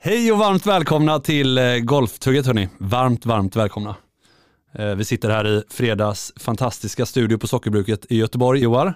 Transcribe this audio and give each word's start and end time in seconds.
Hej 0.00 0.32
och 0.32 0.38
varmt 0.38 0.66
välkomna 0.66 1.20
till 1.20 1.58
eh, 1.58 1.76
Golftugget 1.78 2.46
hörni. 2.46 2.68
Varmt, 2.78 3.26
varmt 3.26 3.56
välkomna. 3.56 3.96
Eh, 4.72 4.94
Vi 4.94 5.04
sitter 5.04 5.30
här 5.30 5.46
i 5.46 5.62
fredags 5.70 6.32
fantastiska 6.36 7.06
studio 7.06 7.38
på 7.38 7.46
Sockerbruket 7.46 8.06
i 8.12 8.16
Göteborg. 8.16 8.60
Joar, 8.60 8.94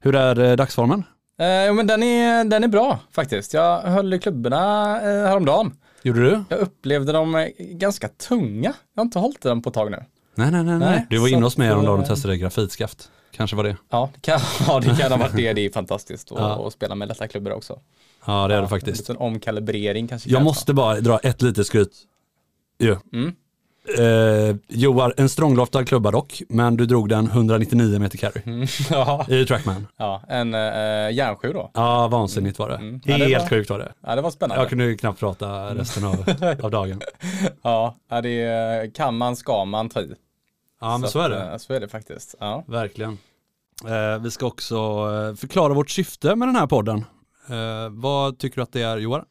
hur 0.00 0.14
är 0.14 0.38
eh, 0.40 0.56
dagsformen? 0.56 1.04
Eh, 1.38 1.74
men 1.74 1.86
den 1.86 2.02
är, 2.02 2.44
den 2.44 2.64
är 2.64 2.68
bra 2.68 2.98
faktiskt. 3.12 3.54
Jag 3.54 3.80
höll 3.80 4.14
i 4.14 4.18
klubborna 4.18 4.96
eh, 5.00 5.26
häromdagen. 5.28 5.72
Gjorde 6.02 6.20
du? 6.30 6.44
Jag 6.48 6.58
upplevde 6.58 7.12
dem 7.12 7.48
ganska 7.58 8.08
tunga. 8.08 8.74
Jag 8.94 9.00
har 9.00 9.04
inte 9.04 9.18
hållit 9.18 9.44
i 9.44 9.48
dem 9.48 9.62
på 9.62 9.68
ett 9.68 9.74
tag 9.74 9.90
nu. 9.90 10.04
Nej, 10.34 10.50
nej, 10.50 10.64
nej. 10.64 10.78
nej. 10.78 11.06
Du 11.10 11.18
var 11.18 11.28
inne 11.28 11.42
hos 11.46 11.56
mig 11.56 11.68
häromdagen 11.68 12.00
och 12.00 12.06
testade 12.06 12.36
grafitskaft. 12.36 13.10
Kanske 13.32 13.56
var 13.56 13.64
det. 13.64 13.76
Ja, 13.90 14.10
det 14.14 14.20
kan, 14.20 14.40
ja, 14.66 14.80
det 14.80 14.96
kan 15.00 15.10
ha 15.12 15.18
varit 15.18 15.36
det. 15.36 15.52
Det 15.52 15.60
är 15.66 15.70
fantastiskt 15.70 16.32
att 16.32 16.38
Ja. 16.38 16.70
spela 16.70 16.94
med 16.94 17.08
lätta 17.08 17.28
klubbor 17.28 17.52
också. 17.52 17.78
Ja, 18.26 18.48
det 18.48 18.54
är 18.54 18.58
det 18.58 18.62
En 18.64 18.68
faktiskt. 18.68 18.98
liten 19.00 19.16
omkalibrering 19.16 20.08
kanske. 20.08 20.30
Jag 20.30 20.42
måste 20.42 20.74
bara 20.74 21.00
dra 21.00 21.18
ett 21.18 21.42
litet 21.42 21.66
skryt. 21.66 21.92
Jo. 22.78 22.96
Mm. 23.12 23.34
Eh, 23.98 24.56
Joar, 24.68 25.14
en 25.16 25.28
strångloftad 25.28 25.84
klubba 25.84 26.10
dock, 26.10 26.42
men 26.48 26.76
du 26.76 26.86
drog 26.86 27.08
den 27.08 27.26
199 27.26 27.98
meter 27.98 28.18
carry? 28.18 28.40
Mm, 28.46 28.66
ja, 28.90 29.26
i 29.28 29.44
Trackman. 29.46 29.86
ja, 29.96 30.22
en 30.28 30.54
uh, 30.54 30.60
järnsju 31.12 31.52
då. 31.52 31.70
Ja, 31.74 32.08
vansinnigt 32.08 32.58
var 32.58 32.68
det. 32.68 32.74
Mm. 32.76 33.00
Ja, 33.04 33.18
det 33.18 33.24
Helt 33.24 33.42
var- 33.42 33.48
sjukt 33.48 33.70
var 33.70 33.78
det. 33.78 33.92
Ja, 34.06 34.16
det 34.16 34.22
var 34.22 34.30
spännande. 34.30 34.62
Jag 34.62 34.68
kunde 34.68 34.84
ju 34.84 34.96
knappt 34.96 35.20
prata 35.20 35.74
resten 35.74 36.04
av, 36.04 36.24
av 36.62 36.70
dagen. 36.70 37.00
Ja, 37.62 37.96
det 38.22 38.28
är- 38.42 38.94
kan 38.94 39.16
man, 39.16 39.36
ska 39.36 39.64
man 39.64 39.88
ta 39.88 40.00
i. 40.00 40.14
Ja, 40.80 40.98
men 40.98 41.10
så 41.10 41.18
är 41.18 41.24
att, 41.30 41.30
det. 41.46 41.52
eh, 41.52 41.56
Så 41.58 41.72
är 41.72 41.80
det 41.80 41.88
faktiskt. 41.88 42.34
Ja. 42.40 42.64
Verkligen. 42.66 43.18
Eh, 43.86 44.22
vi 44.22 44.30
ska 44.30 44.46
också 44.46 44.74
eh, 44.76 45.34
förklara 45.36 45.74
vårt 45.74 45.90
syfte 45.90 46.36
med 46.36 46.48
den 46.48 46.56
här 46.56 46.66
podden. 46.66 47.04
Eh, 47.50 47.88
vad 47.90 48.38
tycker 48.38 48.56
du 48.56 48.62
att 48.62 48.72
det 48.72 48.82
är 48.82 48.96
Joar? 48.96 49.24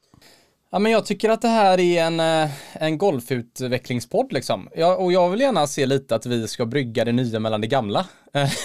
Ja, 0.71 0.79
men 0.79 0.91
jag 0.91 1.05
tycker 1.05 1.29
att 1.29 1.41
det 1.41 1.47
här 1.47 1.79
är 1.79 2.03
en, 2.03 2.19
eh, 2.19 2.49
en 2.73 2.97
golfutvecklingspodd 2.97 4.33
liksom. 4.33 4.69
Jag, 4.75 5.03
och 5.03 5.11
jag 5.11 5.29
vill 5.29 5.39
gärna 5.41 5.67
se 5.67 5.85
lite 5.85 6.15
att 6.15 6.25
vi 6.25 6.47
ska 6.47 6.65
brygga 6.65 7.05
det 7.05 7.11
nya 7.11 7.39
mellan 7.39 7.61
det 7.61 7.67
gamla. 7.67 8.05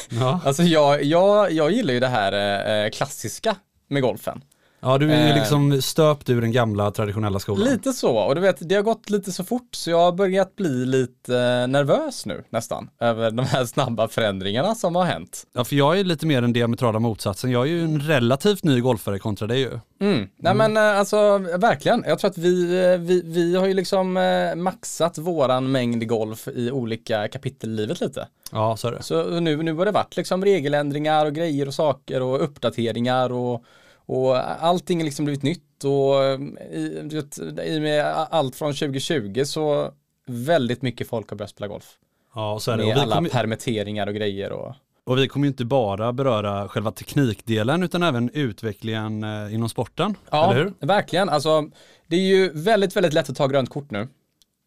Ja, 0.09 0.41
Alltså 0.45 0.63
jag, 0.63 1.05
jag, 1.05 1.53
jag 1.53 1.71
gillar 1.71 1.95
ju 1.95 2.01
det 2.01 2.09
här 2.09 2.85
eh, 2.85 2.91
klassiska 2.91 3.57
med 3.89 4.03
golfen. 4.03 4.45
Ja 4.83 4.99
du 4.99 5.13
är 5.13 5.27
ju 5.27 5.31
Eh. 5.33 5.35
liksom 5.39 5.83
stöpt 5.83 6.31
ur 6.31 6.41
den 6.41 6.53
gamla 6.53 6.91
traditionella 6.91 7.39
skolan. 7.39 7.65
Lite 7.69 7.93
så, 7.93 8.17
och 8.17 8.35
du 8.35 8.41
vet, 8.41 8.69
det 8.69 8.75
har 8.75 8.83
gått 8.83 9.11
lite 9.11 9.33
så 9.33 9.45
fort 9.45 9.69
så 9.75 9.91
jag 9.91 9.99
har 9.99 10.13
börjat 10.13 10.57
bli 10.57 10.87
lite 10.87 11.37
eh, 11.39 11.69
nervös 11.69 12.27
nu 12.27 12.45
nästan 12.51 12.91
över 13.01 13.31
de 13.31 13.47
här 13.47 13.65
snabba 13.65 14.09
förändringarna 14.09 14.75
som 14.75 14.97
har 14.97 15.05
hänt. 15.05 15.45
Ja, 15.53 15.65
för 15.65 15.77
jag 15.77 15.99
är 16.01 16.05
lite 16.05 16.27
mer 16.27 16.41
den 16.41 16.53
diametrala 16.53 16.99
motsatsen. 16.99 17.51
Jag 17.51 17.63
är 17.63 17.71
ju 17.71 17.85
en 17.85 18.01
relativt 18.01 18.65
ny 18.65 18.81
golfare 18.81 19.19
kontra 19.19 19.47
dig 19.47 19.61
ju. 19.61 19.79
Mm. 20.01 20.29
Nej 20.37 20.55
men 20.55 20.77
eh, 20.77 20.99
alltså 20.99 21.39
verkligen, 21.39 22.05
jag 22.07 22.19
tror 22.19 22.31
att 22.31 22.39
vi, 22.39 22.67
vi, 23.01 23.23
vi 23.25 23.57
har 23.57 23.67
ju 23.67 23.75
liksom 23.75 24.13
maxat 24.57 25.19
våran 25.19 25.73
mängd 25.73 26.09
golf 26.09 26.49
i 26.49 26.71
olika 26.71 27.29
kapitel 27.29 27.71
i 27.71 27.73
livet 27.77 28.01
lite. 28.01 28.29
Ja, 28.53 28.77
så 28.77 28.89
är 28.89 28.93
det. 28.93 29.03
Så 29.03 29.41
nu, 29.41 29.63
nu 29.63 29.73
har 29.75 29.85
det 29.85 29.91
varit 29.91 30.17
liksom 30.17 30.45
regeländringar 30.45 31.27
och 31.27 31.35
grejer 31.35 31.67
och 31.69 31.75
saker 31.75 32.23
och 32.23 32.45
uppdateringar 32.45 33.33
och, 33.33 33.65
och 34.07 34.37
allting 34.65 34.99
har 34.99 35.05
liksom 35.05 35.25
blivit 35.25 35.43
nytt 35.43 35.85
och 35.85 36.25
eh, 36.25 36.41
i, 36.73 37.01
du 37.05 37.17
vet, 37.17 37.39
i 37.67 37.79
och 37.79 37.83
med 37.83 38.05
allt 38.31 38.57
från 38.57 38.73
2020 38.75 39.43
så 39.45 39.91
väldigt 40.27 40.83
mycket 40.83 41.09
folk 41.09 41.31
har 41.31 41.37
börjat 41.37 41.51
spela 41.51 41.69
golf. 41.69 41.99
Ja, 42.35 42.59
så 42.61 42.71
är 42.71 42.77
det. 42.77 42.87
Med 42.87 42.99
alla 42.99 43.15
kommer, 43.15 43.29
permitteringar 43.31 44.07
och 44.07 44.15
grejer 44.15 44.53
och 44.53 44.75
och 45.05 45.19
vi 45.19 45.29
kommer 45.29 45.47
ju 45.47 45.49
inte 45.49 45.65
bara 45.65 46.13
beröra 46.13 46.69
själva 46.69 46.91
teknikdelen 46.93 47.83
utan 47.83 48.03
även 48.03 48.31
utvecklingen 48.35 49.25
eh, 49.25 49.55
inom 49.55 49.69
sporten. 49.69 50.15
Ja, 50.31 50.51
Eller 50.53 50.65
hur? 50.65 50.87
verkligen. 50.87 51.29
Alltså, 51.29 51.71
det 52.07 52.17
är 52.17 52.21
ju 52.21 52.51
väldigt, 52.55 52.97
väldigt 52.97 53.13
lätt 53.13 53.31
att 53.31 53.37
ta 53.37 53.47
grönt 53.47 53.71
kort 53.71 53.91
nu. 53.91 54.09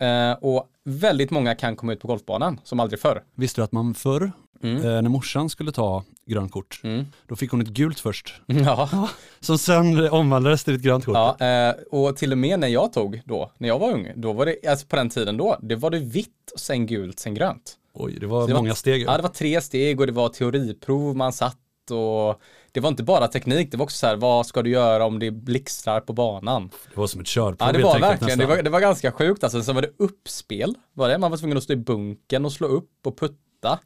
Eh, 0.07 0.31
och 0.41 0.67
väldigt 0.83 1.31
många 1.31 1.55
kan 1.55 1.75
komma 1.75 1.93
ut 1.93 1.99
på 1.99 2.07
golfbanan 2.07 2.59
som 2.63 2.79
aldrig 2.79 2.99
förr. 2.99 3.23
Visste 3.35 3.61
du 3.61 3.65
att 3.65 3.71
man 3.71 3.93
förr, 3.95 4.31
Mm. 4.63 4.77
eh, 4.77 5.01
när 5.01 5.09
morsan 5.09 5.49
skulle 5.49 5.71
ta 5.71 6.03
grönt 6.25 6.51
kort, 6.51 6.79
Mm. 6.83 7.05
då 7.27 7.35
fick 7.35 7.51
hon 7.51 7.61
ett 7.61 7.67
gult 7.67 7.99
först. 7.99 8.33
Ja, 8.47 9.09
Som 9.39 9.57
sen 9.57 10.09
omvandlades 10.09 10.63
till 10.63 10.75
ett 10.75 10.81
grönt 10.81 11.05
kort. 11.05 11.15
ja 11.39 11.45
eh, 11.69 11.75
och 11.91 12.17
till 12.17 12.31
och 12.31 12.37
med 12.37 12.59
när 12.59 12.67
jag 12.67 12.93
tog 12.93 13.21
då, 13.25 13.51
när 13.57 13.67
jag 13.67 13.79
var 13.79 13.91
ung, 13.91 14.11
då 14.15 14.33
var 14.33 14.45
det, 14.45 14.67
alltså 14.69 14.87
på 14.87 14.95
den 14.95 15.09
tiden 15.09 15.37
då, 15.37 15.57
det 15.61 15.75
var 15.75 15.89
det 15.89 15.99
vitt, 15.99 16.53
sen 16.57 16.85
gult, 16.87 17.19
sen 17.19 17.33
grönt. 17.33 17.73
Oj, 17.93 18.17
det 18.19 18.27
var 18.27 18.47
det 18.47 18.53
var- 18.53 18.59
många 18.61 18.75
steg. 18.75 18.99
ju. 18.99 19.05
Ja, 19.05 19.17
det 19.17 19.23
var 19.23 19.29
tre 19.29 19.61
steg 19.61 19.99
och 19.99 20.05
det 20.07 20.13
var 20.13 20.29
teoriprov 20.29 21.15
man 21.15 21.33
satt 21.33 21.57
och 21.91 22.41
det 22.71 22.79
var 22.79 22.89
inte 22.89 23.03
bara 23.03 23.27
teknik, 23.27 23.71
det 23.71 23.77
var 23.77 23.83
också 23.83 23.97
så 23.97 24.07
här, 24.07 24.15
vad 24.15 24.45
ska 24.45 24.61
du 24.61 24.69
göra 24.69 25.05
om 25.05 25.19
det 25.19 25.31
blixtrar 25.31 25.99
på 26.01 26.13
banan? 26.13 26.69
Det 26.93 26.99
var 26.99 27.07
som 27.07 27.21
ett 27.21 27.27
körprov 27.27 27.67
Ja, 27.67 27.71
det 27.77 27.83
var 27.83 27.99
verkligen, 27.99 28.39
det 28.39 28.45
var, 28.45 28.61
det 28.63 28.69
var 28.69 28.79
ganska 28.79 29.11
sjukt 29.11 29.43
alltså. 29.43 29.63
Sen 29.63 29.75
var 29.75 29.81
det 29.81 29.91
uppspel, 29.97 30.75
var 30.93 31.09
det? 31.09 31.17
Man 31.17 31.31
var 31.31 31.37
tvungen 31.37 31.57
att 31.57 31.63
stå 31.63 31.73
i 31.73 31.75
bunken 31.75 32.45
och 32.45 32.51
slå 32.51 32.67
upp 32.67 32.89
och 33.05 33.17
putta. 33.17 33.35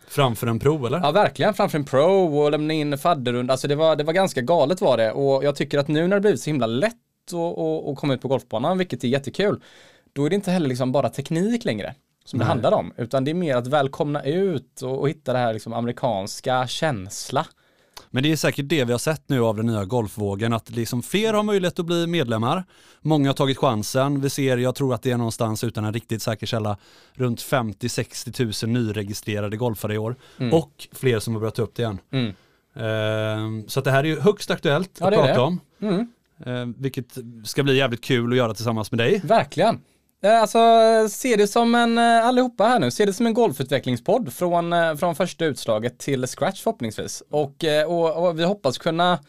Framför 0.08 0.48
en 0.48 0.60
pro 0.60 0.86
eller? 0.86 1.00
Ja, 1.00 1.12
verkligen, 1.12 1.54
framför 1.54 1.78
en 1.78 1.86
pro 1.86 2.40
och 2.40 2.52
lämna 2.52 2.74
in 2.74 2.98
fadderrunda. 2.98 3.54
Alltså 3.54 3.68
det 3.68 3.76
var, 3.76 3.96
det 3.96 4.04
var 4.04 4.14
ganska 4.14 4.42
galet 4.42 4.82
var 4.82 4.98
det. 4.98 5.12
Och 5.12 5.44
jag 5.44 5.56
tycker 5.56 5.78
att 5.78 5.88
nu 5.88 6.08
när 6.08 6.16
det 6.16 6.22
blivit 6.22 6.42
så 6.42 6.50
himla 6.50 6.68
lätt 6.68 6.96
att, 7.88 7.98
komma 7.98 8.14
ut 8.14 8.22
på 8.22 8.28
golfbanan, 8.28 8.78
vilket 8.78 9.04
är 9.04 9.08
jättekul, 9.08 9.64
då 10.14 10.26
är 10.26 10.30
det 10.30 10.36
inte 10.36 10.52
heller 10.52 10.68
liksom 10.70 10.92
bara 10.92 11.10
teknik 11.10 11.66
längre 11.66 11.96
som 12.26 12.40
det 12.40 12.46
Nej. 12.46 12.50
handlar 12.50 12.72
om, 12.72 12.94
utan 12.98 13.24
det 13.24 13.32
är 13.32 13.36
mer 13.36 13.56
att 13.56 13.68
välkomna 13.68 14.24
ut 14.24 14.82
och, 14.82 15.00
och 15.00 15.10
hitta 15.10 15.34
det 15.34 15.40
här 15.40 15.54
liksom 15.54 15.74
amerikanska 15.74 16.68
känsla. 16.68 17.46
Men 18.12 18.24
det 18.24 18.32
är 18.32 18.36
säkert 18.36 18.70
det 18.70 18.84
vi 18.86 18.92
har 18.92 19.00
sett 19.00 19.22
nu 19.30 19.42
av 19.42 19.56
den 19.58 19.66
nya 19.66 19.86
golfvågen, 19.86 20.54
att 20.54 20.70
liksom 20.70 21.04
fler 21.04 21.34
har 21.34 21.44
möjlighet 21.44 21.80
att 21.80 21.86
bli 21.86 22.08
medlemmar. 22.08 22.64
Många 23.02 23.30
har 23.30 23.34
tagit 23.34 23.58
chansen. 23.58 24.22
Vi 24.22 24.30
ser, 24.30 24.58
jag 24.58 24.76
tror 24.76 24.94
att 24.94 25.02
det 25.02 25.12
är 25.12 25.18
någonstans 25.18 25.64
utan 25.64 25.86
en 25.86 25.94
riktigt 25.94 26.22
säker 26.22 26.48
källa, 26.48 26.78
runt 27.14 27.40
50-60 27.42 28.66
000 28.66 28.74
nyregistrerade 28.74 29.58
golfare 29.58 29.94
i 29.94 29.98
år. 29.98 30.16
Och 30.52 30.88
fler 30.92 31.20
som 31.20 31.34
har 31.34 31.40
börjat 31.42 31.56
ta 31.56 31.62
upp 31.62 31.76
det 31.76 31.82
igen. 31.84 32.00
Mm. 32.12 32.34
Ehm, 32.76 33.68
så 33.68 33.82
det 33.82 33.92
här 33.92 34.00
är 34.04 34.08
ju 34.08 34.20
högst 34.20 34.52
aktuellt 34.52 34.98
Ja, 35.00 35.08
att 35.08 35.14
prata 35.14 35.34
det. 35.34 35.40
om. 35.40 35.60
Mm. 35.82 36.08
Ehm, 36.46 36.76
vilket 36.78 37.18
ska 37.44 37.64
bli 37.64 37.78
jävligt 37.78 38.04
kul 38.04 38.32
att 38.32 38.38
göra 38.38 38.54
tillsammans 38.54 38.92
med 38.92 38.98
dig. 38.98 39.22
Verkligen. 39.24 39.80
Eh, 40.24 40.42
alltså, 40.42 40.60
se 41.10 41.36
det 41.36 41.48
som 41.48 41.76
en, 41.76 41.98
eh, 41.98 42.26
allihopa 42.26 42.64
här 42.64 42.80
nu, 42.80 42.92
se 42.92 43.06
det 43.06 43.14
som 43.14 43.26
en 43.26 43.34
golfutvecklingspodd 43.34 44.34
från, 44.34 44.74
eh, 44.74 44.96
från 44.96 45.16
första 45.16 45.46
utslaget 45.46 46.00
till 46.00 46.28
scratch 46.28 46.62
förhoppningsvis. 46.64 47.24
Och, 47.30 47.66
och, 47.88 48.28
och 48.28 48.40
vi 48.40 48.44
hoppas 48.44 48.78
kunna 48.78 49.20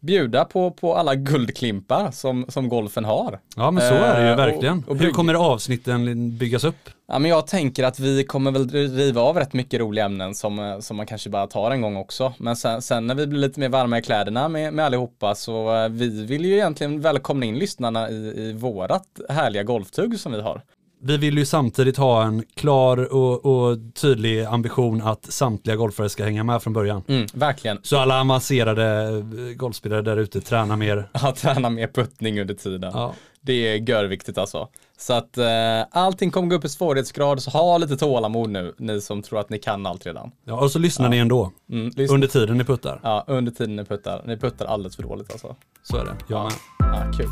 bjuda 0.00 0.44
på, 0.44 0.70
på 0.70 0.94
alla 0.94 1.14
guldklimpar 1.14 2.10
som, 2.10 2.44
som 2.48 2.68
golfen 2.68 3.04
har. 3.04 3.40
Ja 3.56 3.70
men 3.70 3.88
så 3.88 3.94
är 3.94 4.14
det 4.14 4.20
ju 4.22 4.26
Eh, 4.26 4.32
och- 4.32 4.38
verkligen. 4.38 4.84
och 4.86 4.96
Hur 4.96 5.06
bygg- 5.06 5.14
kommer 5.14 5.34
avsnitten 5.34 6.36
byggas 6.38 6.64
upp? 6.64 6.90
Ja, 7.08 7.18
men 7.18 7.30
jag 7.30 7.46
tänker 7.46 7.84
att 7.84 7.98
vi 8.00 8.24
kommer 8.24 8.50
väl 8.50 8.68
riva 8.70 9.20
av 9.22 9.36
rätt 9.36 9.52
mycket 9.52 9.80
roliga 9.80 10.04
ämnen 10.04 10.34
som, 10.34 10.58
eh, 10.58 10.78
som 10.78 10.96
man 10.96 11.06
kanske 11.06 11.30
bara 11.30 11.46
tar 11.46 11.70
en 11.70 11.80
gång 11.80 11.96
också. 11.96 12.32
Men 12.38 12.56
sen, 12.56 12.82
sen 12.82 13.06
när 13.06 13.14
vi 13.14 13.26
blir 13.26 13.40
lite 13.40 13.60
mer 13.60 13.68
varma 13.68 13.98
i 13.98 14.02
kläderna 14.02 14.48
med, 14.48 14.72
med 14.74 14.84
allihopa 14.84 15.34
så 15.34 15.74
eh, 15.76 15.88
vi 15.88 16.24
vill 16.26 16.44
ju 16.44 16.54
egentligen 16.54 17.00
välkomna 17.00 17.46
in 17.46 17.58
lyssnarna 17.58 18.10
i, 18.10 18.14
i 18.14 18.52
vårat 18.52 19.06
härliga 19.28 19.62
golftugg 19.62 20.20
som 20.20 20.32
vi 20.32 20.40
har. 20.40 20.62
Vi 21.00 21.16
vill 21.16 21.38
ju 21.38 21.44
samtidigt 21.44 21.96
ha 21.96 22.22
en 22.24 22.44
klar 22.54 23.12
och, 23.12 23.44
och 23.46 23.78
tydlig 24.00 24.44
ambition 24.44 25.02
att 25.02 25.24
samtliga 25.32 25.76
golfare 25.76 26.08
ska 26.08 26.24
hänga 26.24 26.44
med 26.44 26.62
från 26.62 26.72
början. 26.72 27.02
Mm, 27.08 27.26
verkligen. 27.34 27.78
Så 27.82 27.98
alla 27.98 28.20
avancerade 28.20 29.08
eh, 29.08 29.54
golfspelare 29.56 30.02
där 30.02 30.16
ute 30.16 30.40
tränar 30.40 30.76
mer. 30.76 31.08
Ja, 31.22 31.32
träna 31.36 31.70
mer 31.70 31.86
puttning 31.86 32.40
under 32.40 32.54
tiden. 32.54 32.90
Ja. 32.94 33.14
Det 33.40 33.52
är 33.52 33.76
görviktigt 33.90 34.38
alltså. 34.38 34.68
Så 34.98 35.12
att 35.12 35.38
eh, 35.38 35.46
allting 35.90 36.30
kommer 36.30 36.48
gå 36.48 36.56
upp 36.56 36.64
i 36.64 36.68
svårighetsgrad, 36.68 37.42
så 37.42 37.50
ha 37.50 37.78
lite 37.78 37.96
tålamod 37.96 38.50
nu, 38.50 38.74
ni 38.78 39.00
som 39.00 39.22
tror 39.22 39.40
att 39.40 39.50
ni 39.50 39.58
kan 39.58 39.86
allt 39.86 40.06
redan. 40.06 40.30
Ja, 40.44 40.60
och 40.60 40.70
så 40.70 40.78
lyssnar 40.78 41.08
ni 41.08 41.18
ändå 41.18 41.52
Mm, 41.70 41.90
lyssna. 41.96 42.14
under 42.14 42.28
tiden 42.28 42.58
ni 42.58 42.64
puttar. 42.64 43.00
Ja, 43.02 43.24
under 43.26 43.52
tiden 43.52 43.76
ni 43.76 43.84
puttar. 43.84 44.22
Ni 44.26 44.36
puttar 44.36 44.66
alldeles 44.66 44.96
för 44.96 45.02
dåligt 45.02 45.32
alltså. 45.32 45.56
Så 45.82 45.96
är 45.96 46.04
det. 46.04 46.16
Jag 46.28 46.42
med. 46.44 46.52
Ja, 46.78 47.12
kul. 47.18 47.28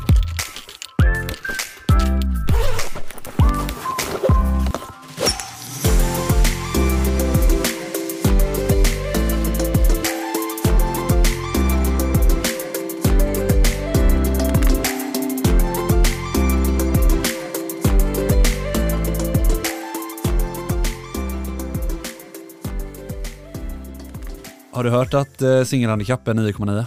Du 24.87 24.97
hört 24.97 25.13
att 25.13 25.41
eh, 25.41 25.63
singelhandikapp 25.63 26.27
är 26.27 26.33
9,9? 26.33 26.79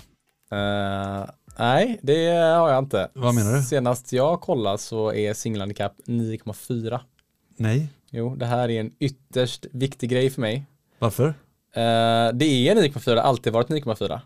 Eh, 0.53 1.31
nej, 1.59 1.99
det 2.03 2.27
har 2.31 2.71
jag 2.71 2.79
inte. 2.79 3.09
Vad 3.15 3.35
menar 3.35 3.53
du? 3.53 3.63
Senast 3.63 4.13
jag 4.13 4.41
kollade 4.41 4.79
så 4.79 5.13
är 5.13 5.35
singelhandikapp 5.35 5.95
9,4. 6.07 7.01
Nej. 7.57 7.89
Jo, 8.11 8.37
det 8.37 8.47
här 8.47 8.71
är 8.71 8.81
en 8.81 8.93
ytterst 8.99 9.67
viktig 9.73 10.11
grej 10.11 10.31
för 10.31 10.41
mig. 10.41 10.67
Varför? 10.99 11.27
Eh, 11.75 12.33
det 12.33 12.45
är 12.45 12.75
9,4, 12.75 13.17
alltid 13.17 13.53
varit 13.53 13.69
9,4. 13.69 14.21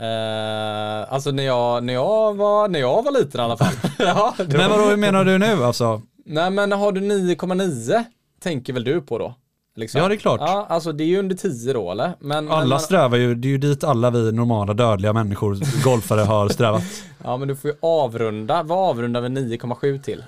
Eh, 0.00 1.12
alltså 1.12 1.30
när 1.30 1.42
jag, 1.42 1.84
när, 1.84 1.94
jag 1.94 2.34
var, 2.34 2.68
när 2.68 2.80
jag 2.80 3.02
var 3.02 3.12
liten 3.12 3.40
i 3.40 3.44
alla 3.44 3.56
fall. 3.56 3.74
ja, 3.98 4.34
Men 4.38 4.70
vadå 4.70 4.96
menar 4.96 5.24
du 5.24 5.38
nu 5.38 5.64
alltså? 5.64 6.02
Nej 6.24 6.50
men 6.50 6.72
har 6.72 6.92
du 6.92 7.00
9,9 7.00 8.04
tänker 8.42 8.72
väl 8.72 8.84
du 8.84 9.00
på 9.00 9.18
då? 9.18 9.34
Liksom. 9.76 10.00
Ja, 10.00 10.08
det 10.08 10.14
är 10.14 10.16
klart. 10.16 10.40
Ja, 10.40 10.66
alltså 10.68 10.92
det 10.92 11.04
är 11.04 11.08
ju 11.08 11.18
under 11.18 11.36
10 11.36 11.72
då 11.72 11.90
eller? 11.90 12.12
Men, 12.20 12.44
men 12.44 12.54
Alla 12.54 12.66
man, 12.66 12.80
strävar 12.80 13.16
ju, 13.18 13.34
det 13.34 13.48
är 13.48 13.50
ju 13.50 13.58
dit 13.58 13.84
alla 13.84 14.10
vi 14.10 14.32
normala 14.32 14.74
dödliga 14.74 15.12
människor, 15.12 15.82
golfare 15.84 16.20
har 16.20 16.48
strävat. 16.48 16.82
Ja 17.24 17.36
men 17.36 17.48
du 17.48 17.56
får 17.56 17.70
ju 17.70 17.76
avrunda, 17.82 18.62
vad 18.62 18.78
avrundar 18.90 19.20
vi 19.20 19.28
9,7 19.28 20.02
till? 20.02 20.24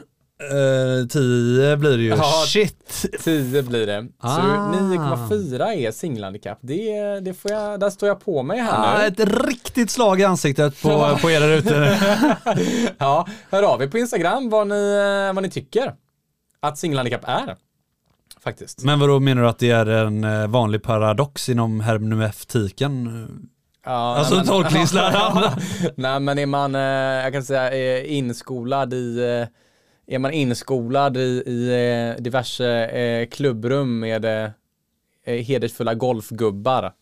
Eh, 0.51 1.07
10 1.09 1.77
blir 1.77 1.97
det 1.97 2.03
ju. 2.03 2.09
Ja. 2.09 2.45
Shit! 2.47 3.07
10 3.25 3.63
blir 3.63 3.87
det. 3.87 4.07
Så 4.23 4.29
Ah. 4.29 4.73
9,4 4.75 5.73
är 5.73 5.91
singelhandikapp. 5.93 6.59
Det, 6.61 7.21
det 7.21 7.35
får 7.35 7.51
jag, 7.51 7.81
där 7.81 7.91
står 7.91 8.09
jag 8.09 8.25
på 8.25 8.43
mig 8.43 8.59
här 8.61 8.95
Ah, 8.97 8.99
nu. 8.99 9.07
ett 9.07 9.47
riktigt 9.47 9.91
slag 9.91 10.21
i 10.21 10.25
ansiktet 10.25 10.83
på, 10.83 11.19
på 11.23 11.31
er 11.31 11.41
där 11.41 11.49
ute. 11.57 11.99
Ja, 12.99 13.27
hör 13.51 13.63
av 13.63 13.83
er 13.83 13.87
på 13.89 13.99
Instagram 13.99 14.51
vad 14.51 14.67
ni, 14.67 14.75
eh, 15.29 15.35
vad 15.35 15.43
ni 15.43 15.51
tycker 15.51 15.95
att 16.61 16.79
singelhandikapp 16.79 17.25
är. 17.25 17.57
Faktiskt. 18.45 18.85
Men 18.85 19.01
vadå 19.01 19.21
menar 19.21 19.43
du 19.43 19.49
att 19.49 19.59
det 19.59 19.71
är 19.71 19.87
en 19.87 20.25
eh, 20.25 20.47
vanlig 20.47 20.83
paradox 20.83 21.49
inom 21.49 21.81
hermeneutiftiken? 21.81 23.09
Ja, 23.85 23.91
Alltså 24.17 24.35
men- 24.35 24.47
tolkningsläran? 24.47 25.43
Nej 25.97 26.21
men 26.21 26.39
är 26.39 26.47
man, 26.47 26.75
eh, 26.75 26.81
jag 27.25 27.33
kan 27.33 27.43
säga, 27.43 28.05
inskolad 28.05 28.95
i, 28.95 29.19
eh, 29.19 30.15
är 30.15 30.19
man 30.19 30.31
inskolad 30.33 31.17
i, 31.17 31.21
i 31.47 32.17
diverse 32.23 33.27
klubbrum 33.31 33.99
med 33.99 34.53
hedersfulla 35.27 35.95
golfgubbar 35.95 36.93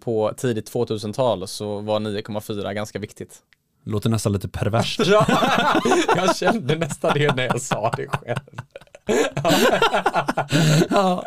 på 0.00 0.32
tidigt 0.36 0.72
2000-tal 0.72 1.48
så 1.48 1.80
var 1.80 2.00
9,4 2.00 2.72
ganska 2.72 2.98
viktigt. 2.98 3.38
Låter 3.84 4.10
nästan 4.10 4.32
lite 4.32 4.48
perverst. 4.48 5.00
Ja, 5.06 5.26
jag 6.16 6.36
kände 6.36 6.76
nästan 6.76 7.10
det 7.14 7.36
när 7.36 7.42
jag 7.44 7.60
sa 7.60 7.90
det 7.96 8.06
själv. 8.08 8.38
Ja, 10.90 11.22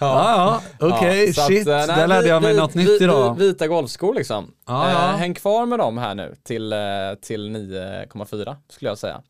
ja, 0.00 0.60
okej, 0.80 1.26
Ja, 1.26 1.32
så 1.32 1.40
att, 1.40 1.46
shit. 1.46 1.66
eh, 1.68 1.74
nej, 1.76 1.86
Där 1.86 2.06
lärde 2.06 2.28
jag 2.28 2.42
mig 2.42 2.52
vi- 2.52 2.58
något 2.60 2.76
vi- 2.76 2.84
nytt 2.84 3.02
idag. 3.02 3.38
Vita 3.38 3.66
golfskor 3.66 4.14
liksom. 4.14 4.50
Ja, 4.66 4.90
ja. 4.90 4.98
Eh, 5.10 5.16
häng 5.16 5.34
kvar 5.34 5.66
med 5.66 5.78
dem 5.78 5.98
här 5.98 6.14
nu 6.14 6.34
till, 6.44 6.72
eh, 6.72 6.78
till 7.22 7.50
9,4 7.50 8.56
skulle 8.68 8.90
jag 8.90 8.98
säga. 8.98 9.20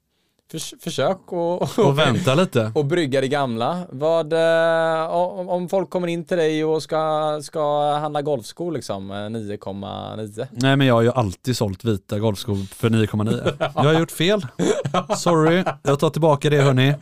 Förs 0.52 0.74
försök 0.80 1.18
och, 1.32 1.78
Och 1.78 1.98
vänta 1.98 2.34
lite. 2.34 2.72
och 2.74 2.84
brygga 2.84 3.20
det 3.20 3.28
gamla. 3.28 3.78
Vad, 3.88 4.32
eh, 4.32 5.10
om, 5.10 5.48
om 5.48 5.68
folk 5.68 5.90
kommer 5.90 6.08
in 6.08 6.24
till 6.24 6.36
dig 6.36 6.64
och 6.64 6.82
ska, 6.82 7.40
ska 7.42 7.92
handla 7.94 8.22
golfskor 8.22 8.72
liksom, 8.72 9.10
eh, 9.10 9.16
9,9. 9.16 10.46
Nej 10.50 10.76
men 10.76 10.86
jag 10.86 10.94
har 10.94 11.02
ju 11.02 11.12
alltid 11.12 11.56
sålt 11.56 11.84
vita 11.84 12.18
golfskor 12.18 12.74
för 12.74 12.90
9,9. 12.90 13.52
Jag 13.74 13.82
har 13.82 13.92
gjort 14.00 14.10
fel. 14.10 14.46
Sorry, 15.16 15.64
jag 15.82 16.00
tar 16.00 16.10
tillbaka 16.10 16.50
det 16.50 16.60
hörni. 16.62 16.94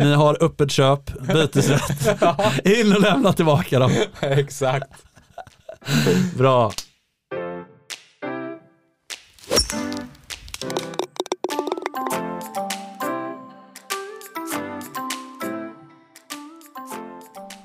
Ni 0.00 0.14
har 0.14 0.44
öppet 0.44 0.70
köp, 0.70 1.26
bytesrätt. 1.26 2.20
In 2.64 2.92
och 2.92 3.00
lämna 3.00 3.32
tillbaka 3.32 3.78
dem. 3.78 3.90
Exakt. 4.20 4.90
Bra. 6.38 6.72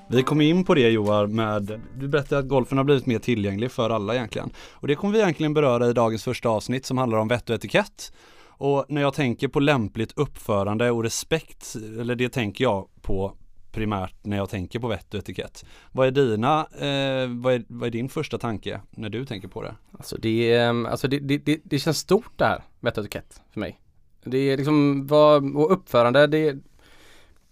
Vi 0.09 0.23
kom 0.23 0.41
in 0.41 0.63
på 0.63 0.73
det 0.73 0.89
Joar 0.89 1.27
med, 1.27 1.81
du 1.99 2.07
berättade 2.07 2.39
att 2.39 2.47
golfen 2.47 2.77
har 2.77 2.85
blivit 2.85 3.05
mer 3.05 3.19
tillgänglig 3.19 3.71
för 3.71 3.89
alla 3.89 4.15
egentligen. 4.15 4.49
Och 4.71 4.87
det 4.87 4.95
kommer 4.95 5.13
vi 5.13 5.19
egentligen 5.19 5.53
beröra 5.53 5.89
i 5.89 5.93
dagens 5.93 6.23
första 6.23 6.49
avsnitt 6.49 6.85
som 6.85 6.97
handlar 6.97 7.17
om 7.17 7.27
vett 7.27 7.49
och 7.49 7.55
etikett. 7.55 8.11
Och 8.57 8.85
när 8.89 9.01
jag 9.01 9.13
tänker 9.13 9.47
på 9.47 9.59
lämpligt 9.59 10.13
uppförande 10.15 10.91
och 10.91 11.03
respekt, 11.03 11.75
eller 11.75 12.15
det 12.15 12.29
tänker 12.29 12.63
jag 12.63 12.87
på 13.01 13.37
primärt 13.71 14.15
när 14.21 14.37
jag 14.37 14.49
tänker 14.49 14.79
på 14.79 14.87
vett 14.87 15.13
och 15.13 15.19
etikett. 15.19 15.65
Vad 15.91 16.07
är 16.07 16.11
dina, 16.11 16.59
eh, 16.59 17.27
vad, 17.29 17.53
är, 17.53 17.63
vad 17.67 17.87
är 17.87 17.91
din 17.91 18.09
första 18.09 18.37
tanke 18.37 18.81
när 18.89 19.09
du 19.09 19.25
tänker 19.25 19.47
på 19.47 19.61
det? 19.61 19.75
Alltså 19.91 20.17
det, 20.17 20.57
mm, 20.57 20.85
alltså 20.85 21.07
det, 21.07 21.19
det, 21.19 21.37
det, 21.37 21.61
det 21.63 21.79
känns 21.79 21.97
stort 21.97 22.31
det 22.35 22.45
här, 22.45 22.63
vett 22.79 22.97
och 22.97 23.03
etikett 23.03 23.41
för 23.53 23.59
mig. 23.59 23.79
Det 24.23 24.37
är 24.37 24.57
liksom, 24.57 25.07
vad, 25.07 25.55
och 25.55 25.71
uppförande, 25.71 26.27
det 26.27 26.57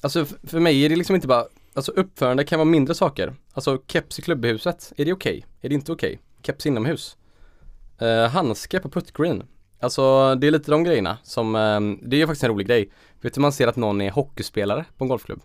alltså 0.01 0.25
för 0.25 0.59
mig 0.59 0.85
är 0.85 0.89
det 0.89 0.95
liksom 0.95 1.15
inte 1.15 1.27
bara, 1.27 1.45
alltså 1.73 1.91
uppförande 1.91 2.43
kan 2.43 2.59
vara 2.59 2.69
mindre 2.69 2.95
saker. 2.95 3.33
Alltså 3.53 3.81
keps 3.87 4.19
i 4.19 4.21
klubbhuset, 4.21 4.93
är 4.97 5.05
det 5.05 5.13
okej? 5.13 5.45
Är 5.61 5.69
det 5.69 5.75
inte 5.75 5.91
okej? 5.91 6.19
Keps 6.43 6.65
inomhus? 6.65 7.17
Eh, 7.97 8.29
handske 8.29 8.79
på 8.79 8.89
puttgreen. 8.89 9.43
Alltså 9.79 10.35
det 10.35 10.47
är 10.47 10.51
lite 10.51 10.71
de 10.71 10.83
grejerna 10.83 11.17
som, 11.23 11.55
ehm, 11.55 11.99
det 12.03 12.21
är 12.21 12.25
faktiskt 12.27 12.43
en 12.43 12.49
rolig 12.49 12.67
grej. 12.67 12.89
Vet 13.21 13.33
du 13.33 13.41
man 13.41 13.51
ser 13.51 13.67
att 13.67 13.75
någon 13.75 14.01
är 14.01 14.11
hockeyspelare 14.11 14.85
på 14.97 15.03
en 15.03 15.07
golfklubb? 15.07 15.41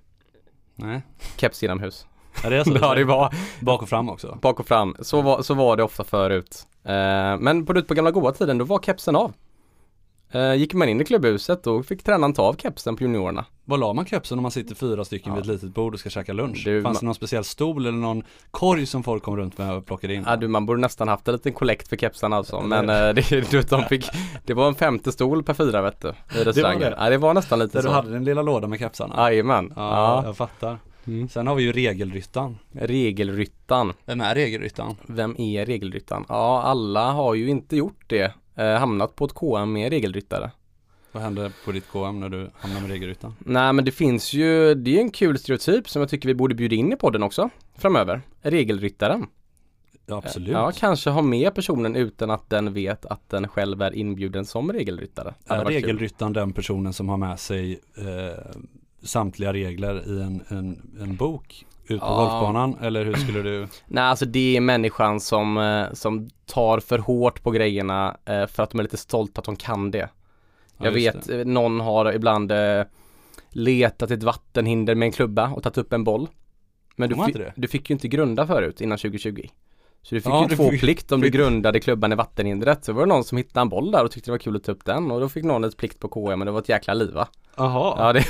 Nej, 0.75 1.03
Keps 1.37 1.63
inomhus. 1.63 2.07
är 2.45 2.51
det 2.51 2.65
så? 2.65 2.79
Ja 2.81 2.95
det 2.95 3.05
var, 3.05 3.35
Bak 3.61 3.83
och 3.83 3.89
fram 3.89 4.09
också? 4.09 4.39
bak 4.43 4.61
och 4.61 4.67
fram. 4.69 4.97
Så 5.01 5.23
var, 5.23 5.43
så 5.43 5.55
var 5.55 5.77
det 5.77 5.83
ofta 5.83 6.05
förut. 6.05 6.67
Eh, 6.85 7.37
men 7.39 7.67
på, 7.67 7.83
på 7.83 7.95
gamla 7.95 8.11
goda 8.11 8.33
tiden 8.33 8.59
då 8.59 8.65
var 8.65 8.79
kepsen 8.79 9.17
av. 9.17 9.33
Eh, 10.33 10.55
gick 10.55 10.75
man 10.75 10.89
in 10.89 11.01
i 11.01 11.05
klubbhuset 11.05 11.63
då 11.65 11.83
fick 11.83 12.03
tränaren 12.03 12.33
ta 12.33 12.43
av 12.43 12.55
kepsen 12.57 12.97
på 12.97 13.03
juniorerna. 13.03 13.45
Var 13.65 13.79
la 13.79 13.93
man 13.93 14.07
kepsen 14.07 14.39
om 14.39 14.43
man 14.43 14.51
sitter 14.51 14.75
fyra 14.75 15.05
stycken 15.05 15.33
vid 15.35 15.41
ett 15.41 15.47
litet 15.47 15.75
bord 15.75 15.95
och 15.95 16.01
ska 16.01 16.11
käka 16.11 16.33
lunch? 16.33 16.63
Du, 16.65 16.83
Fanns 16.83 16.97
ma- 16.99 17.01
det 17.01 17.07
någon 17.07 17.15
speciell 17.15 17.45
stol 17.45 17.87
eller 17.87 17.99
någon 17.99 18.23
korg 18.51 18.87
som 18.87 19.03
folk 19.03 19.23
kom 19.23 19.37
runt 19.37 19.59
med 19.59 19.75
och 19.75 19.87
plockade 19.87 20.15
in? 20.15 20.25
Ja, 20.27 20.37
du, 20.37 20.49
man 20.49 20.67
borde 20.67 20.81
nästan 20.81 21.09
haft 21.09 21.29
en 21.29 21.35
liten 21.35 21.53
kollekt 21.53 21.89
för 21.89 21.97
kepsarna 21.97 22.37
alltså. 22.37 22.57
Ja, 22.57 22.63
Men 22.63 22.87
det- 22.87 23.09
eh, 23.09 23.15
det, 23.15 23.51
du, 23.51 23.63
de 23.63 23.83
fick, 23.83 24.05
det 24.47 24.55
var 24.55 24.69
en 24.69 24.75
femte 24.75 25.13
stol 25.13 25.43
per 25.43 25.55
fyra 25.55 25.83
vet 25.83 26.01
du. 26.01 26.09
I 26.09 26.45
restaurangen. 26.45 26.81
det? 26.81 26.97
Ja, 26.99 27.11
det 27.11 27.19
var 27.19 27.35
nästan 27.35 27.59
lite 27.59 27.79
Där 27.79 27.83
du 27.83 27.89
så. 27.89 27.95
hade 27.95 28.11
den 28.11 28.25
lilla 28.25 28.43
lådan 28.43 28.71
med 28.71 28.79
kepsarna? 28.79 29.15
Jajamän. 29.17 29.73
Ja, 29.77 29.83
Ja. 29.97 30.23
jag 30.27 30.37
fattar. 30.37 30.79
Mm. 31.07 31.29
Sen 31.29 31.47
har 31.47 31.55
vi 31.55 31.63
ju 31.63 31.73
regelryttan. 31.73 32.59
Regelryttan. 32.73 33.93
Vem 34.07 34.21
är 34.21 34.35
regelryttan? 34.35 34.97
Vem 35.07 35.35
är 35.41 35.67
regelryttan? 35.67 36.25
Ja, 36.29 36.63
alla 36.63 37.13
har 37.13 37.35
ju 37.35 37.49
inte 37.51 37.77
gjort 37.77 38.05
det. 38.07 38.35
Eh, 38.55 38.79
hamnat 38.79 39.17
på 39.17 39.25
ett 39.25 39.35
KM 39.35 39.73
med 39.73 39.91
regelryttare. 39.91 40.51
Vad 41.13 41.23
hände 41.23 41.53
på 41.65 41.73
ditt 41.73 41.89
KM 41.93 42.21
när 42.21 42.29
du 42.29 42.51
hamnade 42.55 42.83
med 42.83 42.91
regelryttan? 42.91 43.35
Nej 43.39 43.73
men 43.73 43.85
det 43.85 43.93
finns 43.93 44.33
ju, 44.33 44.75
det 44.75 44.97
är 44.97 45.01
en 45.01 45.11
kul 45.11 45.39
stereotyp 45.39 45.89
som 45.89 46.01
jag 46.01 46.09
tycker 46.09 46.29
vi 46.29 46.35
borde 46.35 46.55
bjuda 46.55 46.77
in 46.77 46.93
i 46.93 46.97
podden 46.97 47.23
också 47.23 47.51
framöver. 47.77 48.23
Regelryttaren. 48.43 49.27
Ja, 50.07 50.17
absolut. 50.17 50.49
Ja, 50.49 50.73
kanske 50.77 51.11
ha 51.11 51.23
med 51.23 51.55
personen 51.55 51.97
utan 51.97 52.31
att 52.31 52.51
den 52.51 52.73
vet 52.73 53.07
att 53.07 53.29
den 53.29 53.49
själv 53.49 53.83
är 53.83 53.95
inbjuden 53.95 54.47
som 54.47 54.73
regelryttare. 54.73 55.35
Är 55.47 55.65
regelryttaren 55.65 56.33
den 56.33 56.53
personen 56.53 56.93
som 56.93 57.09
har 57.09 57.17
med 57.17 57.41
sig 57.41 57.81
eh, 57.97 58.61
samtliga 59.03 59.53
regler 59.53 60.09
i 60.09 60.23
en, 60.23 60.43
en, 60.49 60.97
en 61.01 61.17
bok 61.17 61.67
ut 61.91 62.01
på 62.01 62.07
Ja. 62.07 62.15
golfbanan? 62.17 62.77
Eller 62.83 63.05
hur 63.05 63.15
skulle 63.15 63.43
du? 63.43 63.67
Nej 63.87 64.05
alltså 64.05 64.25
det 64.27 64.57
är 64.57 64.61
människan 64.61 65.21
som, 65.21 65.59
eh, 65.59 65.93
som 65.93 66.29
tar 66.47 66.81
för 66.81 66.99
hårt 66.99 67.43
på 67.43 67.51
grejerna 67.51 68.17
eh, 68.25 68.47
för 68.47 68.63
att 68.63 68.71
de 68.71 68.79
är 68.79 68.83
lite 68.83 68.97
stolta 68.97 69.39
att 69.39 69.45
de 69.45 69.57
kan 69.57 69.91
det. 69.91 70.09
Ja, 70.79 70.85
jag 70.85 70.93
vet, 70.93 71.27
det. 71.27 71.41
eh, 71.41 71.47
någon 71.47 71.81
har 71.81 72.13
ibland 72.13 72.53
letat 73.51 74.11
ett 74.11 74.23
vattenhinder 74.23 74.95
med 74.95 75.07
en 75.07 75.13
klubba 75.13 75.51
och 75.51 75.63
tagit 75.63 75.79
upp 75.79 75.93
en 75.93 76.05
boll. 76.05 76.29
Men 76.97 77.09
du, 77.09 77.15
fi- 77.27 77.53
du 77.57 77.69
fick 77.69 77.91
ju 77.91 77.93
inte 77.95 78.09
grunda 78.09 78.47
förut 78.47 78.81
innan 78.81 78.99
2020. 78.99 79.47
Så 80.03 80.15
du 80.15 80.21
fick 80.21 80.33
Ja, 80.33 80.47
ju 80.51 80.57
två 80.57 80.71
fick- 80.71 80.81
plikt 80.81 81.13
om 81.13 81.21
du 81.21 81.29
grundade 81.31 81.81
klubban 81.81 82.13
i 82.13 82.15
vattenhindret. 82.15 82.85
Så 82.85 82.93
var 82.93 83.03
det 83.03 83.09
någon 83.09 83.25
som 83.25 83.39
hittade 83.39 83.61
en 83.61 83.69
boll 83.69 83.91
där 83.91 84.05
och 84.05 84.11
tyckte 84.11 84.29
det 84.31 84.33
var 84.33 84.39
kul 84.39 84.57
att 84.57 84.65
ta 84.65 84.73
upp 84.73 84.85
den 84.85 85.11
och 85.11 85.21
då 85.21 85.29
fick 85.29 85.45
någon 85.45 85.65
ett 85.65 85.77
plikt 85.77 86.01
på 86.01 86.09
KM 86.09 86.39
men 86.39 86.47
det 86.47 86.53
var 86.53 86.59
ett 86.61 86.69
jäkla 86.69 86.95
liv 86.95 87.15
va? 87.15 87.29
Jaha, 87.57 87.95
Ja, 87.99 88.13
det, 88.13 88.25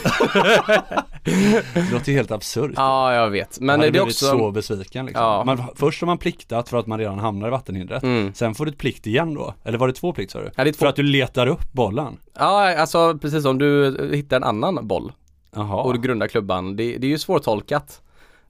det 1.74 1.92
låter 1.92 2.08
ju 2.12 2.16
helt 2.16 2.30
absurt. 2.30 2.70
ja 2.76 3.14
jag 3.14 3.30
vet. 3.30 3.60
Men 3.60 3.80
hade 3.80 3.90
det 3.92 3.98
är 3.98 4.02
också 4.02 4.26
så 4.26 4.50
besviken 4.50 5.06
liksom. 5.06 5.24
Ja. 5.24 5.44
Man, 5.44 5.62
först 5.76 6.00
har 6.02 6.06
man 6.06 6.18
pliktat 6.18 6.68
för 6.68 6.78
att 6.78 6.86
man 6.86 6.98
redan 6.98 7.18
hamnar 7.18 7.48
i 7.48 7.50
vattenhindret. 7.50 8.02
mm. 8.02 8.34
Sen 8.34 8.54
får 8.54 8.64
du 8.64 8.70
ett 8.70 8.78
plikt 8.78 9.06
igen 9.06 9.34
då. 9.34 9.54
Eller 9.64 9.78
var 9.78 9.86
det 9.88 9.92
två 9.94 10.12
plikt 10.12 10.32
sa 10.32 10.38
du? 10.40 10.50
Ja, 10.56 10.64
två... 10.64 10.72
För 10.72 10.86
att 10.86 10.96
du 10.96 11.02
letar 11.02 11.46
upp 11.46 11.72
bollen. 11.72 12.16
ja 12.38 12.76
alltså 12.78 13.18
precis 13.18 13.42
som 13.42 13.58
du 13.58 13.96
hittar 14.12 14.36
en 14.36 14.44
annan 14.44 14.86
boll 14.86 15.12
Jaha. 15.54 15.82
och 15.82 15.94
du 15.94 16.00
grundar 16.00 16.28
klubban. 16.28 16.76
Det, 16.76 16.96
det 16.98 17.06
är 17.06 17.10
ju 17.10 17.18
svårtolkat. 17.18 18.00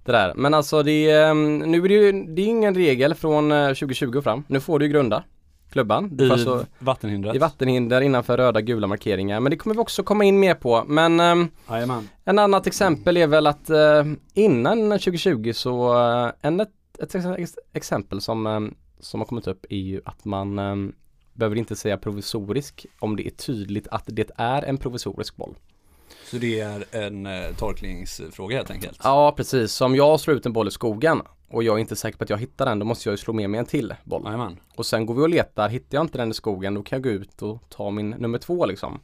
Det 0.04 0.12
där. 0.12 0.33
Men 0.37 0.54
alltså 0.54 0.83
det 0.83 1.11
är, 1.11 1.30
ehm, 1.30 1.59
nu 1.59 1.85
är 1.85 1.88
det 1.88 1.95
ju, 1.95 2.12
det 2.12 2.42
är 2.42 2.47
ingen 2.47 2.75
regel 2.75 3.14
från 3.14 3.52
eh, 3.52 3.66
2020 3.66 4.16
och 4.19 4.25
fram. 4.25 4.45
Nu 4.49 4.61
får 4.61 4.78
du 4.78 4.87
ju 4.87 4.92
grunda 4.92 5.25
klubban. 5.71 6.21
I 6.21 6.30
alltså, 6.30 6.66
vattenhindret. 6.78 7.37
I 7.37 7.38
vattenhinder 7.38 8.00
innanför 8.00 8.37
röda 8.37 8.61
gula 8.61 8.87
markeringar. 8.87 9.40
Men 9.40 9.50
det 9.50 9.57
kommer 9.57 9.75
vi 9.75 9.80
också 9.80 10.02
komma 10.02 10.25
in 10.25 10.40
mer 10.40 10.54
på. 10.54 10.85
Men 10.87 11.21
ehm, 11.21 11.49
Jajamän. 11.71 12.09
en 12.25 12.38
annat 12.38 12.66
exempel 12.66 13.16
är 13.16 13.26
väl 13.26 13.47
att 13.47 13.71
eh, 13.71 14.04
innan 14.35 14.90
2020 14.90 15.52
så 15.54 15.99
eh, 15.99 16.33
en, 16.40 16.61
ett, 16.61 16.71
ett 16.99 17.14
ex- 17.38 17.59
exempel 17.73 18.21
som, 18.21 18.47
ehm, 18.47 18.75
som 19.00 19.21
har 19.21 19.26
kommit 19.26 19.47
upp 19.47 19.66
är 19.71 19.76
ju 19.76 20.00
att 20.04 20.25
man 20.25 20.57
behöver 21.33 21.57
inte 21.57 21.76
säga 21.76 21.97
provisorisk 21.97 22.87
om 22.99 23.16
det 23.16 23.26
är 23.26 23.30
tydligt 23.30 23.88
att 23.88 24.04
det 24.07 24.30
är 24.37 24.62
en 24.62 24.76
provisorisk 24.76 25.37
boll. 25.37 25.54
Så 26.25 26.37
det 26.37 26.61
är 26.61 26.85
en 26.90 27.26
eh, 27.26 27.55
tolkningsfråga 27.59 28.57
helt 28.57 28.71
enkelt. 28.71 29.00
Ja 29.02 29.35
precis, 29.37 29.73
som 29.73 29.97
jag 29.97 30.21
slår 30.21 30.37
ut 30.37 30.47
en 30.47 30.52
boll 30.52 30.69
i 30.69 30.71
skogen 30.71 31.23
och 31.49 31.62
jag 31.62 31.76
är 31.76 31.81
inte 31.81 31.97
säker 31.97 32.19
på 32.19 32.25
att 32.25 32.31
jag 32.31 32.38
hittar 32.38 32.67
den, 32.67 32.79
då 32.79 32.87
måste 32.87 33.09
jag 33.09 33.12
ju 33.12 33.17
slå 33.17 33.33
med 33.35 33.50
mig 33.50 33.61
en 33.61 33.67
till 33.67 33.95
boll. 34.05 34.23
Jajamän. 34.25 34.57
Och 34.76 34.87
sen 34.87 35.07
går 35.07 35.14
vi 35.14 35.23
och 35.23 35.29
letar, 35.29 35.69
hittar 35.69 35.99
jag 35.99 36.05
inte 36.05 36.19
den 36.19 36.31
i 36.31 36.35
skogen 36.35 36.75
då 36.75 36.83
kan 36.83 36.97
jag 36.97 37.02
gå 37.02 37.11
ut 37.11 37.43
och 37.43 37.62
ta 37.69 37.90
min 37.90 38.11
nummer 38.11 38.38
två 38.38 38.67
liksom. 38.67 39.00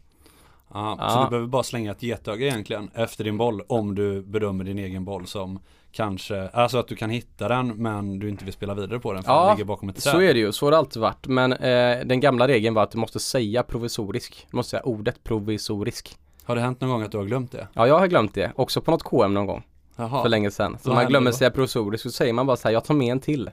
Ja, 0.75 0.97
Ja. 1.01 1.11
Så 1.11 1.25
du 1.25 1.31
behöver 1.31 1.49
bara 1.49 1.63
slänga 1.63 1.91
ett 1.91 2.03
getöga 2.03 2.47
egentligen 2.47 2.91
efter 2.95 3.25
din 3.25 3.39
boll 3.39 3.63
om 3.67 3.95
du 3.95 4.23
bedömer 4.23 4.65
din 4.65 4.79
egen 4.79 5.05
boll 5.05 5.27
som 5.27 5.59
kanske, 5.93 6.49
alltså 6.49 6.79
att 6.79 6.89
du 6.89 6.97
kan 6.97 7.11
hitta 7.11 7.49
den 7.49 7.69
men 7.69 8.19
du 8.19 8.29
inte 8.29 8.45
vill 8.45 8.55
spela 8.55 8.75
vidare 8.75 9.01
på 9.01 9.13
den 9.13 9.23
för 9.23 9.33
Ja, 9.33 9.47
den 9.47 9.57
ligger 9.57 9.65
bakom 9.65 9.89
ett 9.89 10.03
träd. 10.03 10.13
Så 10.13 10.21
är 10.21 10.35
det 10.35 10.41
ju, 10.41 10.53
så 10.53 10.67
har 10.67 10.71
det 10.71 10.79
alltid 10.79 11.03
varit. 11.03 11.27
Men 11.27 11.53
eh, 11.53 11.99
den 12.07 12.21
gamla 12.21 12.49
regeln 12.49 12.75
var 12.75 12.83
att 12.83 12.91
du 12.91 12.99
måste 12.99 13.19
säga 13.21 13.63
provisorisk. 13.63 14.47
Du 14.51 14.57
måste 14.57 14.71
säga 14.71 14.83
ordet 14.83 15.25
provisorisk. 15.25 16.19
Har 16.47 16.55
det 16.57 16.61
hänt 16.63 16.81
någon 16.81 16.91
gång 16.91 17.03
att 17.03 17.13
du 17.13 17.19
har 17.19 17.25
glömt 17.25 17.53
det? 17.53 17.69
Ja, 17.73 17.87
jag 17.87 17.99
har 17.99 18.07
glömt 18.07 18.35
det. 18.35 18.53
Också 18.57 18.81
på 18.81 18.91
något 18.91 19.03
KM 19.03 19.35
någon 19.35 19.47
gång. 19.47 19.63
Jaha. 19.97 20.23
För 20.23 20.29
länge 20.29 20.51
sedan. 20.51 20.79
Så 20.83 20.89
Vad 20.89 20.97
man 20.97 21.07
glömmer 21.07 21.31
då? 21.31 21.37
säga 21.37 21.51
provisorisk 21.51 22.03
så 22.03 22.11
säger 22.11 22.33
man 22.33 22.47
bara 22.47 22.57
så 22.57 22.69
här, 22.69 22.73
jag 22.73 22.85
tar 22.85 22.95
med 22.95 23.13
en 23.13 23.21
till. 23.21 23.51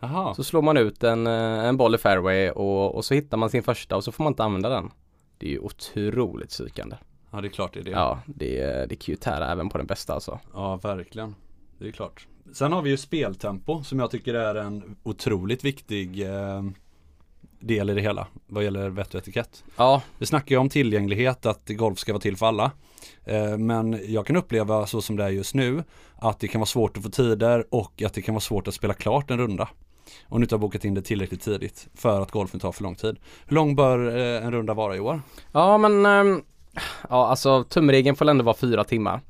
Jaha. 0.00 0.34
Så 0.34 0.44
slår 0.44 0.62
man 0.62 0.76
ut 0.76 1.04
en, 1.04 1.26
eh, 1.26 1.32
en 1.64 1.76
boll 1.76 1.94
i 1.94 1.98
fairway 1.98 2.50
och, 2.50 2.94
och 2.94 3.04
så 3.04 3.14
hittar 3.14 3.36
man 3.36 3.50
sin 3.50 3.62
första 3.62 3.96
och 3.96 4.04
så 4.04 4.12
får 4.12 4.24
man 4.24 4.30
inte 4.30 4.44
använda 4.44 4.68
den. 4.68 4.90
Det 5.38 5.46
är 5.46 5.50
ju 5.50 5.58
otroligt 5.58 6.48
psykande. 6.48 6.96
Ja 7.30 7.40
det 7.40 7.48
är 7.48 7.50
klart 7.50 7.74
det 7.74 7.80
är 7.80 7.84
det. 7.84 7.90
Ja, 7.90 8.18
det, 8.26 8.86
det 8.88 8.96
kan 8.96 9.12
ju 9.12 9.16
tära 9.16 9.52
även 9.52 9.68
på 9.68 9.78
den 9.78 9.86
bästa 9.86 10.14
alltså. 10.14 10.38
Ja, 10.54 10.76
verkligen. 10.76 11.34
Det 11.78 11.88
är 11.88 11.92
klart. 11.92 12.26
Sen 12.52 12.72
har 12.72 12.82
vi 12.82 12.90
ju 12.90 12.96
speltempo 12.96 13.82
som 13.82 13.98
jag 13.98 14.10
tycker 14.10 14.34
är 14.34 14.54
en 14.54 14.96
otroligt 15.02 15.64
viktig 15.64 16.22
eh, 16.22 16.62
del 17.62 17.90
i 17.90 17.94
det 17.94 18.00
hela 18.00 18.26
vad 18.46 18.64
gäller 18.64 18.88
vett 18.88 19.14
och 19.14 19.20
etikett. 19.20 19.64
Ja, 19.76 20.02
Vi 20.18 20.26
snackar 20.26 20.54
ju 20.54 20.60
om 20.60 20.68
tillgänglighet, 20.68 21.46
att 21.46 21.68
golf 21.68 21.98
ska 21.98 22.12
vara 22.12 22.20
till 22.20 22.36
för 22.36 22.46
alla. 22.46 22.70
Eh, 23.24 23.58
Men 23.58 24.00
jag 24.06 24.26
kan 24.26 24.36
uppleva 24.36 24.86
så 24.86 25.02
som 25.02 25.16
det 25.16 25.24
är 25.24 25.28
just 25.28 25.54
nu 25.54 25.84
att 26.16 26.40
det 26.40 26.48
kan 26.48 26.60
vara 26.60 26.66
svårt 26.66 26.96
att 26.96 27.02
få 27.02 27.08
tider 27.10 27.64
och 27.70 28.02
att 28.02 28.14
det 28.14 28.22
kan 28.22 28.34
vara 28.34 28.40
svårt 28.40 28.68
att 28.68 28.74
spela 28.74 28.94
klart 28.94 29.30
en 29.30 29.38
runda. 29.38 29.68
Om 30.28 30.40
du 30.40 30.44
inte 30.44 30.54
har 30.54 30.60
bokat 30.60 30.84
in 30.84 30.94
det 30.94 31.02
tillräckligt 31.02 31.42
tidigt 31.42 31.88
för 31.94 32.20
att 32.20 32.30
golfen 32.30 32.60
tar 32.60 32.72
för 32.72 32.82
lång 32.82 32.94
tid. 32.94 33.16
Hur 33.46 33.54
lång 33.54 33.76
bör 33.76 34.16
eh, 34.16 34.46
en 34.46 34.52
runda 34.52 34.74
vara 34.74 34.96
i 34.96 35.00
år? 35.00 35.22
Ja 35.52 35.78
men, 35.78 36.06
ehm, 36.06 36.42
ja 37.10 37.26
alltså 37.26 37.64
tumregeln 37.64 38.16
får 38.16 38.28
ändå 38.28 38.44
vara 38.44 38.56
fyra 38.56 38.84
timmar. 38.84 39.20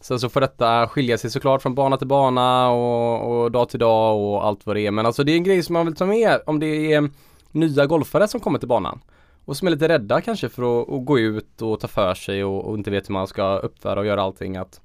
Sen 0.00 0.20
så 0.20 0.28
får 0.28 0.40
detta 0.40 0.88
skilja 0.88 1.18
sig 1.18 1.30
såklart 1.30 1.62
från 1.62 1.74
bana 1.74 1.96
till 1.96 2.06
bana 2.06 2.70
och, 2.70 3.42
och 3.42 3.50
dag 3.52 3.68
till 3.68 3.78
dag 3.80 4.18
och 4.18 4.46
allt 4.46 4.66
vad 4.66 4.76
det 4.76 4.86
är. 4.86 4.90
Men 4.90 5.06
alltså 5.06 5.24
det 5.24 5.32
är 5.32 5.36
en 5.36 5.44
grej 5.44 5.62
som 5.62 5.72
man 5.72 5.86
vill 5.86 5.96
ta 5.96 6.06
med 6.06 6.40
om 6.46 6.60
det 6.60 6.92
är 6.92 7.10
nya 7.58 7.86
golfare 7.86 8.28
som 8.28 8.40
kommer 8.40 8.58
till 8.58 8.68
banan. 8.68 9.00
Och 9.44 9.56
som 9.56 9.68
är 9.68 9.72
lite 9.72 9.88
rädda 9.88 10.20
kanske 10.20 10.48
för 10.48 10.82
att, 10.82 10.90
att 10.90 11.04
gå 11.04 11.18
ut 11.18 11.62
och 11.62 11.80
ta 11.80 11.88
för 11.88 12.14
sig 12.14 12.44
och, 12.44 12.64
och 12.64 12.78
inte 12.78 12.90
vet 12.90 13.08
hur 13.08 13.12
man 13.12 13.26
ska 13.26 13.56
uppföra 13.58 14.00
och 14.00 14.06
göra 14.06 14.22
allting. 14.22 14.56
Att 14.56 14.80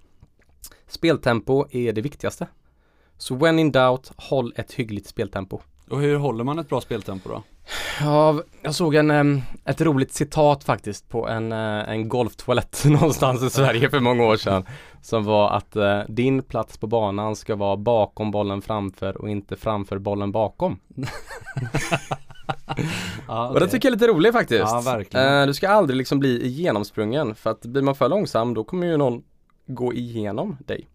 speltempo 0.87 1.65
är 1.71 1.93
det 1.93 2.01
viktigaste. 2.01 2.47
Så 3.17 3.35
when 3.35 3.59
in 3.59 3.71
doubt, 3.71 4.11
håll 4.17 4.53
ett 4.55 4.71
hyggligt 4.71 5.07
speltempo. 5.07 5.59
Och 5.89 6.01
hur 6.01 6.15
håller 6.15 6.43
man 6.43 6.59
ett 6.59 6.69
bra 6.69 6.81
speltempo 6.81 7.29
då? 7.29 7.43
Ja, 7.99 8.41
jag 8.61 8.75
såg 8.75 8.95
en, 8.95 9.41
ett 9.65 9.81
roligt 9.81 10.13
citat 10.13 10.63
faktiskt 10.63 11.09
på 11.09 11.27
en, 11.27 11.51
eh, 11.51 11.89
en 11.89 12.09
golftoalett 12.09 12.83
någonstans 12.85 13.43
i 13.43 13.49
Sverige 13.49 13.89
för 13.89 13.99
många 13.99 14.23
år 14.23 14.37
sedan. 14.37 14.65
Som 15.01 15.23
var 15.23 15.49
att 15.49 15.75
eh, 15.75 16.01
din 16.07 16.43
plats 16.43 16.77
på 16.77 16.87
banan 16.87 17.35
ska 17.35 17.55
vara 17.55 17.77
bakom 17.77 18.31
bollen 18.31 18.61
framför 18.61 19.17
och 19.17 19.29
inte 19.29 19.55
framför 19.55 19.97
bollen 19.97 20.31
bakom. 20.31 20.79
Ja, 23.27 23.47
Och 23.49 23.59
det 23.59 23.67
tycker 23.67 23.87
jag 23.89 23.91
är 23.95 23.99
lite 23.99 24.07
roligt 24.13 24.33
faktiskt. 24.33 24.63
Ja, 24.67 24.81
verkligen. 24.85 25.39
Eh, 25.41 25.47
du 25.47 25.53
ska 25.53 25.69
aldrig 25.69 25.97
liksom 25.97 26.19
bli 26.19 26.47
genomsprungen 26.47 27.35
för 27.35 27.49
att 27.49 27.61
blir 27.61 27.81
man 27.81 27.95
för 27.95 28.09
långsam 28.09 28.53
då 28.53 28.63
kommer 28.63 28.87
ju 28.87 28.97
någon 28.97 29.23
gå 29.67 29.93
igenom 29.93 30.57
dig. 30.65 30.87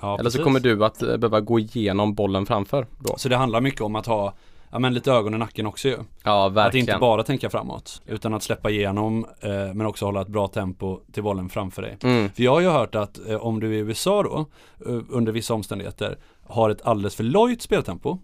ja, 0.00 0.14
Eller 0.14 0.24
precis. 0.24 0.38
så 0.38 0.44
kommer 0.44 0.60
du 0.60 0.84
att 0.84 1.02
eh, 1.02 1.16
behöva 1.16 1.40
gå 1.40 1.58
igenom 1.58 2.14
bollen 2.14 2.46
framför 2.46 2.86
då. 2.98 3.14
Så 3.16 3.28
det 3.28 3.36
handlar 3.36 3.60
mycket 3.60 3.80
om 3.80 3.96
att 3.96 4.06
ha 4.06 4.34
ja, 4.70 4.78
men 4.78 4.94
lite 4.94 5.12
ögon 5.12 5.34
i 5.34 5.38
nacken 5.38 5.66
också 5.66 5.88
ju. 5.88 5.96
Ja, 6.24 6.46
Att 6.46 6.52
verkligen. 6.52 6.88
inte 6.88 6.98
bara 6.98 7.22
tänka 7.22 7.50
framåt 7.50 8.02
utan 8.06 8.34
att 8.34 8.42
släppa 8.42 8.70
igenom 8.70 9.26
eh, 9.40 9.50
men 9.74 9.86
också 9.86 10.04
hålla 10.04 10.20
ett 10.22 10.28
bra 10.28 10.48
tempo 10.48 11.00
till 11.12 11.22
bollen 11.22 11.48
framför 11.48 11.82
dig. 11.82 11.96
Mm. 12.02 12.30
För 12.30 12.42
jag 12.42 12.52
har 12.52 12.60
ju 12.60 12.68
hört 12.68 12.94
att 12.94 13.28
eh, 13.28 13.36
om 13.36 13.60
du 13.60 13.74
i 13.74 13.78
USA 13.78 14.22
då 14.22 14.46
eh, 14.86 15.00
under 15.10 15.32
vissa 15.32 15.54
omständigheter 15.54 16.18
har 16.46 16.70
ett 16.70 16.82
alldeles 16.86 17.14
för 17.14 17.24
lojt 17.24 17.62
speltempo 17.62 18.18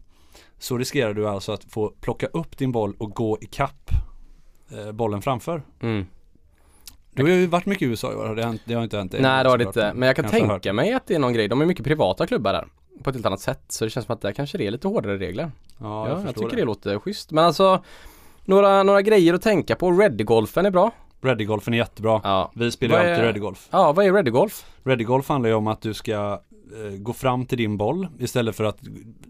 så 0.64 0.78
riskerar 0.78 1.14
du 1.14 1.28
alltså 1.28 1.52
att 1.52 1.64
få 1.64 1.92
plocka 2.00 2.26
upp 2.26 2.58
din 2.58 2.72
boll 2.72 2.94
och 2.98 3.10
gå 3.10 3.38
i 3.40 3.46
kapp 3.46 3.90
eh, 4.70 4.92
bollen 4.92 5.22
framför. 5.22 5.62
Mm. 5.80 6.06
Du 7.10 7.22
har 7.22 7.30
ju 7.30 7.46
varit 7.46 7.66
mycket 7.66 7.82
i 7.82 7.84
USA 7.90 8.12
i 8.12 8.14
år, 8.14 8.34
det 8.34 8.44
har, 8.44 8.58
det 8.64 8.74
har 8.74 8.82
inte 8.82 8.96
hänt 8.96 9.12
dig, 9.12 9.22
Nej 9.22 9.44
det 9.44 9.50
har 9.50 9.58
det 9.58 9.64
inte, 9.64 9.92
men 9.94 10.06
jag 10.06 10.16
kan 10.16 10.24
tänka 10.28 10.72
mig 10.72 10.92
att 10.92 11.06
det 11.06 11.14
är 11.14 11.18
någon 11.18 11.32
grej. 11.32 11.48
De 11.48 11.60
är 11.60 11.66
mycket 11.66 11.84
privata 11.84 12.26
klubbar 12.26 12.52
där. 12.52 12.68
På 13.02 13.10
ett 13.10 13.16
helt 13.16 13.26
annat 13.26 13.40
sätt. 13.40 13.60
Så 13.68 13.84
det 13.84 13.90
känns 13.90 14.06
som 14.06 14.12
att 14.14 14.20
där 14.20 14.32
kanske 14.32 14.58
det 14.58 14.66
är 14.66 14.70
lite 14.70 14.88
hårdare 14.88 15.18
regler. 15.18 15.42
hört. 15.44 15.52
Ja, 15.78 15.86
Ja, 15.86 16.08
jag, 16.08 16.18
jag, 16.18 16.22
förstår 16.24 16.42
tycker 16.42 16.56
det. 16.56 16.62
det. 16.62 16.66
låter 16.66 16.98
schysst. 16.98 17.30
Men 17.30 17.44
alltså 17.44 17.82
några, 18.44 18.82
några 18.82 19.02
grejer 19.02 19.34
att 19.34 19.42
tänka 19.42 19.76
på. 19.76 19.90
Ready-golfen 19.90 20.66
är 20.66 20.70
bra. 20.70 20.90
Ready-golfen 21.20 21.74
är 21.74 21.78
jättebra. 21.78 22.20
Ja. 22.24 22.50
Vi 22.54 22.70
spelar 22.70 23.04
ju 23.04 23.10
alltid 23.10 23.24
ready-golf. 23.24 23.68
Ja, 23.70 23.92
vad 23.92 24.06
är 24.06 24.12
ready-golf? 24.12 24.64
Ready-golf 24.84 25.28
handlar 25.28 25.48
ju 25.48 25.54
om 25.54 25.66
att 25.66 25.80
du 25.80 25.94
ska 25.94 26.40
gå 26.98 27.12
fram 27.12 27.46
till 27.46 27.58
din 27.58 27.76
boll 27.76 28.08
istället 28.18 28.56
för 28.56 28.64
att 28.64 28.78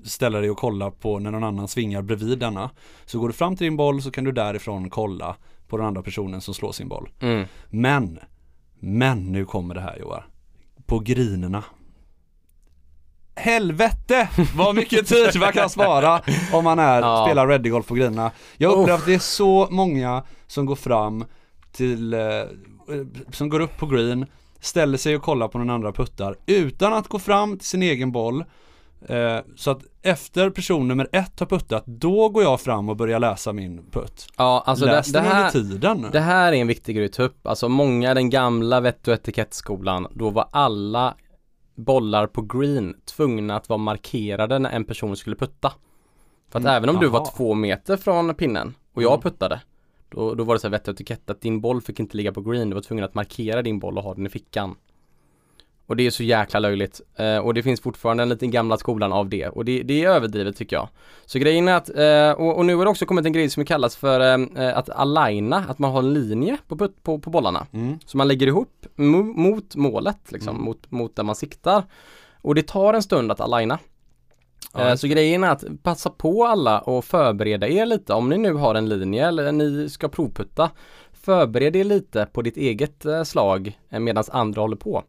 ställa 0.05 0.41
dig 0.41 0.51
och 0.51 0.59
kolla 0.59 0.91
på 0.91 1.19
när 1.19 1.31
någon 1.31 1.45
annan 1.45 1.69
svingar 1.69 2.03
bredvid 2.03 2.39
denna. 2.39 2.71
Så 3.05 3.19
går 3.19 3.29
du 3.29 3.35
fram 3.35 3.57
till 3.57 3.65
din 3.65 3.77
boll 3.77 4.03
så 4.03 4.11
kan 4.11 4.25
du 4.25 4.33
därifrån 4.33 4.91
kolla 4.91 5.37
på 5.69 5.77
den 5.77 5.87
andra 5.87 6.03
personen 6.03 6.41
som 6.41 6.55
slår 6.55 6.73
sin 6.73 6.89
boll. 6.89 7.09
Mm. 7.21 7.47
Men, 7.71 8.19
men 8.81 9.33
nu 9.33 9.45
kommer 9.45 9.75
det 9.75 9.81
här 9.81 9.99
Joar. 9.99 10.27
På 10.87 10.99
grinerna. 10.99 11.65
Helvete 13.37 14.29
vad 14.57 14.75
mycket 14.75 15.07
tid 15.07 15.41
man 15.41 15.53
kan 15.53 15.71
spara 15.71 16.21
om 16.53 16.65
man 16.65 16.79
är, 16.79 17.01
Ja. 17.01 17.25
spelar 17.27 17.47
ready-golf 17.47 17.87
på 17.87 17.95
grinerna. 17.95 18.31
Jag 18.57 18.73
upplever 18.73 18.99
att 18.99 19.07
det 19.07 19.15
är 19.15 19.19
så 19.19 19.69
många 19.71 20.23
som 20.47 20.67
går 20.67 20.77
fram 20.77 21.25
till, 21.73 22.15
eh, 22.15 22.21
som 23.33 23.49
går 23.49 23.61
upp 23.61 23.79
på 23.79 23.87
green, 23.87 24.27
ställer 24.65 24.99
sig 24.99 25.17
och 25.17 25.23
kollar 25.23 25.49
på 25.49 25.59
den 25.59 25.71
andra 25.71 25.93
puttar 25.93 26.37
utan 26.47 26.93
att 26.93 27.09
gå 27.09 27.19
fram 27.19 27.59
till 27.59 27.69
sin 27.69 27.83
egen 27.83 28.13
boll. 28.13 28.45
Eh, 29.09 29.39
så 29.57 29.71
att 29.71 29.83
efter 30.03 30.51
person 30.51 30.89
nummer 30.89 31.09
ett 31.13 31.41
har 31.41 31.47
puttat, 31.47 31.83
då 31.87 32.29
går 32.29 32.43
jag 32.43 32.61
fram 32.61 32.89
och 32.89 32.97
börjar 32.97 33.19
läsa 33.21 33.53
min 33.53 33.91
putt. 33.91 34.27
Ja, 34.37 34.63
alltså 34.67 34.87
det, 34.87 34.93
Läs 34.93 35.07
det, 35.13 35.19
under 35.19 35.31
här, 35.31 35.51
tiden. 35.51 36.07
det 36.13 36.21
här 36.21 36.53
är 36.53 36.57
en 36.57 36.67
viktig 36.67 36.97
grej 36.97 37.05
att 37.07 37.13
ta 37.13 37.23
upp. 37.23 37.47
Alltså 37.47 37.69
många, 37.69 38.15
den 38.15 38.31
gamla 38.31 38.81
vett 38.81 39.09
och 39.09 39.15
etikettskolan, 39.15 40.07
då 40.15 40.31
var 40.31 40.49
alla 40.53 41.15
bollar 41.77 42.27
på 42.27 42.43
green 42.43 42.95
tvungna 43.17 43.57
att 43.57 43.69
vara 43.69 43.79
markerade 43.79 44.59
när 44.59 44.71
en 44.71 44.85
person 44.85 45.17
skulle 45.17 45.37
putta. 45.37 45.73
För 46.51 46.59
att 46.59 46.65
Mm, 46.65 46.77
även 46.77 46.89
om 46.89 46.97
du 47.01 47.07
var 47.09 47.21
aha. 47.21 47.33
två 47.37 47.55
meter 47.55 47.97
från 47.97 48.35
pinnen 48.35 48.75
och 48.95 49.03
jag 49.03 49.13
Mm. 49.13 49.23
puttade 49.23 49.61
då, 50.15 50.35
då 50.35 50.45
var 50.45 50.55
det 50.55 50.61
så 50.61 50.67
här 50.67 50.73
vett 50.73 50.89
och 50.89 50.95
etikett 50.95 51.31
att 51.31 51.41
din 51.41 51.61
boll 51.61 51.81
fick 51.83 52.01
inte 52.01 52.17
ligga 52.17 52.33
på 52.33 52.41
green. 52.41 52.69
Du 52.71 52.75
var 52.75 52.83
tvungen 52.83 53.05
att 53.05 53.15
markera 53.15 53.63
din 53.63 53.79
boll 53.79 53.99
och 53.99 54.05
ha 54.05 54.15
den 54.15 54.27
i 54.27 54.29
fickan. 54.31 54.75
Och 55.87 55.97
det 55.97 56.07
är 56.07 56.11
så 56.11 56.23
jäkla 56.23 56.59
löjligt. 56.59 57.01
Eh, 57.17 57.39
och 57.39 57.55
det 57.55 57.63
finns 57.63 57.81
fortfarande 57.81 58.23
en 58.23 58.29
liten 58.29 58.51
gamla 58.51 58.77
skolan 58.77 59.13
av 59.13 59.29
det. 59.29 59.49
Och 59.49 59.65
det, 59.65 59.83
det 59.83 60.05
är 60.05 60.11
överdrivet 60.11 60.57
tycker 60.57 60.77
jag. 60.77 60.89
Så 61.27 61.39
grejen 61.39 61.69
är 61.69 61.75
att, 61.75 61.89
eh, 61.97 62.31
och, 62.43 62.57
och 62.59 62.67
nu 62.67 62.75
har 62.75 62.85
det 62.85 62.91
också 62.91 63.07
kommit 63.07 63.27
en 63.27 63.33
grej 63.33 63.51
som 63.51 63.65
kallas 63.65 63.97
för 63.97 64.21
eh, 64.21 64.79
att 64.79 64.89
aligna, 64.91 65.57
att 65.69 65.79
man 65.79 65.91
har 65.93 65.99
en 65.99 66.15
linje 66.15 66.57
på, 66.69 66.77
på, 67.03 67.19
på 67.19 67.31
bollarna. 67.31 67.67
Mm. 67.73 67.99
Så 68.07 68.17
man 68.17 68.29
lägger 68.29 68.47
ihop 68.47 68.87
mo- 68.97 69.37
mot 69.37 69.77
målet, 69.77 70.33
liksom, 70.33 70.55
Mm. 70.57 70.65
mot, 70.65 70.91
mot 70.91 71.17
där 71.17 71.23
man 71.23 71.35
siktar. 71.37 71.83
Och 72.43 72.55
det 72.55 72.67
tar 72.67 72.95
en 72.95 73.03
stund 73.03 73.33
att 73.33 73.41
aligna. 73.41 73.79
Ja, 74.73 74.89
Eh, 74.91 74.95
så 74.97 75.09
grejen 75.09 75.45
är 75.45 75.51
att 75.51 75.65
passa 75.83 76.11
på 76.11 76.45
alla 76.45 76.81
och 76.81 77.05
förbereda 77.05 77.69
er 77.69 77.87
lite. 77.87 78.15
Om 78.15 78.29
ni 78.29 78.39
nu 78.39 78.53
har 78.53 78.75
en 78.75 78.89
linje 78.89 79.29
eller 79.29 79.53
ni 79.53 79.89
ska 79.89 80.09
provputta. 80.09 80.71
Förbered 81.13 81.77
er 81.77 81.85
lite 81.85 82.27
på 82.33 82.43
ditt 82.43 82.57
eget 82.57 83.05
eh, 83.05 83.23
slag 83.23 83.79
medan 83.89 84.25
andra 84.29 84.61
håller 84.61 84.77
på. 84.77 85.05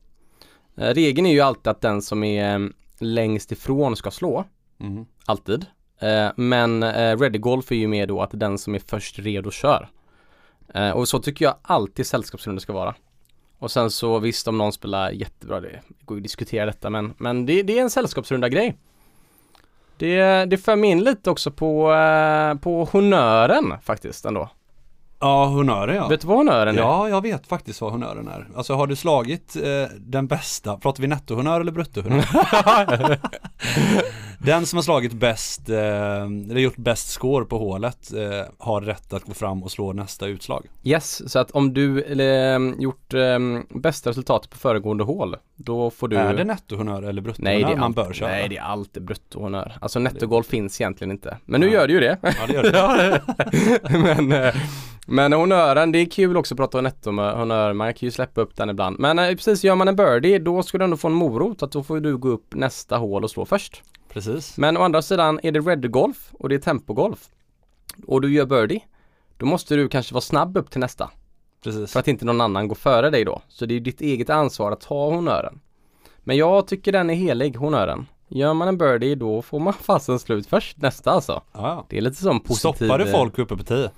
Eh, 0.78 0.94
regeln 0.94 1.28
är 1.28 1.34
ju 1.34 1.42
alltid 1.42 1.68
att 1.68 1.82
den 1.82 2.02
som 2.02 2.24
är 2.24 2.60
eh, 2.60 2.68
längst 3.00 3.52
ifrån 3.52 3.96
ska 3.96 4.12
slå. 4.12 4.44
Mm. 4.80 5.06
Alltid. 5.26 5.66
Eh, 6.00 6.30
men 6.36 6.84
eh, 6.84 7.18
ready 7.18 7.40
golf 7.40 7.72
är 7.72 7.76
ju 7.76 7.88
mer 7.88 8.08
då 8.08 8.22
att 8.22 8.32
den 8.34 8.58
som 8.58 8.76
är 8.76 8.80
först 8.80 9.20
redo 9.20 9.52
kör. 9.52 9.90
Eh, 10.74 10.92
och 10.92 11.08
så 11.08 11.20
tycker 11.20 11.46
jag 11.46 11.56
alltid 11.62 12.06
sällskapsrundor 12.06 12.60
ska 12.60 12.74
vara. 12.74 12.96
Och 13.60 13.72
sen 13.72 13.92
så 13.92 14.20
visst 14.20 14.48
om 14.48 14.58
någon 14.58 14.74
spelar 14.74 15.12
jättebra, 15.12 15.62
det 15.62 15.82
går 16.06 16.18
ju 16.18 16.20
att 16.20 16.24
diskutera 16.24 16.66
detta 16.66 16.90
men, 16.90 17.14
men 17.18 17.46
det, 17.46 17.64
det 17.64 17.78
är 17.78 17.82
en 17.82 17.90
sällskapsrunda 17.90 18.50
grej. 18.50 18.78
Det, 19.98 20.46
det 20.46 20.58
för 20.58 20.76
mig 20.76 20.90
in 20.90 21.04
lite 21.04 21.30
också 21.30 21.52
på, 21.52 21.94
eh, 21.94 22.56
på 22.56 22.86
honören 22.92 23.74
faktiskt 23.84 24.26
ändå. 24.26 24.50
Ja, 25.20 25.46
honören 25.46 25.96
ja. 25.96 26.08
Vet 26.08 26.22
du 26.22 26.28
vad 26.28 26.38
honören 26.38 26.76
är? 26.78 26.82
Ja, 26.82 27.10
jag 27.10 27.22
vet 27.22 27.48
faktiskt 27.48 27.82
vad 27.82 27.92
honören 27.92 28.28
är. 28.28 28.48
Alltså 28.56 28.74
har 28.74 28.88
du 28.88 28.96
slagit 28.96 29.56
eh, 29.56 29.96
den 29.98 30.28
bästa, 30.28 30.78
pratar 30.78 31.02
vi 31.02 31.08
nettohonör 31.08 31.62
eller 31.62 31.72
bruttohonör? 31.72 32.26
Den 34.46 34.66
som 34.66 34.78
har 34.78 34.84
slagit 34.84 35.14
bäst, 35.14 35.70
eh, 35.70 35.76
eller 35.76 36.60
gjort 36.60 36.78
bäst 36.78 37.10
score 37.10 37.46
på 37.46 37.58
hålet 37.58 38.14
eh, 38.14 38.54
har 38.58 38.82
rätt 38.82 39.14
att 39.14 39.24
gå 39.24 39.34
fram 39.34 39.64
och 39.64 39.72
slå 39.72 39.94
nästa 39.94 40.28
utslag. 40.28 40.66
Yes, 40.84 41.32
så 41.32 41.40
att 41.40 41.52
om 41.52 41.74
du 41.74 42.04
eller, 42.04 42.56
um, 42.56 42.76
gjort 42.80 43.14
um, 43.14 43.66
bästa 43.70 44.10
resultatet 44.10 44.50
på 44.50 44.58
föregående 44.58 45.04
hål, 45.04 45.36
då 45.56 45.90
får 45.90 46.08
du 46.08 46.18
Är 46.18 46.34
det 46.34 46.44
nettohonör 46.44 47.04
eller 47.04 47.22
bruttohonör 47.22 47.54
Nej, 47.54 47.64
det 47.64 47.72
är 47.72 47.78
man 47.78 47.94
bör 47.94 48.14
köra? 48.14 48.30
Nej, 48.30 48.50
det 48.50 48.58
är 48.58 48.62
alltid 48.62 49.04
bruttohonör. 49.04 49.78
Alltså 49.82 50.00
nettogolf 50.00 50.48
finns 50.48 50.82
egentligen 50.82 51.12
inte. 51.12 51.38
Men 51.46 51.62
nu 51.62 51.72
gör 51.72 51.88
det 51.88 51.94
ju 51.94 52.00
det. 52.00 52.18
Ja 52.22 52.48
det 52.48 52.54
gör 52.54 52.64
det. 52.64 53.22
men, 54.00 54.32
eh, 54.32 54.56
men 55.08 55.34
honören, 55.34 55.92
det 55.92 56.00
är 56.00 56.06
kul 56.06 56.38
också 56.38 56.54
att 56.54 56.58
prata 56.58 56.78
om 56.78 56.84
nettohonör. 56.84 57.74
Man 57.74 57.94
kan 57.94 58.08
ju 58.08 58.12
släppa 58.12 58.42
upp 58.42 58.56
den 58.56 58.70
ibland. 58.70 59.00
Men 59.00 59.20
eh, 59.20 59.30
precis, 59.30 59.64
gör 59.64 59.76
man 59.76 59.88
en 59.88 59.96
birdie, 59.96 60.40
då 60.40 60.64
ska 60.64 60.78
du 60.78 60.84
ändå 60.84 60.98
få 60.98 61.08
en 61.08 61.14
morot. 61.14 61.64
Att 61.64 61.72
då 61.72 61.84
får 61.84 62.00
du 62.00 62.18
gå 62.18 62.30
upp 62.30 62.56
nästa 62.56 62.98
hål 62.98 63.24
och 63.24 63.32
slå 63.32 63.46
först. 63.46 63.84
Precis. 64.16 64.58
Men 64.58 64.78
å 64.78 64.82
andra 64.82 65.02
sidan, 65.02 65.40
är 65.44 65.52
det 65.52 65.60
red 65.60 65.92
golf 65.92 66.30
och 66.34 66.50
det 66.50 66.56
är 66.56 66.60
tempogolf 66.60 67.30
och 68.08 68.22
du 68.22 68.34
gör 68.34 68.46
birdie, 68.46 68.84
då 69.38 69.46
måste 69.46 69.76
du 69.76 69.90
kanske 69.90 70.14
vara 70.14 70.22
snabb 70.22 70.58
upp 70.58 70.72
till 70.72 70.80
nästa. 70.80 71.10
Precis. 71.64 71.92
För 71.94 72.00
att 72.00 72.08
inte 72.08 72.26
någon 72.26 72.42
annan 72.42 72.68
går 72.68 72.76
före 72.76 73.10
dig 73.10 73.26
då. 73.26 73.42
Så 73.48 73.66
det 73.66 73.76
är 73.76 73.80
ditt 73.80 74.02
eget 74.02 74.30
ansvar 74.30 74.72
att 74.72 74.82
ta 74.82 75.10
honören. 75.10 75.60
Men 76.18 76.38
jag 76.38 76.68
tycker 76.68 76.92
den 76.92 77.10
är 77.10 77.14
helig, 77.14 77.56
honören. 77.56 78.08
Gör 78.28 78.54
man 78.54 78.68
en 78.68 78.78
birdie 78.78 79.16
då 79.16 79.42
får 79.42 79.60
man 79.60 79.74
fasen 79.82 80.20
slut 80.20 80.48
först 80.48 80.78
nästa 80.78 81.12
alltså. 81.12 81.42
Ja. 81.54 81.86
Det 81.90 81.98
är 81.98 82.02
lite 82.02 82.22
som 82.22 82.40
positiv... 82.40 82.86
Stoppar 82.86 83.00
du 83.00 83.12
folk 83.12 83.40
uppe 83.40 83.58
på 83.58 83.64
10? 83.64 83.92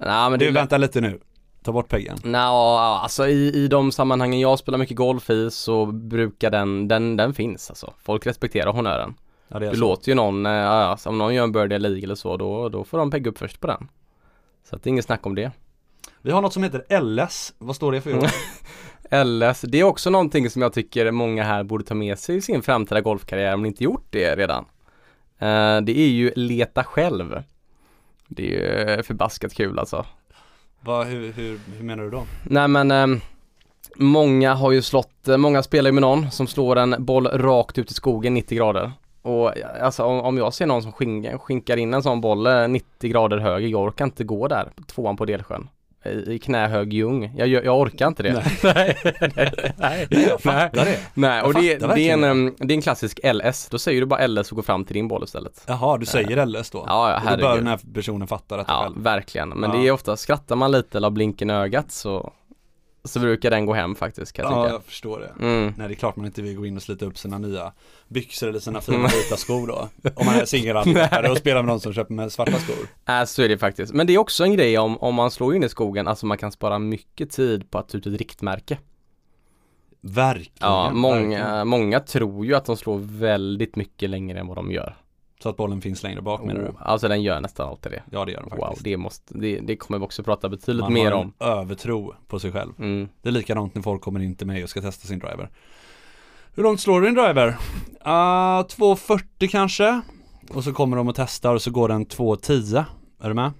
Nej 0.00 0.30
men 0.30 0.38
Du, 0.38 0.46
det... 0.46 0.52
vänta 0.52 0.76
lite 0.76 1.00
nu. 1.00 1.20
Ta 1.62 1.72
bort 1.72 1.88
peggen. 1.88 2.18
Nja, 2.24 2.98
alltså 3.02 3.28
i, 3.28 3.64
i 3.64 3.68
de 3.68 3.92
sammanhangen 3.92 4.40
jag 4.40 4.58
spelar 4.58 4.78
mycket 4.78 4.96
golf 4.96 5.30
i 5.30 5.50
så 5.50 5.86
brukar 5.86 6.50
den, 6.50 6.88
den, 6.88 7.16
den 7.16 7.34
finns 7.34 7.70
alltså. 7.70 7.92
Folk 8.02 8.26
respekterar 8.26 8.72
honören. 8.72 9.14
Ja, 9.48 9.58
Du 9.58 9.70
så. 9.70 9.76
låter 9.80 10.08
ju 10.08 10.14
någon, 10.14 10.46
eh, 10.46 10.96
så 10.96 11.08
om 11.08 11.18
någon 11.18 11.34
gör 11.34 11.44
en 11.44 11.52
birdie 11.52 11.76
eller 11.76 11.90
eagle 11.90 12.04
eller 12.04 12.14
så, 12.14 12.36
då, 12.36 12.68
då 12.68 12.84
får 12.84 12.98
de 12.98 13.10
pegga 13.10 13.30
upp 13.30 13.38
först 13.38 13.60
på 13.60 13.66
den. 13.66 13.88
Så 14.64 14.76
att 14.76 14.82
det 14.82 14.88
är 14.88 14.90
inget 14.90 15.04
snack 15.04 15.26
om 15.26 15.34
det. 15.34 15.50
Vi 16.22 16.30
har 16.30 16.42
något 16.42 16.52
som 16.52 16.62
heter 16.62 17.00
LS. 17.00 17.54
Vad 17.58 17.76
står 17.76 17.92
det 17.92 18.00
för? 18.00 18.10
Johan? 18.10 18.28
LS, 19.38 19.60
det 19.60 19.80
är 19.80 19.84
också 19.84 20.10
någonting 20.10 20.50
som 20.50 20.62
jag 20.62 20.72
tycker 20.72 21.10
många 21.10 21.44
här 21.44 21.64
borde 21.64 21.84
ta 21.84 21.94
med 21.94 22.18
sig 22.18 22.36
i 22.36 22.40
sin 22.40 22.62
framtida 22.62 23.00
golfkarriär 23.00 23.54
om 23.54 23.62
de 23.62 23.68
inte 23.68 23.84
gjort 23.84 24.06
det 24.10 24.36
redan. 24.36 24.64
Eh, 25.38 25.80
det 25.80 25.98
är 25.98 26.08
ju 26.08 26.32
leta 26.36 26.84
själv. 26.84 27.42
Det 28.28 28.56
är 28.56 28.96
ju 28.96 29.02
förbaskat 29.02 29.54
kul 29.54 29.78
alltså. 29.78 30.06
Vad, 30.80 31.06
hur, 31.06 31.32
hur, 31.32 31.60
hur 31.76 31.84
menar 31.84 32.04
du 32.04 32.10
då? 32.10 32.26
Nej 32.44 32.68
men 32.68 32.90
ehm, 32.90 33.20
Många 33.98 34.54
har 34.54 34.72
ju 34.72 34.82
slått, 34.82 35.28
eh, 35.28 35.36
många 35.36 35.62
spelar 35.62 35.88
ju 35.88 35.92
med 35.92 36.00
någon 36.00 36.30
som 36.30 36.46
slår 36.46 36.76
en 36.76 36.96
boll 36.98 37.26
rakt 37.26 37.78
ut 37.78 37.90
i 37.90 37.94
skogen 37.94 38.34
90 38.34 38.56
grader. 38.56 38.92
Och 39.26 39.52
alltså 39.80 40.02
om, 40.04 40.20
om 40.20 40.38
jag 40.38 40.54
ser 40.54 40.66
någon 40.66 40.82
som 40.82 40.92
skinkar, 40.92 41.38
skinkar 41.38 41.76
in 41.76 41.94
en 41.94 42.02
sån 42.02 42.20
boll 42.20 42.46
eh, 42.46 42.68
90 42.68 43.10
grader 43.10 43.38
höger, 43.38 43.68
jag 43.68 43.82
orkar 43.82 44.04
inte 44.04 44.24
gå 44.24 44.48
där, 44.48 44.70
tvåan 44.86 45.16
på 45.16 45.24
Delsjön. 45.24 45.68
I, 46.26 46.38
knähög 46.38 46.92
ljung. 46.92 47.32
Jag, 47.36 47.48
jag 47.48 47.80
orkar 47.80 48.06
inte 48.08 48.22
det. 48.22 48.32
Nej, 48.64 48.96
nej, 49.36 49.74
nej, 49.76 50.06
Jag 50.28 50.40
fattar 50.40 50.84
det. 50.84 50.98
nej. 51.14 51.42
och 51.42 51.54
det, 51.54 51.78
det, 51.78 52.08
är 52.08 52.12
en, 52.12 52.24
em, 52.24 52.54
det 52.58 52.72
är 52.74 52.76
en 52.76 52.82
klassisk 52.82 53.20
LS. 53.34 53.68
Då 53.70 53.78
säger 53.78 54.00
du 54.00 54.06
bara 54.06 54.26
LS 54.26 54.50
och 54.52 54.56
går 54.56 54.62
fram 54.62 54.84
till 54.84 54.94
din 54.94 55.08
boll 55.08 55.24
istället. 55.24 55.64
Jaha, 55.66 55.98
du 55.98 56.06
säger 56.06 56.46
LS 56.46 56.70
då? 56.70 56.84
Ja, 56.86 57.10
ja, 57.10 57.16
Och 57.16 57.22
då 57.22 57.36
bör 57.36 57.42
herregud. 57.48 57.64
den 57.64 57.66
här 57.66 57.80
personen 57.94 58.28
fatta 58.28 58.56
detta 58.56 58.72
Ja, 58.72 58.82
själv. 58.82 59.02
verkligen. 59.02 59.48
Men 59.48 59.70
Ja. 59.70 59.76
det 59.76 59.86
är 59.88 59.92
ofta, 59.92 60.16
skrattar 60.16 60.56
man 60.56 60.72
lite 60.72 60.98
eller 60.98 61.06
har 61.06 61.12
blinken 61.12 61.50
i 61.50 61.52
ögat 61.52 61.92
så, 61.92 62.32
så 63.06 63.20
brukar 63.20 63.50
den 63.50 63.66
gå 63.66 63.74
hem 63.74 63.94
faktiskt 63.94 64.32
kan 64.32 64.44
jag 64.44 64.52
Ja, 64.52 64.62
tycka. 64.64 64.72
jag 64.74 64.84
förstår 64.84 65.18
det. 65.20 65.44
Mm. 65.44 65.74
Nej, 65.76 65.88
det 65.88 65.94
är 65.94 65.96
klart 65.96 66.16
man 66.16 66.26
inte 66.26 66.42
vill 66.42 66.56
gå 66.56 66.66
in 66.66 66.76
och 66.76 66.82
slita 66.82 67.04
upp 67.04 67.18
sina 67.18 67.38
nya 67.38 67.72
byxor 68.08 68.48
eller 68.48 68.58
sina 68.60 68.80
fina 68.80 69.08
vita 69.08 69.36
skor 69.36 69.66
då. 69.66 69.88
Om 70.14 70.26
man 70.26 70.34
är 70.34 70.44
singelarbetare 70.44 71.28
och 71.30 71.36
spelar 71.38 71.62
med 71.62 71.68
någon 71.68 71.80
som 71.80 71.92
köper 71.92 72.14
med 72.14 72.32
svarta 72.32 72.58
skor. 72.58 72.88
Äh, 73.08 73.24
så 73.24 73.42
är 73.42 73.48
det 73.48 73.58
faktiskt. 73.58 73.92
Men 73.94 74.06
det 74.06 74.14
är 74.14 74.18
också 74.18 74.44
en 74.44 74.52
grej 74.56 74.78
om, 74.78 74.98
om 74.98 75.14
man 75.14 75.30
slår 75.30 75.56
in 75.56 75.64
i 75.64 75.68
skogen, 75.68 76.08
alltså 76.08 76.26
man 76.26 76.38
kan 76.38 76.52
spara 76.52 76.78
mycket 76.78 77.30
tid 77.30 77.70
på 77.70 77.78
att 77.78 77.88
ta 77.88 77.98
ut 77.98 78.06
ett 78.06 78.18
riktmärke. 78.18 78.78
Verkligen. 80.00 80.52
Ja, 80.60 80.82
verkligen. 80.82 81.00
många, 81.00 81.64
många 81.64 82.00
tror 82.00 82.46
ju 82.46 82.54
att 82.54 82.64
de 82.64 82.76
slår 82.76 82.98
väldigt 82.98 83.76
mycket 83.76 84.10
längre 84.10 84.40
än 84.40 84.46
vad 84.46 84.56
de 84.56 84.72
gör. 84.72 84.96
Så 85.42 85.48
att 85.48 85.56
bollen 85.56 85.80
finns 85.80 86.02
längre 86.02 86.22
bak 86.22 86.44
menar 86.44 86.60
du? 86.60 86.68
Oh, 86.68 86.74
alltså 86.78 87.08
den 87.08 87.22
gör 87.22 87.40
nästan 87.40 87.68
alltid 87.68 87.92
det. 87.92 88.02
Ja, 88.10 88.24
det 88.24 88.32
gör 88.32 88.40
den 88.40 88.50
faktiskt. 88.50 88.70
Wow, 88.70 88.82
det 88.82 88.96
måste, 88.96 89.38
det, 89.38 89.60
det 89.60 89.76
kommer 89.76 89.98
vi 89.98 90.04
också 90.04 90.22
prata 90.22 90.48
betydligt 90.48 90.84
Man 90.84 90.92
mer 90.92 91.12
har 91.12 91.18
om. 91.18 91.32
en 91.38 91.48
övertro 91.48 92.14
på 92.28 92.38
sig 92.40 92.52
själv. 92.52 92.72
Mm. 92.78 93.08
Det 93.22 93.28
är 93.28 93.32
likadant 93.32 93.74
när 93.74 93.82
folk 93.82 94.02
kommer 94.02 94.20
in 94.20 94.36
till 94.36 94.46
mig 94.46 94.62
och 94.62 94.70
ska 94.70 94.80
testa 94.80 95.08
sin 95.08 95.18
driver. 95.18 95.50
Hur 96.54 96.62
långt 96.62 96.80
slår 96.80 97.00
du 97.00 97.06
din 97.06 97.14
driver? 97.14 97.48
Uh, 97.48 97.54
2.40 98.04 99.48
kanske. 99.48 100.00
Och 100.50 100.64
så 100.64 100.72
kommer 100.72 100.96
de 100.96 101.08
och 101.08 101.16
testar 101.16 101.54
och 101.54 101.62
så 101.62 101.70
går 101.70 101.88
den 101.88 102.06
2.10. 102.06 102.84
Är 103.20 103.28
du 103.28 103.34
med? 103.34 103.52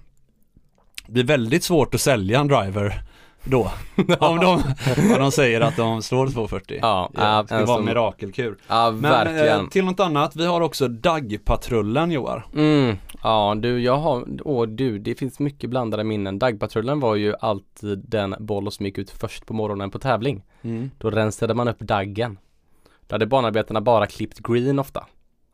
Det 1.05 1.11
blir 1.11 1.23
väldigt 1.23 1.63
svårt 1.63 1.95
att 1.95 2.01
sälja 2.01 2.39
en 2.39 2.47
driver 2.47 3.03
då. 3.47 3.71
om, 4.19 4.37
de, 4.39 4.53
om 5.13 5.19
de 5.19 5.31
säger 5.31 5.61
att 5.61 5.75
de 5.75 6.01
slår 6.01 6.27
2.40. 6.27 6.79
Ja, 6.81 7.09
det 7.13 7.21
ja, 7.21 7.43
ska 7.45 7.55
en 7.55 7.65
vara 7.65 7.77
som- 7.77 7.87
en 7.87 7.93
mirakelkur. 7.93 8.57
Ja, 8.67 8.91
Men 8.91 9.01
verkligen. 9.01 9.59
eh, 9.61 9.67
till 9.67 9.85
något 9.85 9.99
annat, 9.99 10.35
vi 10.35 10.45
har 10.45 10.61
också 10.61 10.87
Dagpatrullen 10.87 12.11
Joar. 12.11 12.45
Mm, 12.55 12.97
ja 13.23 13.55
du, 13.57 13.79
jag 13.81 13.97
har, 13.97 14.25
åh 14.45 14.67
du, 14.67 14.99
det 14.99 15.15
finns 15.15 15.39
mycket 15.39 15.69
blandade 15.69 16.03
minnen. 16.03 16.39
Dagpatrullen 16.39 16.99
var 16.99 17.15
ju 17.15 17.33
alltid 17.39 17.99
den 18.07 18.35
boll 18.39 18.71
som 18.71 18.85
gick 18.85 18.97
ut 18.97 19.09
först 19.09 19.45
på 19.45 19.53
morgonen 19.53 19.91
på 19.91 19.99
tävling. 19.99 20.43
Mm. 20.61 20.91
Då 20.97 21.09
rensade 21.09 21.53
man 21.53 21.67
upp 21.67 21.79
daggen. 21.79 22.37
Då 23.07 23.13
hade 23.15 23.25
banarbetarna 23.25 23.81
bara 23.81 24.05
klippt 24.07 24.39
green 24.39 24.79
ofta. 24.79 25.05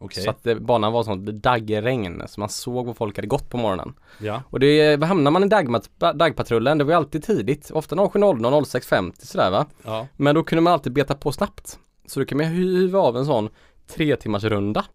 Okej, 0.04 0.24
Så 0.24 0.30
att 0.30 0.44
det, 0.44 0.56
banan 0.56 0.92
var 0.94 1.04
sånt 1.04 1.26
daggregn, 1.26 2.24
så 2.28 2.40
man 2.40 2.50
såg 2.50 2.86
vad 2.86 2.98
folk 2.98 3.16
hade 3.18 3.28
gått 3.28 3.50
på 3.50 3.58
morgonen. 3.58 3.94
ja. 4.20 4.42
Och 4.50 4.60
det, 4.60 5.04
hamnar 5.04 5.32
man 5.32 5.44
i 5.44 5.48
dagmat, 5.48 5.90
dagpatrullen, 6.16 6.78
det 6.78 6.84
var 6.84 6.92
ju 6.92 6.98
alltid 6.98 7.24
tidigt, 7.24 7.72
ofta 7.72 7.96
07.00, 7.96 8.40
06.50 8.66 9.26
sådär 9.26 9.52
va. 9.52 9.66
ja. 9.84 10.08
Men 10.18 10.36
då 10.36 10.44
kunde 10.44 10.62
man 10.62 10.74
alltid 10.74 10.94
beta 10.94 11.16
på 11.16 11.32
snabbt. 11.32 11.80
Så 12.06 12.20
då 12.20 12.26
kan 12.26 12.38
man 12.38 12.48
hyva 12.48 13.00
av 13.00 13.18
en 13.18 13.26
sån 13.26 13.50
tre 13.88 14.16
timmars 14.16 14.44
runda. 14.44 14.86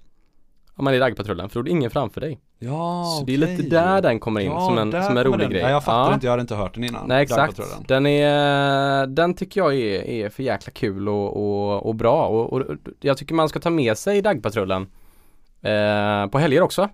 Om 0.78 0.84
man 0.84 0.92
är 0.94 0.96
i 0.96 1.00
dagpatrullen, 1.00 1.48
för 1.48 1.54
då 1.54 1.60
är 1.60 1.64
det 1.64 1.70
ingen 1.70 1.90
framför 1.90 2.20
dig. 2.20 2.38
Ja, 2.58 3.04
så 3.18 3.24
det 3.24 3.34
är 3.34 3.38
lite 3.38 3.54
okej. 3.54 3.70
där 3.70 4.02
den 4.02 4.20
kommer 4.20 4.40
in 4.40 4.46
Ja, 4.50 4.66
som 4.66 4.78
en, 4.78 4.92
som 5.04 5.16
en 5.16 5.24
rolig 5.24 5.40
den. 5.40 5.50
grej. 5.50 5.62
Nej, 5.62 5.72
jag 5.72 5.84
fattar 5.84 6.10
Ja. 6.10 6.14
inte, 6.14 6.26
jag 6.26 6.30
hade 6.30 6.40
inte 6.40 6.54
hört 6.54 6.74
den 6.74 6.84
innan. 6.84 7.08
Nej 7.08 7.22
exakt, 7.22 7.60
den 7.88 8.06
är, 8.06 9.06
den 9.06 9.34
tycker 9.34 9.60
jag 9.60 9.74
är, 9.74 10.02
är 10.08 10.28
för 10.28 10.42
jäkla 10.42 10.72
kul 10.72 11.08
och, 11.08 11.36
och, 11.36 11.86
och 11.86 11.94
bra 11.94 12.26
och, 12.26 12.52
och 12.52 12.62
jag 13.00 13.16
tycker 13.18 13.34
man 13.34 13.48
ska 13.48 13.60
ta 13.60 13.70
med 13.70 13.98
sig 13.98 14.22
dagpatrullen 14.22 14.82
eh, 15.62 16.26
på 16.26 16.38
helger 16.38 16.62
också. 16.62 16.88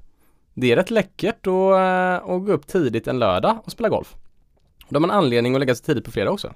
Det 0.54 0.72
är 0.72 0.76
rätt 0.76 0.90
läckert 0.90 1.46
att, 1.46 1.72
eh, 1.72 2.14
att 2.34 2.46
gå 2.46 2.52
upp 2.52 2.66
tidigt 2.66 3.06
en 3.08 3.18
lördag 3.18 3.58
och 3.64 3.72
spela 3.72 3.88
golf. 3.88 4.14
Då 4.88 4.96
har 4.96 5.00
man 5.00 5.10
anledning 5.10 5.54
att 5.54 5.60
lägga 5.60 5.74
sig 5.74 5.84
tidigt 5.86 6.04
på 6.04 6.10
fredag 6.10 6.30
också. 6.30 6.52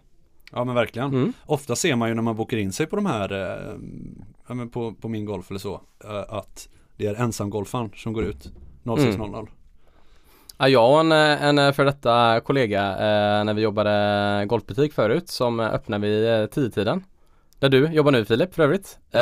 Ja 0.52 0.64
men 0.64 0.74
verkligen. 0.74 1.08
Mm. 1.08 1.32
Ofta 1.46 1.76
ser 1.76 1.96
man 1.96 2.08
ju 2.08 2.14
när 2.14 2.22
man 2.22 2.36
bokar 2.36 2.56
in 2.56 2.72
sig 2.72 2.86
på 2.86 2.96
de 2.96 3.06
här, 3.06 3.32
eh, 4.50 4.66
på, 4.72 4.92
på 4.92 5.08
min 5.08 5.24
golf 5.24 5.50
eller 5.50 5.60
så, 5.60 5.80
eh, 6.04 6.34
att 6.34 6.68
det 6.98 7.06
är 7.06 7.14
ensamgolfaren 7.14 7.90
som 7.96 8.12
går 8.12 8.24
ut 8.24 8.52
06.00. 8.84 9.48
Ja, 10.58 10.68
jag 10.68 10.92
och 10.92 11.00
en, 11.00 11.12
en 11.58 11.74
för 11.74 11.84
detta 11.84 12.40
kollega 12.40 12.82
eh, 12.90 13.44
när 13.44 13.54
vi 13.54 13.62
jobbade 13.62 14.44
golfbutik 14.46 14.92
förut 14.92 15.28
som 15.28 15.60
öppnade 15.60 16.08
vid 16.08 16.40
eh, 16.40 16.46
tiden 16.46 17.04
Där 17.58 17.68
du 17.68 17.86
jobbar 17.86 18.12
nu 18.12 18.24
Filip 18.24 18.54
för 18.54 18.62
övrigt. 18.62 18.98
Ja. 19.10 19.18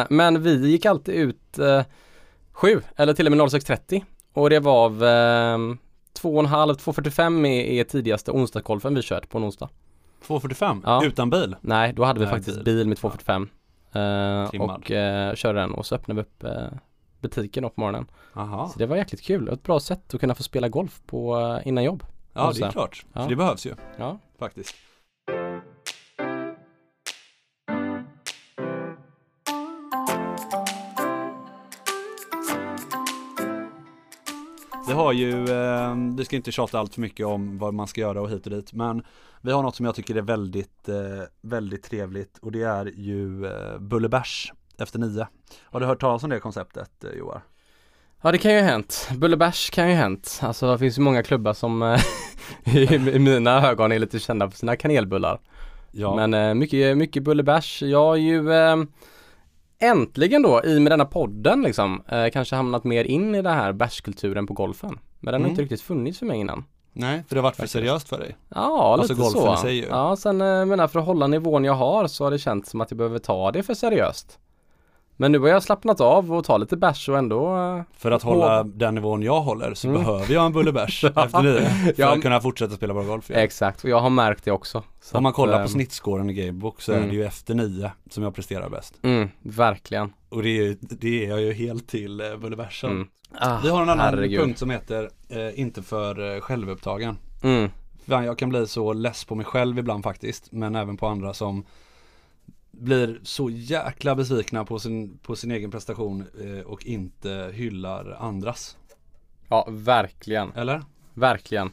Eh, 0.00 0.06
men 0.10 0.42
vi 0.42 0.70
gick 0.70 0.86
alltid 0.86 1.14
ut 1.14 1.58
eh, 1.58 1.82
sju 2.52 2.80
eller 2.96 3.14
till 3.14 3.26
och 3.26 3.32
med 3.36 3.40
06.30 3.40 4.02
och 4.32 4.50
det 4.50 4.60
var 4.60 4.84
av 4.84 5.04
eh, 5.04 5.58
två 6.12 6.34
och 6.34 6.40
en 6.40 6.46
halv, 6.46 6.74
2.45 6.76 7.46
är, 7.46 7.64
är 7.64 7.84
tidigaste 7.84 8.30
onsdagsgolfen 8.30 8.94
vi 8.94 9.02
kört 9.02 9.28
på 9.28 9.38
en 9.38 9.44
onsdag. 9.44 9.68
2.45 10.26 10.82
Ja. 10.84 11.04
utan 11.04 11.30
bil. 11.30 11.56
Nej, 11.60 11.92
då 11.92 12.04
hade 12.04 12.20
vi 12.20 12.26
Nej, 12.26 12.34
faktiskt 12.34 12.64
bil. 12.64 12.76
bil, 12.76 12.88
med 12.88 12.98
2.45 12.98 14.44
eh, 14.44 14.50
Trimmad. 14.50 14.70
och 14.80 14.90
eh, 14.90 15.34
körde 15.34 15.60
den 15.60 15.70
och 15.74 15.86
så 15.86 15.94
öppnade 15.94 16.20
vi 16.20 16.22
upp 16.22 16.44
eh, 16.44 16.78
butiken 17.20 17.62
då 17.62 17.68
på 17.70 17.80
morgonen. 17.80 18.06
Aha. 18.34 18.68
Så 18.68 18.78
det 18.78 18.86
var 18.86 18.96
jäkligt 18.96 19.22
kul 19.22 19.48
och 19.48 19.54
ett 19.54 19.62
bra 19.62 19.80
sätt 19.80 20.14
att 20.14 20.20
kunna 20.20 20.34
få 20.34 20.42
spela 20.42 20.68
golf 20.68 21.00
på 21.06 21.38
eh, 21.40 21.68
innan 21.68 21.84
jobb. 21.84 22.02
Ja 22.32 22.52
det 22.54 22.62
är 22.64 22.70
klart, 22.70 23.04
Ja. 23.12 23.22
för 23.22 23.30
det 23.30 23.36
behövs 23.36 23.66
ju 23.66 23.74
Ja. 23.98 24.18
faktiskt. 24.38 24.74
Det 34.88 34.94
har 34.94 35.12
ju, 35.12 35.44
eh, 35.50 35.94
vi 36.16 36.24
ska 36.24 36.36
inte 36.36 36.52
tjata 36.52 36.78
allt 36.78 36.94
för 36.94 37.00
mycket 37.00 37.26
om 37.26 37.58
vad 37.58 37.74
man 37.74 37.86
ska 37.86 38.00
göra 38.00 38.20
och 38.20 38.30
hit 38.30 38.46
och 38.46 38.52
dit 38.52 38.72
men 38.72 39.02
vi 39.42 39.52
har 39.52 39.62
något 39.62 39.76
som 39.76 39.86
jag 39.86 39.94
tycker 39.94 40.14
är 40.16 40.22
väldigt, 40.22 40.88
eh, 40.88 40.96
väldigt 41.42 41.82
trevligt 41.82 42.38
och 42.38 42.52
det 42.52 42.62
är 42.62 42.86
ju 42.86 43.46
eh, 43.46 43.78
Bullebärs 43.78 44.52
efter 44.80 44.98
nio. 44.98 45.26
Har 45.64 45.80
du 45.80 45.86
hört 45.86 46.00
talas 46.00 46.24
om 46.24 46.30
det 46.30 46.40
konceptet 46.40 47.04
eh, 47.04 47.10
Joar? 47.18 47.42
Ja 48.22 48.32
det 48.32 48.38
kan 48.38 48.52
ju 48.54 48.60
ha 48.60 48.66
hänt. 48.66 49.08
Bullebärs 49.16 49.70
kan 49.70 49.88
ju 49.88 49.94
ha 49.94 50.02
hänt. 50.02 50.40
Alltså 50.42 50.72
det 50.72 50.78
finns 50.78 50.98
ju 50.98 51.02
många 51.02 51.22
klubbar 51.22 51.52
som 51.52 51.82
eh, 51.82 52.00
i, 52.76 52.94
i 52.94 53.18
mina 53.18 53.68
ögon 53.68 53.92
är 53.92 53.98
lite 53.98 54.18
kända 54.18 54.50
för 54.50 54.58
sina 54.58 54.76
kanelbullar. 54.76 55.40
Ja, 55.92 56.16
Men 56.16 56.34
eh, 56.34 56.54
mycket, 56.54 56.96
mycket 56.96 57.22
Bullebärs. 57.22 57.82
Jag 57.82 58.04
har 58.04 58.16
ju 58.16 58.52
eh, 58.52 58.76
äntligen 59.78 60.42
då 60.42 60.64
i 60.64 60.80
med 60.80 60.92
denna 60.92 61.04
podden 61.04 61.62
liksom 61.62 62.02
eh, 62.08 62.30
kanske 62.32 62.56
hamnat 62.56 62.84
mer 62.84 63.04
in 63.04 63.34
i 63.34 63.42
den 63.42 63.54
här 63.54 63.72
bärskulturen 63.72 64.46
på 64.46 64.54
golfen. 64.54 64.98
Men 65.20 65.32
den 65.32 65.34
har 65.34 65.38
Mm. 65.38 65.50
inte 65.50 65.62
riktigt 65.62 65.80
funnits 65.82 66.18
för 66.18 66.26
mig 66.26 66.38
innan. 66.40 66.64
Nej, 66.92 67.24
för 67.28 67.34
det 67.34 67.40
har 67.40 67.42
varit 67.42 67.56
för 67.56 67.66
seriöst 67.66 68.08
för 68.08 68.18
dig. 68.18 68.36
Ja, 68.48 68.92
Alltså 68.98 69.12
lite 69.12 69.22
golfen 69.22 69.42
så. 69.42 69.54
i 69.54 69.56
sig 69.56 69.76
ju. 69.76 69.86
Ja, 69.90 70.16
sen 70.16 70.40
eh, 70.40 70.64
menar 70.66 70.88
för 70.88 71.00
att 71.00 71.06
hålla 71.06 71.26
nivån 71.26 71.64
jag 71.64 71.72
har 71.74 72.06
så 72.06 72.24
har 72.24 72.30
det 72.30 72.38
känts 72.38 72.70
som 72.70 72.80
att 72.80 72.90
jag 72.90 72.98
behöver 72.98 73.18
ta 73.18 73.52
det 73.52 73.62
för 73.62 73.74
seriöst. 73.74 74.38
Men 75.20 75.32
nu 75.32 75.38
har 75.38 75.48
jag 75.48 75.62
slappnat 75.62 76.00
av 76.00 76.32
och 76.32 76.44
ta 76.44 76.56
lite 76.58 76.76
bärs 76.76 77.08
och 77.08 77.18
ändå 77.18 77.56
eh, 77.56 77.82
För 77.98 78.10
att 78.10 78.22
hålla 78.22 78.62
den 78.62 78.94
nivån 78.94 79.22
jag 79.22 79.40
håller 79.40 79.74
så 79.74 79.88
Mm. 79.88 80.02
behöver 80.04 80.34
jag 80.34 80.46
en 80.46 80.52
bulle 80.52 80.72
bärs 80.72 81.04
efter 81.16 81.42
nio. 81.42 81.60
För 81.94 81.94
Ja. 82.02 82.14
att 82.16 82.22
kunna 82.22 82.40
fortsätta 82.40 82.76
spela 82.76 82.94
bra 82.94 83.02
golf. 83.02 83.30
igen. 83.30 83.42
Exakt, 83.42 83.84
och 83.84 83.90
jag 83.90 84.00
har 84.00 84.10
märkt 84.10 84.44
det 84.44 84.50
också. 84.50 84.82
Så 85.00 85.16
Om 85.16 85.22
man 85.22 85.30
att, 85.30 85.36
kollar 85.36 85.56
eh, 85.58 85.62
på 85.62 85.68
snittskåren 85.68 86.30
i 86.30 86.34
Gamebook 86.34 86.80
så 86.80 86.92
är 86.92 86.96
mm. 86.96 87.08
det 87.08 87.14
ju 87.14 87.24
efter 87.24 87.54
nio 87.54 87.92
som 88.10 88.22
jag 88.22 88.34
presterar 88.34 88.68
bäst. 88.68 88.94
Mm, 89.02 89.28
verkligen. 89.42 90.12
Och 90.28 90.42
det 90.42 90.48
är, 90.48 90.62
ju- 90.62 90.76
det 90.80 91.24
är 91.26 91.28
jag 91.30 91.40
ju 91.40 91.52
helt 91.52 91.88
till 91.88 92.20
eh, 92.20 92.36
bulle 92.36 92.56
bärsen. 92.56 92.90
Mm. 92.90 93.08
Ah, 93.38 93.58
Vi 93.62 93.68
har 93.68 93.82
en 93.82 93.88
annan 93.88 94.06
herregud. 94.14 94.40
punkt 94.40 94.58
som 94.58 94.70
heter 94.70 95.10
eh, 95.28 95.60
inte 95.60 95.82
för 95.82 96.34
eh, 96.36 96.40
självupptagen. 96.40 97.18
Mm. 97.42 97.70
Jag 98.04 98.38
kan 98.38 98.48
bli 98.48 98.66
så 98.66 98.92
less 98.92 99.24
på 99.24 99.34
mig 99.34 99.46
själv 99.46 99.78
ibland 99.78 100.04
faktiskt, 100.04 100.52
men 100.52 100.74
även 100.76 100.96
på 100.96 101.06
andra 101.06 101.34
som 101.34 101.64
blir 102.80 103.20
så 103.22 103.50
jäkla 103.50 104.14
besvikna 104.14 104.64
på 104.64 104.78
sin, 104.78 105.18
på 105.18 105.36
sin 105.36 105.50
egen 105.50 105.70
prestation 105.70 106.26
eh, 106.40 106.66
och 106.66 106.86
inte 106.86 107.50
hyllar 107.54 108.16
andras. 108.20 108.76
Ja, 109.48 109.66
verkligen. 109.70 110.52
Eller? 110.52 110.82
Verkligen. 111.14 111.70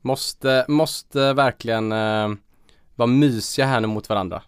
Måste, 0.00 0.64
måste 0.68 1.32
verkligen 1.32 1.92
eh, 1.92 2.28
vara 2.94 3.06
mysiga 3.06 3.66
här 3.66 3.80
nu 3.80 3.86
mot 3.86 4.08
varandra. 4.08 4.42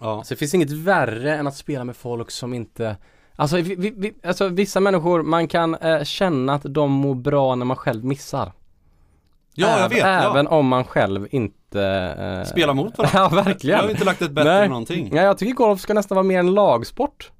Ja. 0.00 0.18
Alltså 0.18 0.34
det 0.34 0.38
finns 0.38 0.54
inget 0.54 0.70
värre 0.70 1.36
än 1.36 1.46
att 1.46 1.56
spela 1.56 1.84
med 1.84 1.96
folk 1.96 2.30
som 2.30 2.54
inte 2.54 2.96
Alltså, 3.38 3.56
vi, 3.56 3.90
vi, 3.96 4.14
alltså 4.22 4.48
vissa 4.48 4.80
människor, 4.80 5.22
man 5.22 5.48
kan 5.48 5.74
eh, 5.74 6.04
känna 6.04 6.54
att 6.54 6.62
de 6.64 6.90
mår 6.90 7.14
bra 7.14 7.54
när 7.54 7.64
man 7.64 7.76
själv 7.76 8.04
missar. 8.04 8.52
Ja, 9.56 9.68
jag 9.68 9.78
Även- 9.78 9.90
vet. 9.90 10.04
Även 10.04 10.46
ja. 10.50 10.56
om 10.56 10.66
man 10.68 10.84
själv 10.84 11.26
inte 11.30 11.82
eh, 12.42 12.44
Spela 12.50 12.74
mot 12.74 12.98
varandra. 12.98 13.18
Ja, 13.18 13.28
Jag 13.36 13.44
verkligen. 13.44 13.80
har 13.80 13.90
inte 13.90 14.04
lagt 14.04 14.22
ett 14.22 14.30
bättre 14.30 14.54
Nej. 14.54 14.62
än 14.64 14.68
någonting. 14.70 15.10
Ja, 15.16 15.22
jag 15.22 15.38
tycker 15.38 15.54
golf 15.54 15.80
ska 15.80 15.94
nästan 15.94 16.16
vara 16.16 16.22
mer 16.26 16.38
en 16.38 16.54
lagsport. 16.54 17.30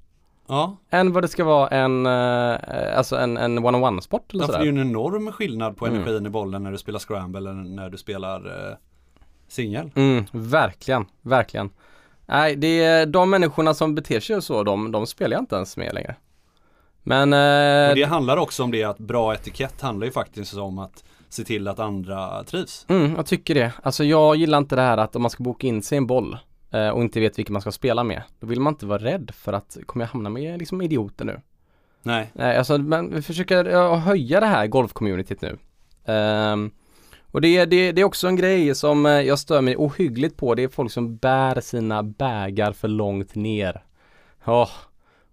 Ja, 0.48 0.76
Än 0.90 1.12
vad 1.12 1.24
det 1.24 1.29
ska 1.29 1.44
vara 1.44 1.68
en, 1.68 2.07
eh, 2.07 2.98
alltså 2.98 3.16
en, 3.16 3.37
en 3.37 3.59
one-on-one 3.59 4.00
sport 4.02 4.33
eller 4.35 4.42
ja 4.42 4.46
för 4.46 4.52
det 4.52 4.59
är 4.59 4.66
sådär. 4.66 4.72
ju 4.76 4.81
en 4.83 4.88
enorm 4.90 5.33
skillnad 5.33 5.76
på 5.76 5.87
Mm. 5.87 5.98
energin 6.02 6.26
i 6.26 6.29
bollen 6.31 6.62
när 6.62 6.72
du 6.72 6.79
spelar 6.79 6.98
scramble 6.98 7.38
eller 7.38 7.52
när 7.52 7.90
du 7.90 7.98
spelar 7.98 8.68
eh, 8.70 8.76
singel. 9.48 9.90
Mm, 9.94 10.24
verkligen, 10.33 11.05
verkligen. 11.22 11.70
Nej, 12.26 12.57
det 12.57 12.85
är 12.85 13.07
de 13.07 13.31
människorna 13.31 13.74
som 13.74 13.94
beter 13.94 14.20
sig 14.20 14.42
så, 14.42 14.62
de, 14.62 14.92
de 14.92 15.07
spelar 15.07 15.33
jag 15.37 15.42
inte 15.42 15.57
ens 15.57 15.76
med 15.76 15.94
längre. 15.94 16.14
Men, 17.02 17.33
eh, 17.33 17.88
Och 17.90 17.94
det 17.96 18.07
handlar 18.09 18.37
också 18.37 18.62
om 18.62 18.70
det 18.70 18.85
att 18.85 18.98
bra 18.98 19.35
etikett 19.35 19.81
handlar 19.81 20.07
ju 20.07 20.12
faktiskt 20.12 20.55
om 20.55 20.79
att 20.79 21.05
se 21.29 21.45
till 21.45 21.69
att 21.69 21.79
andra 21.79 22.45
trivs. 22.45 22.87
mm, 22.89 23.15
jag 23.17 23.27
tycker 23.27 23.55
det. 23.55 23.73
Alltså 23.83 24.05
jag 24.05 24.37
gillar 24.37 24.59
inte 24.59 24.77
det 24.77 24.83
här 24.83 24.99
att 24.99 25.17
om 25.17 25.23
man 25.23 25.31
ska 25.31 25.43
boka 25.43 25.67
in 25.67 25.83
sig 25.83 25.99
en 25.99 26.07
boll 26.07 26.37
eh, 26.71 26.89
och 26.89 27.03
inte 27.03 27.21
vet 27.21 27.39
vilken 27.39 27.53
man 27.53 27.62
ska 27.62 27.73
spela 27.73 28.05
med, 28.05 28.23
då 28.41 28.47
vill 28.47 28.61
man 28.61 28.73
inte 28.73 28.87
vara 28.87 29.03
rädd 29.05 29.31
för 29.35 29.53
att 29.53 29.77
kommer 29.87 30.05
jag 30.05 30.11
hamna 30.11 30.31
med 30.31 30.59
liksom 30.59 30.83
idioter 30.83 31.25
nu? 31.25 31.41
Nej, 32.03 32.31
Nej, 32.35 32.57
alltså 32.57 32.79
man 32.79 33.11
vi 33.15 33.23
försöker 33.23 33.65
ja, 33.65 33.95
höja 33.97 34.41
det 34.41 34.47
här 34.47 34.67
golfcommunityt 34.67 35.43
nu. 35.43 35.59
Ehm, 36.05 36.71
och 37.31 37.41
det, 37.41 37.49
är- 37.57 37.67
det, 37.67 37.93
det 37.93 38.01
är 38.01 38.05
också 38.05 38.29
en 38.29 38.37
grej 38.37 38.75
som 38.75 39.07
eh, 39.07 39.12
jag 39.12 39.39
stör 39.39 39.61
mig 39.61 39.77
ohyggligt 39.77 40.37
på. 40.37 40.55
Det 40.55 40.62
är 40.62 40.69
folk 40.69 40.93
som 40.93 41.17
bär 41.17 41.61
sina 41.61 42.03
bägar 42.03 42.73
för 42.73 42.89
långt 42.89 43.35
ner. 43.35 43.83
Åh, 44.47 44.71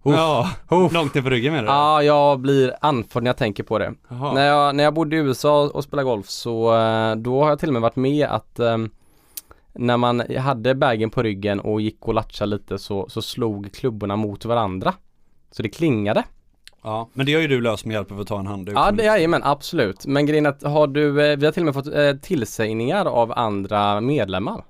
Uff. 0.04 0.14
ja, 0.16 0.50
Uff. 0.68 0.92
långt 0.92 1.14
ner 1.14 1.22
på 1.22 1.30
ryggen 1.30 1.52
menar 1.52 1.64
du? 1.66 1.70
Ja, 1.72 2.02
jag 2.02 2.40
blir 2.40 2.74
andfådd 2.80 3.22
när 3.22 3.28
jag 3.28 3.36
tänker 3.36 3.62
på 3.62 3.78
det. 3.78 3.94
När, 4.08 4.46
jag, 4.46 4.74
när 4.74 4.84
jag 4.84 4.94
bodde 4.94 5.16
i 5.16 5.18
USA 5.18 5.70
och 5.74 5.84
spelade 5.84 6.06
golf 6.06 6.28
så 6.28 6.76
eh, 6.76 7.16
då 7.16 7.42
har 7.42 7.48
jag 7.48 7.58
till 7.58 7.68
och 7.68 7.72
med 7.72 7.82
varit 7.82 7.96
med 7.96 8.26
att 8.26 8.58
ehm, 8.58 8.90
när 9.72 9.96
man 9.96 10.22
hade 10.38 10.74
bagen 10.74 11.10
på 11.10 11.22
ryggen 11.22 11.60
och 11.60 11.80
gick 11.80 12.08
och 12.08 12.14
latchade 12.14 12.50
lite 12.50 12.78
så, 12.78 13.08
så 13.08 13.22
slog 13.22 13.72
klubborna 13.72 14.16
mot 14.16 14.44
varandra. 14.44 14.94
Så 15.50 15.62
det 15.62 15.68
klingade. 15.68 16.24
Ja, 16.82 17.08
men 17.12 17.26
det 17.26 17.34
har 17.34 17.40
ju 17.40 17.48
du 17.48 17.60
löst 17.60 17.84
med 17.84 17.94
hjälp 17.94 18.12
av 18.12 18.20
att 18.20 18.26
ta 18.26 18.38
en 18.38 18.46
handduk. 18.46 18.76
Ja, 18.76 18.90
det 18.90 19.28
men 19.28 19.42
absolut. 19.42 20.06
Men 20.06 20.26
grejen 20.26 20.46
är 20.46 20.50
att 20.50 20.62
har 20.62 20.86
du, 20.86 21.26
eh, 21.26 21.36
vi 21.36 21.44
har 21.44 21.52
till 21.52 21.62
och 21.62 21.74
med 21.74 21.74
fått 21.74 21.94
eh, 21.94 22.12
tillsägningar 22.12 23.06
av 23.06 23.32
andra 23.36 24.00
medlemmar. 24.00 24.64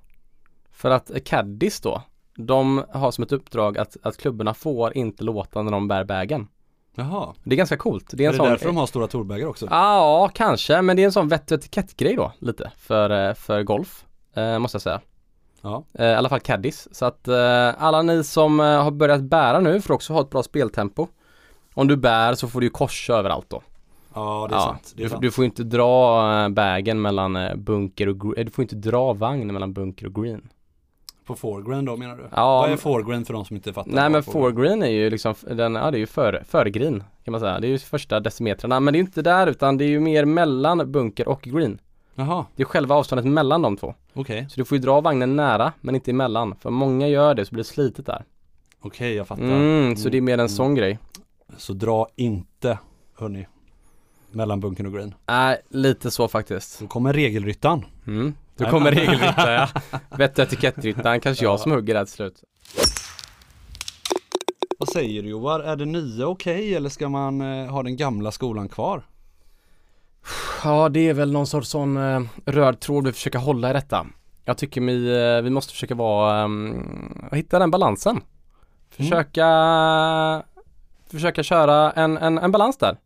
För 0.73 0.91
att 0.91 1.11
eh, 1.11 1.17
caddies 1.25 1.81
då, 1.81 2.03
de 2.37 2.85
har 2.93 3.11
som 3.11 3.25
ett 3.25 3.33
uppdrag 3.33 3.79
att, 3.79 3.97
att 4.03 4.17
klubborna 4.17 4.55
får 4.55 4.97
inte 4.97 5.25
låta 5.25 5.63
när 5.63 5.73
de 5.73 5.89
bär 5.89 6.05
bagen. 6.05 6.49
Jaha, 6.97 7.35
Det 7.45 7.55
är 7.55 7.57
ganska 7.57 7.77
coolt. 7.77 8.11
Det 8.13 8.25
är 8.25 8.29
är 8.29 8.29
en 8.29 8.33
det 8.33 8.37
sån, 8.39 8.49
därför 8.49 8.67
de 8.67 8.77
har 8.77 8.87
stora 8.87 9.07
torbägar 9.07 9.47
också? 9.47 9.67
Ja, 9.71 10.31
kanske, 10.35 10.83
men 10.83 10.97
det 10.97 11.03
är 11.03 11.07
en 11.07 11.13
sån 11.13 11.29
vett 11.29 11.51
och 11.51 11.59
etikettgrej 11.59 12.17
då, 12.17 12.33
lite, 12.39 12.71
för, 12.79 13.29
eh, 13.29 13.35
för 13.35 13.63
golf, 13.63 14.05
eh, 14.35 14.59
måste 14.59 14.75
jag 14.77 14.83
säga. 14.83 15.01
Ja, 15.63 15.85
Eh, 15.93 16.07
I 16.07 16.15
alla 16.15 16.29
fall 16.29 16.41
caddies. 16.41 16.95
Så 16.97 17.05
att 17.05 17.29
eh, 17.29 17.83
alla 17.83 18.03
ni 18.03 18.25
som 18.25 18.61
eh, 18.61 18.83
har 18.83 18.91
börjat 18.91 19.23
bära 19.23 19.61
nu 19.61 19.81
får 19.81 19.95
också 19.95 20.13
ha 20.13 20.21
ett 20.21 20.31
bra 20.31 20.43
speltempo. 20.43 21.09
Om 21.75 21.89
du 21.89 21.97
bär 21.97 22.35
så 22.35 22.49
får 22.49 22.61
du 22.61 22.67
ju 22.67 22.71
korsa 22.71 23.15
överallt 23.15 23.47
då. 23.51 23.63
ja 24.15 24.47
det 24.51 24.57
är 24.57 24.61
sant. 24.61 24.93
Det 24.97 25.03
är 25.03 25.05
du, 25.05 25.11
sant. 25.11 25.23
du 25.23 25.31
får 25.31 25.45
inte 25.45 25.63
dra 25.65 26.21
eh, 26.43 26.49
bagen 26.49 27.03
mellan 27.03 27.39
bunker 27.57 28.09
och 28.09 28.21
green. 28.21 28.47
Du 28.47 28.53
får 28.53 28.63
inte 28.63 28.77
dra 28.77 29.13
vagn 29.13 29.53
mellan 29.53 29.73
bunker 29.73 30.07
och 30.07 30.15
green. 30.15 30.49
På 31.27 31.35
foreground 31.37 31.87
då 31.87 31.97
menar 31.97 32.17
du? 32.17 32.23
Ja, 32.33 32.59
Vad 32.61 32.71
är 32.73 32.77
foreground 32.77 33.27
för 33.27 33.35
de 33.35 33.45
som 33.45 33.57
inte 33.57 33.73
fattar? 33.73 33.91
Nej 33.91 34.11
men 34.11 34.23
foreground- 34.23 34.83
är 34.85 34.89
ju 34.91 35.11
liksom, 35.11 35.35
den, 35.51 35.75
ja 35.75 35.91
det 35.91 35.97
är 35.97 36.01
ju 36.01 36.07
före 36.45 36.71
green 36.71 37.05
kan 37.25 37.33
man 37.33 37.41
säga. 37.41 37.61
Det 37.61 37.67
är 37.67 37.69
ju 37.69 37.79
första 37.79 38.21
decimetrarna. 38.21 38.81
Men 38.81 38.93
det 38.93 38.97
är 38.97 39.01
ju 39.01 39.07
inte 39.07 39.23
där 39.23 39.47
utan 39.47 39.77
det 39.77 39.85
är 39.85 39.89
ju 39.89 40.01
mer 40.01 40.25
mellan 40.25 40.93
bunker 40.93 41.29
och 41.29 41.43
green. 41.43 41.79
Jaha, 42.15 42.45
Det 42.57 42.63
är 42.63 42.67
själva 42.67 42.95
avståndet 42.95 43.27
mellan 43.27 43.63
de 43.63 43.77
två. 43.77 43.95
okej. 44.15 44.47
Så 44.51 44.61
du 44.61 44.65
får 44.65 44.79
ju 44.79 44.83
dra 44.83 45.01
vagnen 45.01 45.37
nära 45.37 45.73
men 45.81 45.95
inte 45.95 46.11
emellan. 46.11 46.55
För 46.61 46.71
många 46.71 47.09
gör 47.09 47.35
det 47.35 47.45
så 47.45 47.51
blir 47.55 47.65
det 47.65 47.69
slitet 47.69 48.07
där. 48.07 48.25
Okej, 48.81 49.15
jag 49.15 49.27
fattar. 49.27 49.43
Mm, 49.43 49.97
så 49.97 50.09
det 50.09 50.17
är 50.17 50.21
mer 50.23 50.33
en 50.35 50.41
Mm. 50.41 50.49
sån 50.49 50.75
grej. 50.75 50.99
Så 51.57 51.73
dra 51.73 52.07
inte, 52.17 52.79
hörni, 53.19 53.47
mellan 54.35 54.61
bunken 54.61 54.87
och 54.87 54.93
green. 54.93 55.15
Nej, 55.27 55.61
lite 55.69 56.11
så 56.11 56.29
faktiskt. 56.29 56.73
Så 56.79 56.87
kommer 56.87 57.13
regelryttaren. 57.13 57.85
Mm. 58.07 58.35
Då 58.57 58.65
kommer 58.71 58.93
regelryttaren 58.93 59.69
ja. 59.73 59.99
Vett 60.17 60.39
och 60.39 60.45
etikettryttaren, 60.45 61.21
kanske 61.21 61.45
jag 61.45 61.61
som 61.61 61.73
hugger 61.73 61.95
där 61.95 62.05
till 62.05 62.15
slut. 62.15 62.43
Vad 64.79 64.89
säger 64.89 65.23
du 65.23 65.29
Joar? 65.29 65.61
Är 65.61 65.77
det 65.77 65.85
nya 65.85 66.27
okej 66.27 66.75
eller 66.75 66.89
ska 66.89 67.09
man 67.09 67.41
eh, 67.41 67.71
ha 67.71 67.83
den 67.83 67.97
gamla 67.97 68.31
skolan 68.31 68.69
kvar? 68.69 69.03
Ja, 70.65 70.89
det 70.89 71.09
är 71.09 71.15
väl 71.15 71.33
någon 71.33 71.47
sorts 71.47 71.69
sån 71.69 71.97
eh, 71.97 72.21
röd 72.45 72.81
tråd 72.81 73.07
vi 73.07 73.13
försöker 73.13 73.39
hålla 73.39 73.71
i 73.71 73.73
detta. 73.73 74.07
Jag 74.45 74.59
tycker 74.59 74.81
vi, 74.81 75.23
eh, 75.37 75.43
vi 75.43 75.51
måste 75.51 75.73
försöka 75.73 75.95
vara, 75.95 76.45
um, 76.45 77.29
hitta 77.33 77.59
den 77.59 77.71
balansen. 77.71 78.21
Försöka, 78.91 79.47
försöka 81.11 81.43
köra 81.43 81.93
en, 81.93 82.17
en, 82.17 82.39
en 82.39 82.53
balans 82.53 82.79
där. 82.79 82.97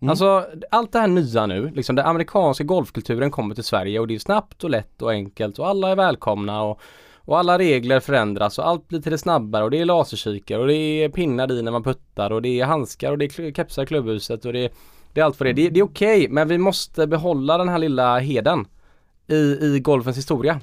Mm. 0.00 0.10
Alltså 0.10 0.46
allt 0.70 0.92
det 0.92 0.98
här 0.98 1.06
nya 1.06 1.46
nu, 1.46 1.70
liksom 1.74 1.96
den 1.96 2.06
amerikanska 2.06 2.64
golfkulturen 2.64 3.30
kommer 3.30 3.54
till 3.54 3.64
Sverige 3.64 4.00
och 4.00 4.06
det 4.08 4.14
är 4.14 4.18
snabbt 4.18 4.64
och 4.64 4.70
lätt 4.70 5.02
och 5.02 5.10
enkelt 5.10 5.58
och 5.58 5.68
alla 5.68 5.90
är 5.90 5.96
välkomna 5.96 6.62
och, 6.62 6.80
och 7.16 7.38
alla 7.38 7.58
regler 7.58 8.00
förändras 8.00 8.58
och 8.58 8.68
allt 8.68 8.88
blir 8.88 9.00
till 9.00 9.12
det 9.12 9.18
snabbare 9.18 9.64
och 9.64 9.70
det 9.70 9.78
är 9.80 9.84
laserkikare 9.84 10.60
och 10.60 10.66
det 10.66 10.74
är 10.74 11.08
pinnar 11.08 11.52
i 11.52 11.62
när 11.62 11.72
man 11.72 11.82
puttar 11.82 12.30
och 12.30 12.42
det 12.42 12.60
är 12.60 12.64
handskar 12.64 13.10
och 13.12 13.18
det 13.18 13.24
är 13.24 13.52
kepsar 13.52 13.82
i 13.82 13.86
klubbhuset 13.86 14.44
och 14.44 14.52
det 14.52 14.64
är, 14.64 14.70
det 15.12 15.20
är 15.20 15.24
allt 15.24 15.36
för 15.36 15.44
det. 15.44 15.52
Det, 15.52 15.68
det 15.70 15.80
är 15.80 15.84
okej 15.84 16.28
men 16.28 16.48
vi 16.48 16.58
måste 16.58 17.06
behålla 17.06 17.58
den 17.58 17.68
här 17.68 17.78
lilla 17.78 18.18
heden 18.18 18.66
i, 19.26 19.58
i 19.60 19.80
golfens 19.80 20.16
historia. 20.16 20.60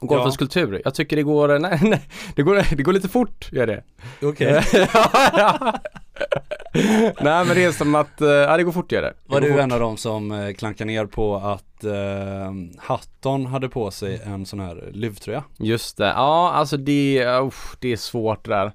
Och 0.00 0.08
golfens 0.08 0.34
Ja. 0.34 0.38
kultur. 0.38 0.82
Jag 0.84 0.94
tycker 0.94 1.16
det 1.16 1.22
går, 1.22 1.58
nej, 1.58 1.78
nej, 1.82 2.02
det 2.36 2.42
går, 2.42 2.76
det 2.76 2.82
går 2.82 2.92
lite 2.92 3.08
fort, 3.08 3.48
gör 3.52 3.66
det. 3.66 3.82
Okej. 4.22 4.62
ja, 4.72 5.10
ja. 5.12 5.72
Nej 7.20 7.44
men 7.44 7.48
det 7.48 7.64
är 7.64 7.72
som 7.72 7.94
att, 7.94 8.20
eh, 8.20 8.28
ja 8.28 8.56
det 8.56 8.62
går 8.62 8.72
fort 8.72 8.92
gör 8.92 9.02
det. 9.02 9.14
Var 9.26 9.40
du 9.40 9.60
en 9.60 9.72
av 9.72 9.80
dem 9.80 9.96
som 9.96 10.32
eh, 10.32 10.52
klankar 10.52 10.84
ner 10.84 11.06
på 11.06 11.36
att 11.36 11.84
eh, 11.84 12.52
Hatton 12.78 13.46
hade 13.46 13.68
på 13.68 13.90
sig 13.90 14.20
en 14.24 14.46
sån 14.46 14.60
här 14.60 14.90
luvtröja? 14.92 15.44
Just 15.56 15.96
det, 15.96 16.06
ja 16.06 16.52
alltså 16.52 16.76
det, 16.76 17.26
usch, 17.42 17.76
det 17.78 17.92
är 17.92 17.96
svårt 17.96 18.44
där. 18.44 18.72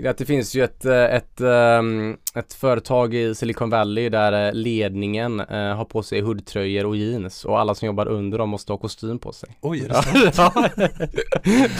Det 0.00 0.24
finns 0.26 0.54
ju 0.54 0.64
ett, 0.64 0.84
eh, 0.84 1.04
ett, 1.04 1.40
ehm, 1.40 2.16
ett 2.34 2.52
företag 2.54 3.14
i 3.14 3.34
Silicon 3.34 3.70
Valley 3.70 4.08
där 4.08 4.46
eh, 4.48 4.52
ledningen 4.52 5.40
eh, 5.40 5.74
har 5.76 5.84
på 5.84 6.02
sig 6.02 6.20
hoodtröjor 6.20 6.86
och 6.86 6.96
jeans 6.96 7.44
och 7.44 7.60
alla 7.60 7.74
som 7.74 7.86
jobbar 7.86 8.08
under 8.08 8.38
dem 8.38 8.48
måste 8.48 8.72
ha 8.72 8.78
kostym 8.78 9.18
på 9.18 9.32
sig. 9.32 9.56
Oj, 9.60 9.80
är 9.84 9.88
det 9.88 9.94
Ja, 9.94 10.32
sant? 10.32 10.54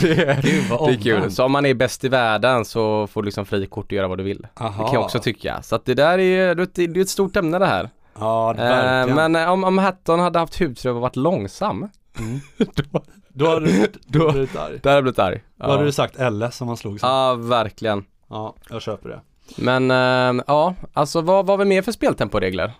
det, 0.01 0.23
är, 0.23 0.41
Gud 0.41 0.63
vad 0.69 0.89
det 0.89 0.93
är 0.93 1.01
kul. 1.01 1.31
Så 1.31 1.43
om 1.45 1.51
man 1.51 1.65
är 1.65 1.73
bäst 1.73 2.03
i 2.03 2.09
världen 2.09 2.65
så 2.65 3.07
får 3.07 3.21
du 3.21 3.25
liksom 3.25 3.45
frikort 3.45 3.85
att 3.85 3.91
göra 3.91 4.07
vad 4.07 4.17
du 4.17 4.23
vill. 4.23 4.47
Aha. 4.59 4.69
Det 4.83 4.85
kan 4.89 4.93
jag 4.93 5.03
också 5.03 5.19
tycka. 5.19 5.61
Så 5.61 5.75
att 5.75 5.85
det 5.85 5.93
där 5.93 6.19
är, 6.19 6.55
det 6.55 6.77
är 6.79 6.87
det 6.87 7.01
ett 7.01 7.09
stort 7.09 7.35
ämne 7.35 7.59
det 7.59 7.65
här. 7.65 7.89
Ja, 8.19 8.51
Eh, 8.51 8.57
verkligen. 8.57 9.31
men 9.31 9.49
om, 9.49 9.63
om 9.63 9.77
Hatton 9.77 10.19
hade 10.19 10.39
haft 10.39 10.59
hudtröja 10.59 10.95
och 10.95 11.01
varit 11.01 11.15
långsam, 11.15 11.89
Mm. 12.19 12.39
då, 12.91 13.01
Då 13.33 13.45
har 13.47 13.59
du 13.59 13.91
Då- 14.07 14.31
blivit 14.31 14.55
arg. 14.55 14.79
där 14.83 14.89
hade 14.89 14.95
jag 14.97 15.03
blivit 15.03 15.19
arg. 15.19 15.41
Då 15.55 15.67
hade 15.71 15.83
du 15.85 15.91
sagt 15.91 16.15
LS 16.31 16.55
som 16.55 16.67
han 16.67 16.77
slog 16.77 16.99
sig. 16.99 17.09
Ja, 17.09 17.35
verkligen. 17.35 18.05
Ja, 18.29 18.55
jag 18.69 18.81
köper 18.81 19.09
det. 19.09 19.19
Men 19.57 19.91
eh, 19.91 20.43
ja, 20.47 20.75
alltså 20.93 21.21
vad 21.21 21.45
vad 21.45 21.59
har 21.59 21.65
vi 21.65 21.69
mer 21.69 21.81
för 21.81 21.91
speltemporegler? 21.91 22.71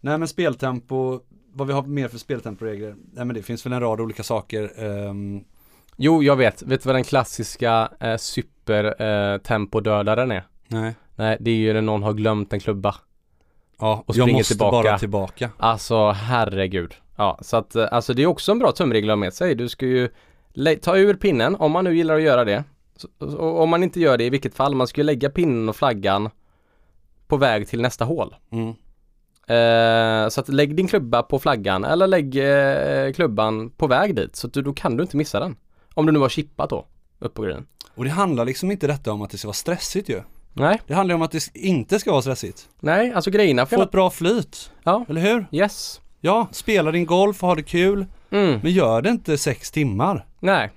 Nej 0.00 0.18
men 0.18 0.28
speltempo, 0.28 1.20
vad 1.54 1.66
vi 1.66 1.72
har 1.72 1.82
mer 1.82 2.08
för 2.08 2.18
speltemporegler? 2.18 2.94
Nej 3.12 3.24
men 3.24 3.34
det 3.36 3.42
finns 3.42 3.66
väl 3.66 3.72
en 3.72 3.80
rad 3.80 4.00
olika 4.00 4.22
saker. 4.22 4.70
Ehm, 4.84 5.44
Jo, 5.96 6.22
jag 6.22 6.36
vet. 6.36 6.62
Vet 6.62 6.82
du 6.82 6.86
vad 6.86 6.96
den 6.96 7.04
klassiska 7.04 7.88
eh, 8.00 8.16
supertempodödaren 8.16 10.30
är? 10.30 10.44
nej. 10.68 10.94
Nej, 11.16 11.36
det 11.40 11.50
är 11.50 11.54
ju 11.54 11.72
när 11.72 11.80
någon 11.82 12.02
har 12.02 12.12
glömt 12.12 12.52
en 12.52 12.60
klubba. 12.60 12.94
Ja, 13.78 14.02
Och 14.06 14.16
jag 14.16 14.32
måste 14.32 14.54
tillbaka. 14.54 14.88
bara 14.88 14.98
tillbaka. 14.98 15.50
Alltså 15.58 16.10
herregud. 16.10 16.94
Ja, 17.22 17.38
så 17.42 17.56
att 17.56 17.74
eh, 17.76 17.88
alltså 17.90 18.14
det 18.14 18.22
är 18.22 18.26
också 18.26 18.52
en 18.52 18.58
bra 18.58 18.72
tumregel 18.72 19.10
att 19.10 19.12
ha 19.12 19.16
med 19.16 19.34
sig. 19.34 19.54
Du 19.54 19.68
ska 19.68 19.86
ju 19.86 20.08
ta 20.82 20.96
ur 20.96 21.14
pinnen 21.14 21.54
om 21.56 21.72
man 21.72 21.84
nu 21.84 21.96
gillar 21.96 22.14
att 22.16 22.22
göra 22.22 22.44
det. 22.44 22.64
Så, 22.96 23.08
och 23.36 23.62
om 23.62 23.68
man 23.70 23.82
inte 23.82 24.00
gör 24.00 24.18
det 24.18 24.24
i 24.24 24.30
vilket 24.30 24.54
fall, 24.54 24.74
man 24.74 24.86
ska 24.86 25.00
ju 25.00 25.04
lägga 25.04 25.30
pinnen 25.30 25.68
och 25.68 25.76
flaggan 25.76 26.30
på 27.26 27.36
väg 27.36 27.68
till 27.68 27.82
nästa 27.82 28.04
hål. 28.04 28.34
Mm. 28.52 28.68
Eh, 29.46 30.28
så 30.28 30.40
att 30.40 30.48
lägg 30.48 30.76
din 30.76 30.88
klubba 30.88 31.22
på 31.22 31.38
flaggan 31.38 31.84
eller 31.84 32.06
lägg 32.06 32.36
eh, 32.36 33.12
klubban 33.12 33.70
på 33.70 33.86
väg 33.86 34.14
dit 34.16 34.36
så 34.36 34.46
att 34.46 34.52
du, 34.52 34.62
då 34.62 34.72
kan 34.72 34.96
du 34.96 35.02
inte 35.02 35.16
missa 35.16 35.40
den. 35.40 35.56
Om 35.94 36.06
du 36.06 36.12
nu 36.12 36.18
har 36.18 36.28
chippat 36.28 36.70
då, 36.70 36.86
upp 37.18 37.34
på 37.34 37.42
grejen. 37.42 37.66
Och 37.94 38.04
det 38.04 38.10
handlar 38.10 38.44
liksom 38.44 38.70
inte 38.70 38.86
detta 38.86 39.12
om 39.12 39.22
att 39.22 39.30
det 39.30 39.38
ska 39.38 39.48
vara 39.48 39.54
stressigt 39.54 40.08
ju. 40.08 40.20
Nej, 40.52 40.80
Det 40.86 40.94
handlar 40.94 41.14
om 41.14 41.22
att 41.22 41.30
det 41.30 41.48
inte 41.54 41.98
ska 41.98 42.10
vara 42.10 42.22
stressigt. 42.22 42.68
nej, 42.80 43.12
alltså 43.12 43.30
grejerna 43.30 43.66
Få 43.66 43.82
ett 43.82 43.90
bra 43.90 44.10
flyt, 44.10 44.70
Ja, 44.84 45.04
eller 45.08 45.20
hur? 45.20 45.46
yes. 45.52 46.00
Ja, 46.24 46.48
spela 46.52 46.90
din 46.92 47.06
golf 47.06 47.42
och 47.42 47.48
ha 47.48 47.54
det 47.54 47.62
kul. 47.62 48.06
Mm, 48.30 48.60
Men 48.62 48.72
gör 48.72 49.02
det 49.02 49.08
inte 49.10 49.38
sex 49.38 49.70
timmar. 49.70 50.26
nej. 50.40 50.70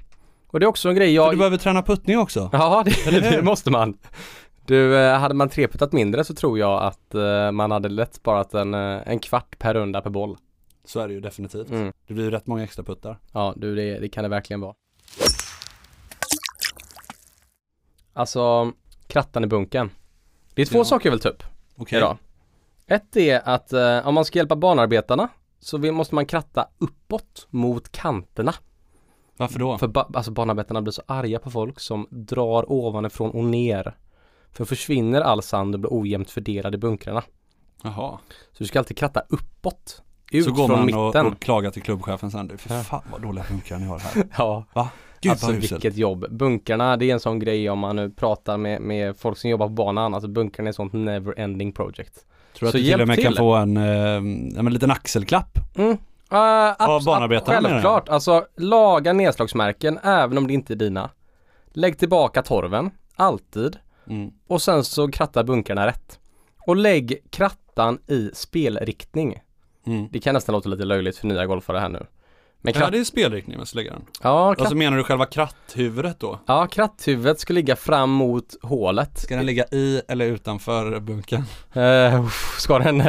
Och 0.47 0.59
det 0.59 0.65
är 0.65 0.67
också 0.67 0.89
en 0.89 0.95
grej 0.95 1.07
För 1.07 1.13
jag... 1.15 1.33
du 1.33 1.37
behöver 1.37 1.57
träna 1.57 1.81
puttning 1.81 2.17
också. 2.19 2.49
Ja, 2.53 2.83
det, 2.85 3.19
det 3.19 3.41
måste 3.41 3.71
man. 3.71 3.97
Du, 4.65 4.97
eh, 4.97 5.17
hade 5.19 5.33
man 5.35 5.49
treputtat 5.49 5.91
mindre 5.91 6.23
så 6.23 6.33
tror 6.35 6.59
jag 6.59 6.83
att 6.83 7.15
eh, 7.15 7.51
man 7.51 7.71
hade 7.71 7.89
lätt 7.89 8.15
sparat 8.15 8.53
en, 8.53 8.73
eh, 8.73 9.01
en 9.05 9.19
kvart 9.19 9.59
per 9.59 9.73
runda 9.73 10.01
per 10.01 10.09
boll. 10.09 10.37
Så 10.85 10.99
är 10.99 11.07
det 11.07 11.13
ju 11.13 11.19
definitivt. 11.21 11.69
Mm. 11.69 11.91
Det 12.07 12.13
blir 12.13 12.23
ju 12.25 12.31
rätt 12.31 12.47
många 12.47 12.63
extra 12.63 12.83
puttar. 12.83 13.17
Ja, 13.33 13.53
du 13.57 13.75
det, 13.75 13.99
det 13.99 14.09
kan 14.09 14.23
det 14.23 14.29
verkligen 14.29 14.61
vara. 14.61 14.73
Alltså, 18.13 18.71
krattan 19.07 19.43
i 19.43 19.47
bunken. 19.47 19.89
Det 20.53 20.61
är 20.61 20.65
två 20.65 20.77
Ja. 20.77 20.83
saker 20.85 21.09
jag 21.09 21.11
vill 21.11 21.21
ta 21.21 21.29
upp 21.29 21.43
Okej. 21.77 21.97
idag. 21.97 22.17
Ett 22.87 23.15
är 23.15 23.41
att 23.49 23.73
eh, 23.73 24.07
om 24.07 24.15
man 24.15 24.25
ska 24.25 24.39
hjälpa 24.39 24.55
banarbetarna 24.55 25.27
så 25.59 25.77
vill, 25.77 25.91
måste 25.91 26.15
man 26.15 26.25
kratta 26.25 26.67
uppåt 26.77 27.47
mot 27.49 27.91
kanterna. 27.91 28.53
Varför 29.37 29.59
då? 29.59 29.77
För 29.77 29.87
ba, 29.87 30.05
alltså 30.13 30.31
banarbetarna 30.31 30.81
blir 30.81 30.91
så 30.91 31.01
arga 31.05 31.39
på 31.39 31.51
folk 31.51 31.79
som 31.79 32.07
drar 32.09 32.71
ovanifrån 32.71 33.31
och 33.31 33.43
ner. 33.43 33.97
För 34.51 34.65
försvinner 34.65 35.21
all 35.21 35.41
sand 35.41 35.75
och 35.75 35.79
blir 35.81 35.89
ojämnt 35.93 36.29
fördelad 36.31 36.75
i 36.75 36.77
bunkrarna. 36.77 37.23
Jaha. 37.83 38.19
Så 38.51 38.57
du 38.57 38.65
ska 38.65 38.79
alltid 38.79 38.97
kratta 38.97 39.23
uppåt. 39.29 40.01
Ut 40.31 40.45
Så 40.45 40.51
går 40.51 40.67
från 40.67 40.77
man 40.77 40.85
mitten. 40.85 41.25
och, 41.25 41.31
och 41.31 41.39
klagar 41.39 41.71
till 41.71 41.81
klubbchefen 41.81 42.31
sen. 42.31 42.57
Fy 42.57 42.69
fan 42.69 43.01
vad 43.11 43.21
dåliga 43.21 43.45
bunkrar 43.49 43.79
ni 43.79 43.85
har 43.85 43.99
här. 43.99 44.23
Ja, 44.37 44.65
Va? 44.73 44.89
Gud 45.21 45.31
alltså 45.31 45.51
vilket 45.51 45.97
jobb. 45.97 46.25
Bunkarna, 46.29 46.97
det 46.97 47.09
är 47.09 47.13
en 47.13 47.19
sån 47.19 47.39
grej 47.39 47.69
om 47.69 47.79
man 47.79 47.95
nu 47.95 48.09
pratar 48.09 48.57
med, 48.57 48.81
med 48.81 49.17
folk 49.17 49.37
som 49.37 49.49
jobbar 49.49 49.67
på 49.67 49.73
banan. 49.73 50.13
Alltså 50.13 50.27
bunkrarna 50.27 50.67
är 50.67 50.69
ett 50.69 50.75
sånt 50.75 50.93
never 50.93 51.39
ending 51.39 51.71
project. 51.71 52.25
Tror 52.55 52.65
du 52.65 52.67
att 52.67 52.73
du 52.73 52.91
till 52.91 53.01
och 53.01 53.07
med 53.07 53.21
kan 53.21 53.31
till. 53.31 53.37
få 53.37 53.55
en, 53.55 53.77
eh, 53.77 54.59
en 54.59 54.65
liten 54.73 54.91
axelklapp? 54.91 55.59
Mm. 55.75 55.91
Uh, 55.91 55.97
menar 56.29 57.33
jag. 57.33 57.45
Självklart, 57.45 58.09
alltså 58.09 58.45
laga 58.57 59.13
nedslagsmärken 59.13 59.99
även 60.03 60.37
om 60.37 60.47
det 60.47 60.53
inte 60.53 60.73
är 60.73 60.75
dina. 60.75 61.09
Lägg 61.73 61.97
tillbaka 61.97 62.41
torven, 62.41 62.91
alltid. 63.15 63.77
Mm. 64.09 64.31
Och 64.47 64.61
sen 64.61 64.83
så 64.83 65.07
kratta 65.07 65.43
bunkarna 65.43 65.87
rätt. 65.87 66.19
Och 66.67 66.75
lägg 66.75 67.17
krattan 67.29 67.99
i 68.07 68.29
spelriktning. 68.33 69.39
Mm. 69.85 70.07
Det 70.11 70.19
kan 70.19 70.33
nästan 70.33 70.53
låta 70.53 70.69
lite 70.69 70.85
löjligt 70.85 71.17
för 71.17 71.27
nya 71.27 71.45
golfare 71.45 71.79
här 71.79 71.89
nu. 71.89 72.05
Men 72.65 72.73
Ja 72.73 72.79
kratt, 72.79 72.91
det 72.91 72.99
är 72.99 73.03
spelriktning 73.03 73.57
man 73.57 73.65
ska 73.65 73.77
lägga 73.79 73.91
den. 73.91 74.01
ja, 74.21 74.49
kratt, 74.53 74.59
Alltså 74.61 74.75
menar 74.75 74.97
du 74.97 75.03
själva 75.03 75.25
kratthuvudet 75.25 76.19
då? 76.19 76.39
ja, 76.45 76.67
kratthuvudet 76.67 77.39
ska 77.39 77.53
ligga 77.53 77.75
fram 77.75 78.09
mot 78.09 78.45
hålet. 78.61 79.17
Ska 79.19 79.35
den 79.35 79.45
ligga 79.45 79.63
i 79.71 80.01
eller 80.07 80.25
utanför 80.25 80.99
bunken? 80.99 81.43
Uh, 81.77 82.27
ska 82.57 82.79
den, 82.79 83.01
uh, 83.01 83.07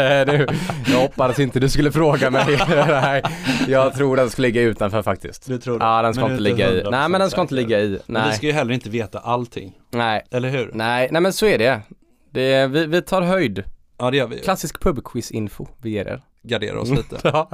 jag 0.86 1.00
hoppades 1.00 1.38
inte 1.38 1.60
du 1.60 1.68
skulle 1.68 1.92
fråga 1.92 2.30
mig. 2.30 2.58
Nej, 2.88 3.22
jag 3.68 3.94
tror 3.94 4.16
den 4.16 4.30
ska 4.30 4.42
ligga 4.42 4.62
utanför 4.62 5.02
faktiskt. 5.02 5.46
Du 5.46 5.58
tror 5.58 5.80
Ja, 5.80 6.02
den 6.02 6.14
ska 6.14 6.22
inte 6.22 6.42
ligga 6.42 6.70
i. 6.72 6.82
Nej, 6.90 7.08
men 7.08 7.20
den 7.20 7.30
ska 7.30 7.40
inte 7.40 7.54
ligga 7.54 7.80
i. 7.80 7.88
Men 8.06 8.22
vi 8.22 8.28
Nej, 8.28 8.36
ska 8.36 8.46
ju 8.46 8.52
heller 8.52 8.74
inte 8.74 8.90
veta 8.90 9.18
allting. 9.18 9.72
nej, 9.90 10.24
Eller 10.30 10.48
hur? 10.48 10.70
nej, 10.74 11.08
nej 11.10 11.22
men 11.22 11.32
så 11.32 11.46
är 11.46 11.58
det. 11.58 11.80
det 12.30 12.66
vi, 12.66 12.86
vi 12.86 13.02
tar 13.02 13.22
höjd. 13.22 13.64
Ja 13.98 14.10
det 14.10 14.16
gör 14.16 14.26
vi. 14.26 14.38
Klassisk 14.38 14.80
pubquiz-info 14.82 15.68
vi 15.82 15.90
ger 15.90 16.04
er. 16.08 16.22
Gardera 16.42 16.80
oss 16.80 16.90
lite. 16.90 17.18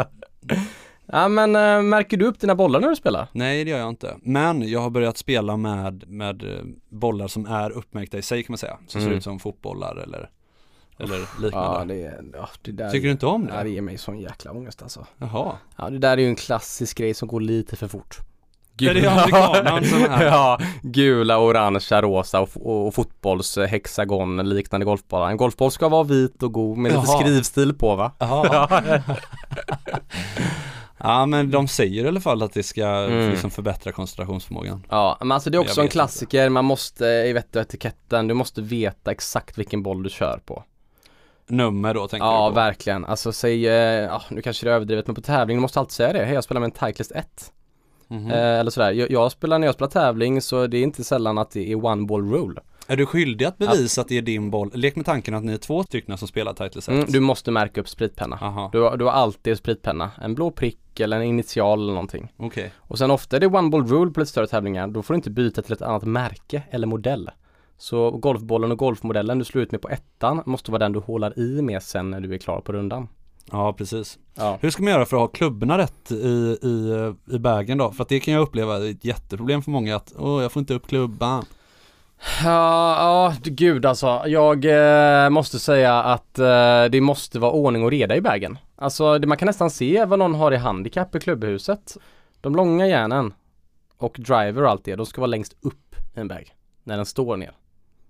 Ja. 1.12 1.28
men 1.28 1.56
äh, 1.56 1.82
märker 1.82 2.16
du 2.16 2.24
upp 2.26 2.40
dina 2.40 2.54
bollar 2.54 2.80
när 2.80 2.88
du 2.88 2.96
spelar? 2.96 3.28
Nej 3.32 3.64
det 3.64 3.70
gör 3.70 3.78
jag 3.78 3.88
inte. 3.88 4.16
Men 4.22 4.68
jag 4.68 4.80
har 4.80 4.90
börjat 4.90 5.18
spela 5.18 5.56
med, 5.56 6.04
med 6.08 6.42
eh, 6.42 6.60
bollar 6.88 7.28
som 7.28 7.46
är 7.46 7.70
uppmärkta 7.70 8.18
i 8.18 8.22
sig 8.22 8.42
kan 8.42 8.52
man 8.52 8.58
säga. 8.58 8.76
Som 8.86 9.00
ser 9.00 9.06
Mm. 9.08 9.18
ut 9.18 9.24
som 9.24 9.38
fotbollar 9.38 9.96
eller, 9.96 10.30
eller 10.98 11.18
liknande. 11.42 11.78
Ja 11.78 11.84
det, 11.84 12.02
är- 12.06 12.24
ja, 12.32 12.48
det 12.62 12.72
där 12.72 12.90
Tycker 12.90 13.06
du 13.06 13.12
inte 13.12 13.26
om 13.26 13.48
Ja 13.50 13.56
det? 13.56 13.62
det 13.62 13.70
ger 13.70 13.82
mig 13.82 13.98
sån 13.98 14.18
jäkla 14.20 14.50
ångest 14.52 14.82
alltså. 14.82 15.06
Jaha. 15.18 15.52
Ja 15.76 15.90
det 15.90 15.98
där 15.98 16.12
är 16.16 16.22
ju 16.22 16.28
en 16.28 16.36
klassisk 16.36 16.98
grej 16.98 17.14
som 17.14 17.28
går 17.28 17.40
lite 17.40 17.76
för 17.76 17.88
fort. 17.88 18.16
Är 18.80 18.94
det 18.94 19.88
som 19.88 20.02
är? 20.04 20.22
Ja, 20.26 20.58
gula, 20.82 21.38
orangea, 21.38 22.02
rosa 22.02 22.40
och, 22.40 22.48
och, 22.54 22.86
och 22.86 22.94
fotbolls 22.94 23.58
eh, 23.58 23.66
hexagon 23.68 24.48
liknande 24.48 24.84
golfbollar. 24.86 25.30
En 25.30 25.36
golfboll 25.36 25.70
ska 25.70 25.88
vara 25.88 26.02
vit 26.02 26.42
och 26.42 26.52
god 26.52 26.78
med 26.78 26.92
lite 26.92 27.04
Jaha. 27.06 27.20
skrivstil 27.20 27.74
på 27.74 27.96
va? 27.96 28.12
Jaha. 28.18 29.02
ja 31.02 31.26
men 31.26 31.50
de 31.50 31.68
säger 31.68 32.04
i 32.04 32.08
alla 32.08 32.20
fall 32.20 32.42
att 32.42 32.52
det 32.52 32.62
ska 32.62 32.86
Mm. 32.86 33.30
liksom 33.30 33.50
förbättra 33.50 33.92
koncentrationsförmågan. 33.92 34.86
Ja, 34.90 35.16
men 35.20 35.32
alltså 35.32 35.50
det 35.50 35.54
är 35.56 35.58
Jag 35.58 35.62
också 35.64 35.80
en 35.80 35.84
vet 35.84 35.92
klassiker. 35.92 36.48
Man 36.48 36.64
måste 36.64 37.04
i 37.06 37.32
vett 37.32 37.56
och 37.56 37.62
etiketten, 37.62 38.28
du 38.28 38.34
måste 38.34 38.62
veta 38.62 39.10
exakt 39.10 39.58
vilken 39.58 39.82
boll 39.82 40.02
du 40.02 40.10
kör 40.10 40.40
på. 40.46 40.64
Nummer 41.48 41.94
då 41.94 42.08
tänker 42.08 42.26
Ja, 42.26 42.44
du 42.48 42.50
på? 42.50 42.54
verkligen. 42.54 43.04
Alltså 43.04 43.32
säg, 43.32 43.66
eh, 43.68 43.72
ja 44.04 44.22
nu 44.30 44.42
kanske 44.42 44.66
det 44.66 44.70
är 44.70 44.74
överdrivet, 44.74 45.06
men 45.06 45.14
på 45.14 45.20
tävling, 45.20 45.56
du 45.56 45.60
måste 45.60 45.80
alltid 45.80 45.92
säga 45.92 46.12
det. 46.12 46.24
Hej, 46.24 46.34
jag 46.34 46.44
spelar 46.44 46.60
med 46.60 46.66
en 46.66 46.86
Titleist 46.86 47.12
1. 47.12 47.52
Mhm. 48.08 48.30
Eh, 48.30 48.38
eller 48.60 48.70
sådär. 48.70 48.92
Jag, 48.92 49.10
jag 49.10 49.32
spelar, 49.32 49.58
när 49.58 49.66
jag 49.66 49.74
spelar 49.74 49.90
tävling 49.90 50.40
så 50.42 50.66
det 50.66 50.76
är 50.78 50.82
inte 50.82 51.04
sällan 51.04 51.38
att 51.38 51.50
det 51.50 51.72
är 51.72 51.84
one 51.86 52.06
ball 52.06 52.30
rule. 52.32 52.60
Är 52.86 52.96
du 52.96 53.06
skyldig 53.06 53.44
att 53.44 53.58
bevisa 53.58 54.00
att 54.00 54.08
det 54.08 54.18
är 54.18 54.22
din 54.22 54.50
boll? 54.50 54.70
Lek 54.74 54.96
med 54.96 55.06
tanken 55.06 55.34
att 55.34 55.44
ni 55.44 55.52
är 55.52 55.56
två 55.58 55.82
stycken 55.82 56.18
som 56.18 56.28
spelar 56.28 56.52
title 56.52 56.70
sets. 56.82 56.88
Mm, 56.88 57.04
du 57.08 57.20
måste 57.20 57.50
märka 57.50 57.80
upp 57.80 57.88
spritpenna. 57.88 58.38
Aha, 58.42 58.70
Du, 58.72 58.96
du 58.96 59.04
har 59.04 59.12
alltid 59.12 59.58
spritpenna. 59.58 60.10
En 60.22 60.34
blå 60.34 60.50
prick 60.50 61.00
eller 61.00 61.16
en 61.16 61.22
initial 61.22 61.82
eller 61.82 61.92
någonting. 61.92 62.32
okej. 62.36 62.72
Och 62.78 62.98
sen 62.98 63.10
ofta 63.10 63.36
är 63.36 63.40
det 63.40 63.46
one 63.46 63.70
ball 63.70 63.86
rule 63.86 64.10
på 64.12 64.20
lite 64.20 64.30
större 64.32 64.46
tävlingar. 64.46 64.86
Då 64.88 65.02
får 65.02 65.14
du 65.14 65.16
inte 65.16 65.30
byta 65.30 65.62
till 65.62 65.72
ett 65.72 65.82
annat 65.82 66.04
märke 66.04 66.62
eller 66.70 66.86
modell. 66.86 67.30
Så 67.78 68.10
golfbollen 68.10 68.72
och 68.72 68.78
golfmodellen 68.78 69.38
du 69.38 69.44
slår 69.44 69.62
ut 69.62 69.72
med 69.72 69.80
på 69.82 69.88
ettan 69.88 70.42
måste 70.46 70.70
vara 70.70 70.78
den 70.78 70.92
du 70.92 70.98
hålar 71.00 71.38
i 71.38 71.62
med 71.62 71.82
sen 71.82 72.10
när 72.10 72.20
du 72.20 72.34
är 72.34 72.38
klar 72.38 72.60
på 72.60 72.72
rundan. 72.72 73.08
Ja, 73.50 73.72
precis. 73.72 74.18
Ja. 74.34 74.58
Hur 74.60 74.70
ska 74.70 74.82
man 74.82 74.92
göra 74.92 75.06
för 75.06 75.16
att 75.16 75.20
ha 75.20 75.28
klubborna 75.28 75.78
rätt 75.78 76.12
i, 76.12 76.58
i, 76.62 77.12
i 77.34 77.38
bagen 77.38 77.78
då? 77.78 77.90
För 77.92 78.02
att 78.02 78.08
det 78.08 78.20
kan 78.20 78.34
jag 78.34 78.40
uppleva 78.42 78.76
är 78.76 78.90
ett 78.90 79.04
jätteproblem 79.04 79.62
för 79.62 79.70
många 79.70 79.96
att 79.96 80.12
åh, 80.18 80.42
jag 80.42 80.52
får 80.52 80.60
inte 80.60 80.74
upp 80.74 80.86
klubban. 80.86 81.44
Ja, 82.44 82.96
ja 82.96 83.34
gud 83.42 83.86
alltså. 83.86 84.22
Jag 84.26 84.64
eh, 84.64 85.30
måste 85.30 85.58
säga 85.58 86.02
att 86.02 86.38
eh, 86.38 86.84
det 86.84 87.00
måste 87.00 87.38
vara 87.38 87.52
ordning 87.52 87.84
och 87.84 87.90
reda 87.90 88.16
i 88.16 88.20
bagen. 88.20 88.58
Alltså 88.76 89.18
det, 89.18 89.26
man 89.26 89.38
kan 89.38 89.46
nästan 89.46 89.70
se 89.70 90.04
vad 90.04 90.18
någon 90.18 90.34
har 90.34 90.52
i 90.52 90.56
handikapp 90.56 91.14
i 91.14 91.20
klubbhuset. 91.20 91.96
De 92.40 92.54
långa 92.54 92.86
järnen 92.86 93.34
och 93.96 94.16
driver 94.18 94.62
och 94.62 94.70
allt 94.70 94.84
det, 94.84 94.96
de 94.96 95.06
ska 95.06 95.20
vara 95.20 95.26
längst 95.26 95.56
upp 95.60 95.96
i 96.16 96.20
en 96.20 96.28
bag. 96.28 96.54
När 96.84 96.96
den 96.96 97.06
står 97.06 97.36
ner. 97.36 97.52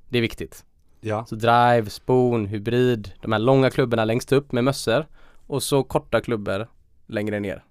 Det 0.08 0.18
är 0.18 0.22
viktigt. 0.22 0.64
Ja. 1.00 1.24
Så 1.26 1.34
drive, 1.34 1.90
spoon, 1.90 2.46
hybrid, 2.46 3.12
de 3.22 3.32
här 3.32 3.38
långa 3.38 3.70
klubborna 3.70 4.04
längst 4.04 4.32
upp 4.32 4.52
med 4.52 4.64
mössor 4.64 5.06
och 5.46 5.62
så 5.62 5.82
korta 5.82 6.20
klubbor 6.20 6.68
längre 7.06 7.40
ner. 7.40 7.64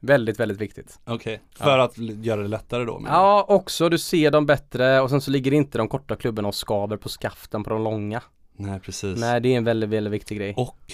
Väldigt, 0.00 0.40
väldigt 0.40 0.58
viktigt. 0.58 0.98
Okej, 1.04 1.40
för 1.56 1.78
att 1.78 1.98
l- 1.98 2.18
göra 2.22 2.42
det 2.42 2.48
lättare 2.48 2.84
då? 2.84 3.02
Ja, 3.06 3.44
också 3.48 3.88
du 3.88 3.98
ser 3.98 4.30
dem 4.30 4.46
bättre 4.46 5.00
och 5.00 5.10
sen 5.10 5.20
så 5.20 5.30
ligger 5.30 5.52
inte 5.52 5.78
de 5.78 5.88
korta 5.88 6.16
klubborna 6.16 6.48
och 6.48 6.54
skaver 6.54 6.96
på 6.96 7.08
skaften 7.08 7.64
på 7.64 7.70
de 7.70 7.82
långa. 7.84 8.22
du? 8.56 8.66
Nej, 8.66 8.80
precis. 8.80 9.20
Nej, 9.20 9.40
det 9.40 9.48
är 9.52 9.56
en 9.56 9.64
väldigt, 9.64 9.90
väldigt 9.90 10.12
viktig 10.12 10.38
grej. 10.38 10.54
Och 10.56 10.92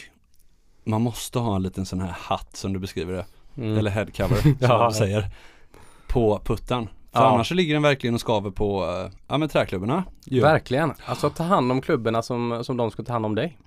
man 0.85 1.03
måste 1.03 1.39
ha 1.39 1.57
en 1.57 1.63
liten 1.63 1.87
sån 1.87 2.01
här 2.01 2.09
hatt 2.19 2.57
som 2.57 2.73
du 2.73 2.79
beskriver 2.79 3.13
det, 3.13 3.27
Mm. 3.63 3.79
eller 3.79 3.91
headcover 3.91 4.37
som 4.43 4.55
Ja. 4.61 4.79
man 4.79 4.93
säger, 4.95 5.31
på 6.09 6.41
putten. 6.45 6.87
För 7.13 7.21
Ja. 7.23 7.27
annars 7.35 7.49
så 7.49 7.55
ligger 7.55 7.75
den 7.75 7.83
verkligen 7.83 8.15
och 8.15 8.21
skaver 8.21 8.51
på, 8.51 8.85
eh, 8.85 9.13
ja 9.29 9.39
men 9.39 9.49
träklubborna. 9.49 10.05
ju. 10.25 10.41
Verkligen. 10.41 10.93
Alltså 11.07 11.31
ta 11.31 11.43
hand 11.43 11.73
om 11.73 11.81
klubborna 11.81 12.23
som, 12.23 12.65
som 12.65 12.77
de 12.77 12.91
ska 12.91 13.03
ta 13.03 13.13
hand 13.13 13.27
om 13.27 13.35
dig. 13.35 13.59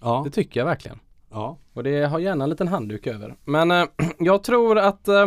Ja, 0.00 0.22
Det 0.24 0.30
tycker 0.30 0.60
jag 0.60 0.64
verkligen. 0.66 0.98
Ja. 1.30 1.58
Och 1.72 1.84
det 1.84 2.04
har 2.04 2.18
gärna 2.18 2.44
en 2.44 2.50
liten 2.50 2.68
handduk 2.68 3.06
över. 3.06 3.36
Men 3.44 3.70
eh, 3.70 3.84
jag 4.18 4.42
tror 4.42 4.78
att 4.78 5.08
eh, 5.08 5.26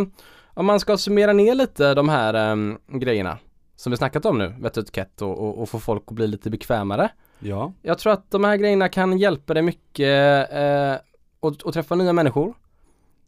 om 0.54 0.66
man 0.66 0.80
ska 0.80 0.98
summera 0.98 1.34
ner 1.34 1.56
lite 1.56 1.94
de 1.94 2.10
här 2.10 2.34
eh, 2.34 2.78
grejerna 3.00 3.38
som 3.76 3.92
vi 3.92 3.98
snackat 3.98 4.26
om 4.26 4.38
nu, 4.38 4.54
vett 4.60 4.78
och 4.78 4.84
etikett 4.84 5.22
och, 5.22 5.40
och, 5.40 5.62
och 5.62 5.70
få 5.70 5.80
folk 5.80 6.04
att 6.08 6.16
bli 6.16 6.28
lite 6.28 6.50
bekvämare. 6.50 7.10
Ja. 7.40 7.74
Jag 7.82 7.98
tror 7.98 8.14
att 8.14 8.32
de 8.32 8.44
här 8.44 8.58
grejerna 8.58 8.90
kan 8.90 9.18
hjälpa 9.18 9.54
dig 9.54 9.64
mycket 9.64 10.52
eh, 10.54 10.94
att, 11.42 11.66
att 11.66 11.74
träffa 11.74 11.96
nya 11.96 12.14
människor. 12.14 12.54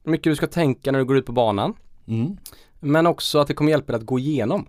Hur 0.03 0.11
mycket 0.11 0.31
du 0.31 0.35
ska 0.35 0.47
tänka 0.47 0.91
när 0.91 0.99
du 0.99 1.05
går 1.05 1.17
ut 1.17 1.25
på 1.25 1.31
banan. 1.31 1.73
Mm. 2.07 2.37
Men 2.79 3.07
också 3.07 3.39
att 3.39 3.47
det 3.47 3.53
kommer 3.53 3.71
hjälpa 3.71 3.91
dig 3.91 3.99
att 3.99 4.05
gå 4.05 4.19
igenom. 4.19 4.67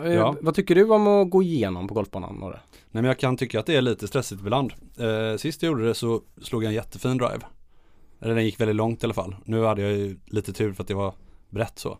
Eh, 0.00 0.12
Ja. 0.12 0.36
Vad 0.40 0.54
tycker 0.54 0.74
du 0.74 0.90
om 0.90 1.06
att 1.06 1.30
gå 1.30 1.42
igenom 1.42 1.88
på 1.88 1.94
golfbanan? 1.94 2.34
Norre? 2.36 2.60
Nej 2.72 3.02
men 3.02 3.04
jag 3.04 3.18
kan 3.18 3.36
tycka 3.36 3.60
att 3.60 3.66
det 3.66 3.76
är 3.76 3.82
lite 3.82 4.08
stressigt 4.08 4.40
ibland. 4.40 4.72
Eh, 4.98 5.36
sist 5.36 5.62
jag 5.62 5.70
gjorde 5.70 5.86
det 5.86 5.94
så 5.94 6.22
slog 6.42 6.64
jag 6.64 6.68
en 6.68 6.74
jättefin 6.74 7.16
drive. 7.18 7.40
Eller 8.20 8.34
den 8.34 8.44
gick 8.44 8.60
väldigt 8.60 8.76
långt 8.76 9.02
i 9.02 9.06
alla 9.06 9.14
fall. 9.14 9.36
Nu 9.44 9.64
hade 9.64 9.82
jag 9.82 9.92
ju 9.92 10.16
lite 10.26 10.52
tur 10.52 10.72
för 10.72 10.82
att 10.82 10.88
det 10.88 10.94
var 10.94 11.14
brett 11.50 11.78
så. 11.78 11.98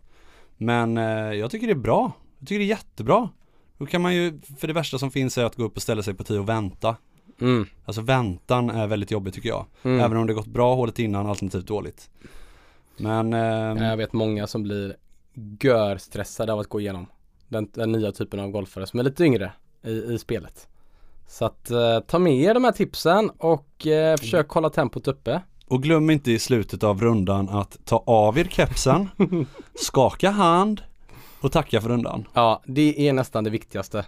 Men 0.57 0.97
eh, 0.97 1.03
jag 1.33 1.51
tycker 1.51 1.67
det 1.67 1.73
är 1.73 1.75
bra. 1.75 2.11
Jag 2.39 2.47
tycker 2.47 2.59
det 2.59 2.65
är 2.65 2.67
jättebra. 2.67 3.29
Då 3.77 3.85
kan 3.85 4.01
man 4.01 4.15
ju, 4.15 4.39
för 4.57 4.67
det 4.67 4.73
värsta 4.73 4.97
som 4.97 5.11
finns 5.11 5.37
är 5.37 5.43
att 5.43 5.55
gå 5.55 5.63
upp 5.63 5.75
och 5.75 5.81
ställa 5.81 6.03
sig 6.03 6.13
på 6.13 6.23
tio 6.23 6.39
och 6.39 6.49
vänta. 6.49 6.95
Mm. 7.41 7.65
Alltså 7.85 8.01
väntan 8.01 8.69
är 8.69 8.87
väldigt 8.87 9.11
jobbigt 9.11 9.33
tycker 9.33 9.49
jag. 9.49 9.65
Mm. 9.83 9.99
Även 9.99 10.17
om 10.17 10.27
det 10.27 10.33
gått 10.33 10.47
bra 10.47 10.75
hålet 10.75 10.99
innan, 10.99 11.27
alternativt 11.27 11.67
dåligt. 11.67 12.09
Men 12.97 13.33
eh, 13.33 13.87
Jag 13.87 13.97
vet 13.97 14.13
många 14.13 14.47
som 14.47 14.63
blir 14.63 14.95
görstressade 15.61 16.53
av 16.53 16.59
att 16.59 16.67
gå 16.67 16.79
igenom 16.79 17.07
den, 17.47 17.69
den 17.73 17.91
nya 17.91 18.11
typen 18.11 18.39
av 18.39 18.51
golfare 18.51 18.87
som 18.87 18.99
är 18.99 19.03
lite 19.03 19.23
yngre 19.23 19.51
i, 19.83 19.91
i 19.91 20.19
spelet. 20.19 20.67
Så 21.27 21.45
att 21.45 21.71
eh, 21.71 21.99
ta 21.99 22.19
med 22.19 22.33
er 22.37 22.53
de 22.53 22.63
här 22.63 22.71
tipsen 22.71 23.29
och 23.29 23.87
eh, 23.87 24.17
försök 24.17 24.49
hålla 24.49 24.69
tempot 24.69 25.07
uppe. 25.07 25.41
Och 25.67 25.83
glöm 25.83 26.09
inte 26.09 26.31
i 26.31 26.39
slutet 26.39 26.83
av 26.83 27.01
rundan 27.01 27.49
att 27.49 27.77
ta 27.85 28.03
av 28.07 28.37
er 28.37 28.47
kepsen, 28.49 29.09
skaka 29.75 30.29
hand 30.29 30.81
och 31.41 31.51
tacka 31.51 31.81
för 31.81 31.89
rundan. 31.89 32.27
Ja, 32.33 32.61
det 32.65 33.07
är 33.07 33.13
nästan 33.13 33.43
det 33.43 33.49
viktigaste. 33.49 34.05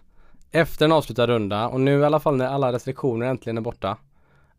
Efter 0.51 0.85
en 0.85 0.91
avslutad 0.91 1.27
runda 1.27 1.67
och 1.67 1.81
nu 1.81 1.99
i 1.99 2.03
alla 2.03 2.19
fall 2.19 2.35
när 2.37 2.47
alla 2.47 2.73
restriktioner 2.73 3.25
äntligen 3.25 3.57
är 3.57 3.61
borta. 3.61 3.97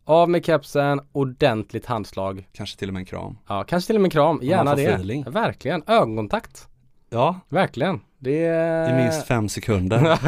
Av 0.05 0.31
med 0.31 0.45
kepsen, 0.45 1.01
ordentligt 1.12 1.87
handslag. 1.87 2.49
Kanske 2.53 2.79
till 2.79 2.88
och 2.88 2.95
med 2.95 3.01
en 3.01 3.07
kram. 3.07 3.38
Ja, 3.49 3.64
kanske 3.64 3.87
till 3.87 3.97
och 3.97 4.03
med 4.03 4.07
en 4.07 4.11
kram, 4.11 4.40
gärna 4.43 4.75
det. 4.75 4.83
feeling. 4.85 5.25
Verkligen, 5.31 5.83
ögonkontakt. 5.87 6.69
Ja, 7.11 7.40
Verkligen. 7.49 8.01
Det 8.18 8.44
i 8.90 8.92
minst 8.92 9.27
fem 9.27 9.49
sekunder. 9.49 10.18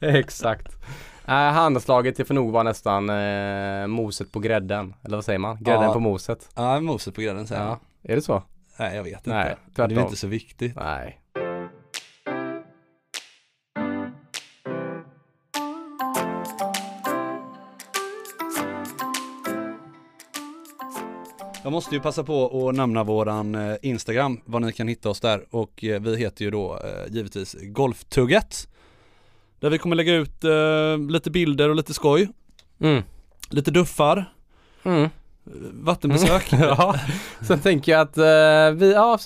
Exakt. 0.00 0.68
Äh, 1.28 1.34
handslaget 1.34 2.16
det 2.16 2.24
får 2.24 2.34
nog 2.34 2.52
vara 2.52 2.62
nästan 2.62 3.10
eh, 3.10 3.86
moset 3.86 4.32
på 4.32 4.38
grädden. 4.38 4.94
Eller 5.04 5.16
vad 5.16 5.24
säger 5.24 5.38
man? 5.38 5.56
Grädden 5.60 5.82
Ja. 5.82 5.92
på 5.92 6.00
moset. 6.00 6.48
Ja, 6.54 6.80
moset 6.80 7.14
på 7.14 7.20
grädden 7.20 7.46
säger 7.46 7.62
Ja, 7.62 7.78
är 8.02 8.16
det 8.16 8.22
så? 8.22 8.42
Nej, 8.78 8.96
jag 8.96 9.02
vet 9.02 9.12
inte. 9.16 9.30
Nej, 9.30 9.56
det 9.74 9.82
är 9.82 10.00
inte 10.00 10.16
så 10.16 10.26
viktigt. 10.26 10.76
Nej. 10.76 11.20
Jag 21.66 21.72
måste 21.72 21.94
ju 21.94 22.00
passa 22.00 22.24
på 22.24 22.68
att 22.68 22.74
nämna 22.74 23.04
våran 23.04 23.54
eh, 23.54 23.76
Instagram, 23.82 24.40
var 24.44 24.60
ni 24.60 24.72
kan 24.72 24.88
hitta 24.88 25.10
oss 25.10 25.20
där. 25.20 25.44
Och 25.50 25.84
eh, 25.84 26.00
vi 26.00 26.16
heter 26.16 26.44
ju 26.44 26.50
då 26.50 26.74
eh, 26.84 27.14
givetvis 27.14 27.56
Golftugget. 27.62 28.68
Där 29.60 29.70
vi 29.70 29.78
kommer 29.78 29.96
lägga 29.96 30.14
ut 30.14 30.44
lite 31.10 31.30
bilder 31.30 31.68
och 31.68 31.76
lite 31.76 31.94
skoj. 31.94 32.28
Mm. 32.80 33.02
Lite 33.50 33.70
duffar, 33.70 34.32
Mm. 34.84 35.08
vattenbesök. 35.72 36.48
ja. 36.52 36.94
Sen 37.46 37.60
tänker 37.60 37.92
jag 37.92 38.00
att 38.00 38.18
eh, 38.18 38.78
vi, 38.78 38.92
ja, 38.92 39.18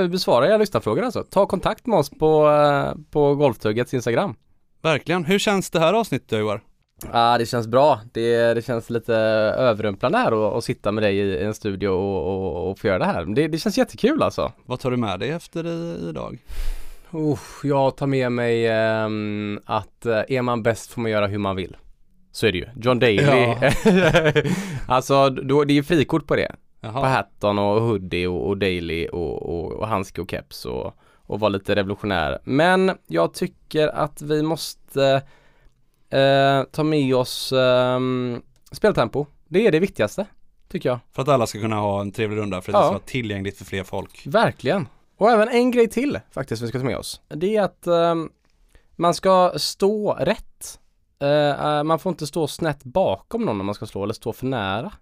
vi 0.00 0.08
besvarar 0.08 0.46
era 0.46 0.56
lyssnarfrågor 0.56 1.02
alltså. 1.02 1.24
Ta 1.30 1.46
kontakt 1.46 1.86
med 1.86 1.98
oss 1.98 2.10
på, 2.10 2.50
eh, 2.50 2.94
på 3.10 3.34
Golftuggets 3.34 3.94
Instagram. 3.94 4.34
Verkligen. 4.82 5.24
Hur 5.24 5.38
känns 5.38 5.70
det 5.70 5.80
här 5.80 5.94
avsnittet 5.94 6.38
Joar? 6.38 6.60
Ja, 7.12 7.38
det 7.38 7.46
känns 7.46 7.66
bra. 7.66 8.00
Det, 8.12 8.54
det 8.54 8.62
känns 8.62 8.90
lite 8.90 9.14
överrumplande 9.14 10.18
här 10.18 10.48
att, 10.48 10.56
att 10.56 10.64
sitta 10.64 10.92
med 10.92 11.02
dig 11.02 11.18
i, 11.18 11.20
i 11.20 11.44
en 11.44 11.54
studio 11.54 11.88
och, 11.88 12.26
och, 12.26 12.70
och 12.70 12.78
få 12.78 12.86
göra 12.86 12.98
det 12.98 13.04
här. 13.04 13.24
Det, 13.24 13.48
det 13.48 13.58
känns 13.58 13.78
jättekul 13.78 14.22
alltså. 14.22 14.52
Vad 14.66 14.80
tar 14.80 14.90
du 14.90 14.96
med 14.96 15.20
dig 15.20 15.30
efter 15.30 15.66
i, 15.66 16.08
idag? 16.08 16.38
Uh, 17.14 17.38
jag 17.62 17.96
tar 17.96 18.06
med 18.06 18.32
mig 18.32 18.66
ehm, 18.68 19.60
att 19.64 20.06
eh, 20.06 20.22
är 20.28 20.42
man 20.42 20.62
bäst 20.62 20.90
får 20.90 21.00
man 21.00 21.10
göra 21.10 21.26
hur 21.26 21.38
man 21.38 21.56
vill. 21.56 21.76
Så 22.32 22.46
är 22.46 22.52
det 22.52 22.58
ju. 22.58 22.66
John 22.76 22.98
Daly. 22.98 23.22
Ja. 23.22 23.70
alltså, 24.88 25.30
då, 25.30 25.64
det 25.64 25.72
är 25.72 25.74
ju 25.74 25.82
frikort 25.82 26.26
på 26.26 26.36
det. 26.36 26.56
På 26.80 26.86
Jaha. 26.86 27.08
Hatton 27.08 27.58
och 27.58 27.82
hoodie 27.82 28.26
och, 28.26 28.48
och 28.48 28.58
Daily 28.58 29.06
och, 29.06 29.42
och, 29.42 29.72
och 29.72 29.88
handske 29.88 30.20
och 30.20 30.30
keps 30.30 30.64
och, 30.64 30.94
och 31.26 31.40
vara 31.40 31.48
lite 31.48 31.74
revolutionär. 31.74 32.38
Men 32.44 32.92
jag 33.06 33.34
tycker 33.34 33.88
att 33.88 34.22
vi 34.22 34.42
måste 34.42 35.22
eh, 36.10 36.62
ta 36.72 36.82
med 36.84 37.14
oss 37.14 37.52
ehm, 37.52 38.42
speltempo. 38.72 39.26
Det 39.48 39.66
är 39.66 39.72
det 39.72 39.80
viktigaste, 39.80 40.26
tycker 40.68 40.88
jag. 40.88 40.98
För 41.12 41.22
att 41.22 41.28
alla 41.28 41.46
ska 41.46 41.60
kunna 41.60 41.76
ha 41.76 42.00
en 42.00 42.12
trevlig 42.12 42.36
runda, 42.38 42.60
för 42.60 42.72
att 42.72 42.74
Ja. 42.74 42.80
det 42.80 42.84
ska 42.86 42.92
vara 42.92 43.02
tillgängligt 43.06 43.58
för 43.58 43.64
fler 43.64 43.84
folk. 43.84 44.22
Verkligen. 44.26 44.88
Och 45.16 45.30
även 45.30 45.48
en 45.48 45.70
grej 45.70 45.88
till 45.88 46.20
faktiskt 46.30 46.62
vi 46.62 46.68
ska 46.68 46.78
ta 46.78 46.84
med 46.84 46.96
oss. 46.96 47.20
Det 47.28 47.56
är 47.56 47.62
att 47.62 47.86
ehm, 47.86 48.30
man 48.96 49.14
ska 49.14 49.52
stå 49.56 50.12
rätt. 50.12 50.80
Eh, 51.20 51.28
eh, 51.66 51.82
man 51.84 51.98
får 51.98 52.10
inte 52.10 52.26
stå 52.26 52.46
snett 52.46 52.84
bakom 52.84 53.44
någon 53.44 53.60
om 53.60 53.66
man 53.66 53.74
ska 53.74 53.86
slå 53.86 54.02
eller 54.04 54.14
stå 54.14 54.32
för 54.32 54.46
nära. 54.46 54.92